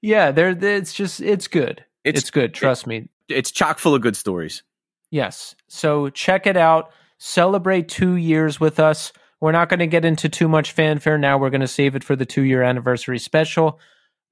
[0.00, 1.84] yeah, there it's just it's good.
[2.04, 3.08] It's, It's good, trust me.
[3.28, 4.62] it's chock full of good stories.
[5.10, 5.54] Yes.
[5.68, 6.90] So check it out.
[7.18, 9.12] Celebrate 2 years with us.
[9.40, 11.38] We're not going to get into too much fanfare now.
[11.38, 13.80] We're going to save it for the 2 year anniversary special.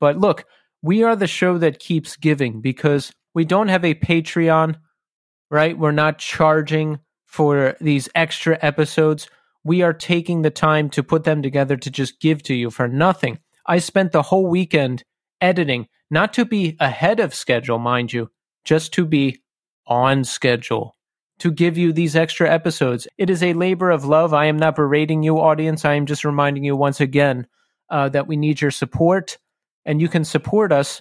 [0.01, 0.45] But look,
[0.83, 4.77] we are the show that keeps giving because we don't have a Patreon,
[5.51, 5.79] right?
[5.79, 9.29] We're not charging for these extra episodes.
[9.65, 12.87] We are taking the time to put them together to just give to you for
[12.87, 13.39] nothing.
[13.67, 15.05] I spent the whole weekend
[15.41, 18.31] editing, not to be ahead of schedule, mind you,
[18.65, 19.43] just to be
[19.87, 20.95] on schedule
[21.39, 23.07] to give you these extra episodes.
[23.17, 24.35] It is a labor of love.
[24.35, 25.85] I am not berating you, audience.
[25.85, 27.47] I am just reminding you once again
[27.91, 29.39] uh, that we need your support.
[29.85, 31.01] And you can support us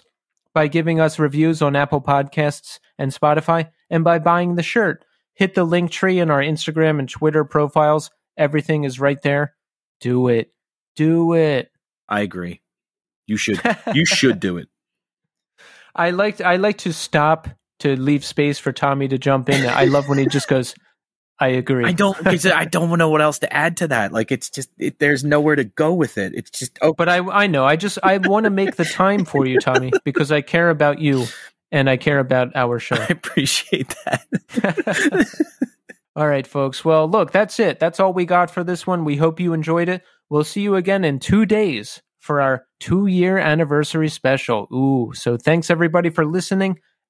[0.54, 5.04] by giving us reviews on Apple Podcasts and Spotify and by buying the shirt.
[5.34, 8.10] Hit the link tree in our Instagram and Twitter profiles.
[8.36, 9.54] Everything is right there.
[10.00, 10.52] Do it.
[10.96, 11.70] Do it.
[12.08, 12.60] I agree.
[13.26, 13.60] You should
[13.94, 14.68] you should do it.
[15.94, 17.48] I like I like to stop
[17.80, 19.66] to leave space for Tommy to jump in.
[19.66, 20.74] I love when he just goes,
[21.38, 24.12] "I agree." I don't I don't know what else to add to that.
[24.12, 26.32] Like it's just it, there's nowhere to go with it.
[26.34, 27.64] It's just oh but I I know.
[27.64, 30.98] I just I want to make the time for you, Tommy, because I care about
[30.98, 31.26] you
[31.70, 32.96] and I care about our show.
[32.96, 35.46] I appreciate that.
[36.16, 36.84] all right, folks.
[36.84, 37.78] Well, look, that's it.
[37.78, 39.04] That's all we got for this one.
[39.04, 40.02] We hope you enjoyed it.
[40.30, 44.68] We'll see you again in two days for our two year anniversary special.
[44.72, 46.78] Ooh, so thanks everybody for listening.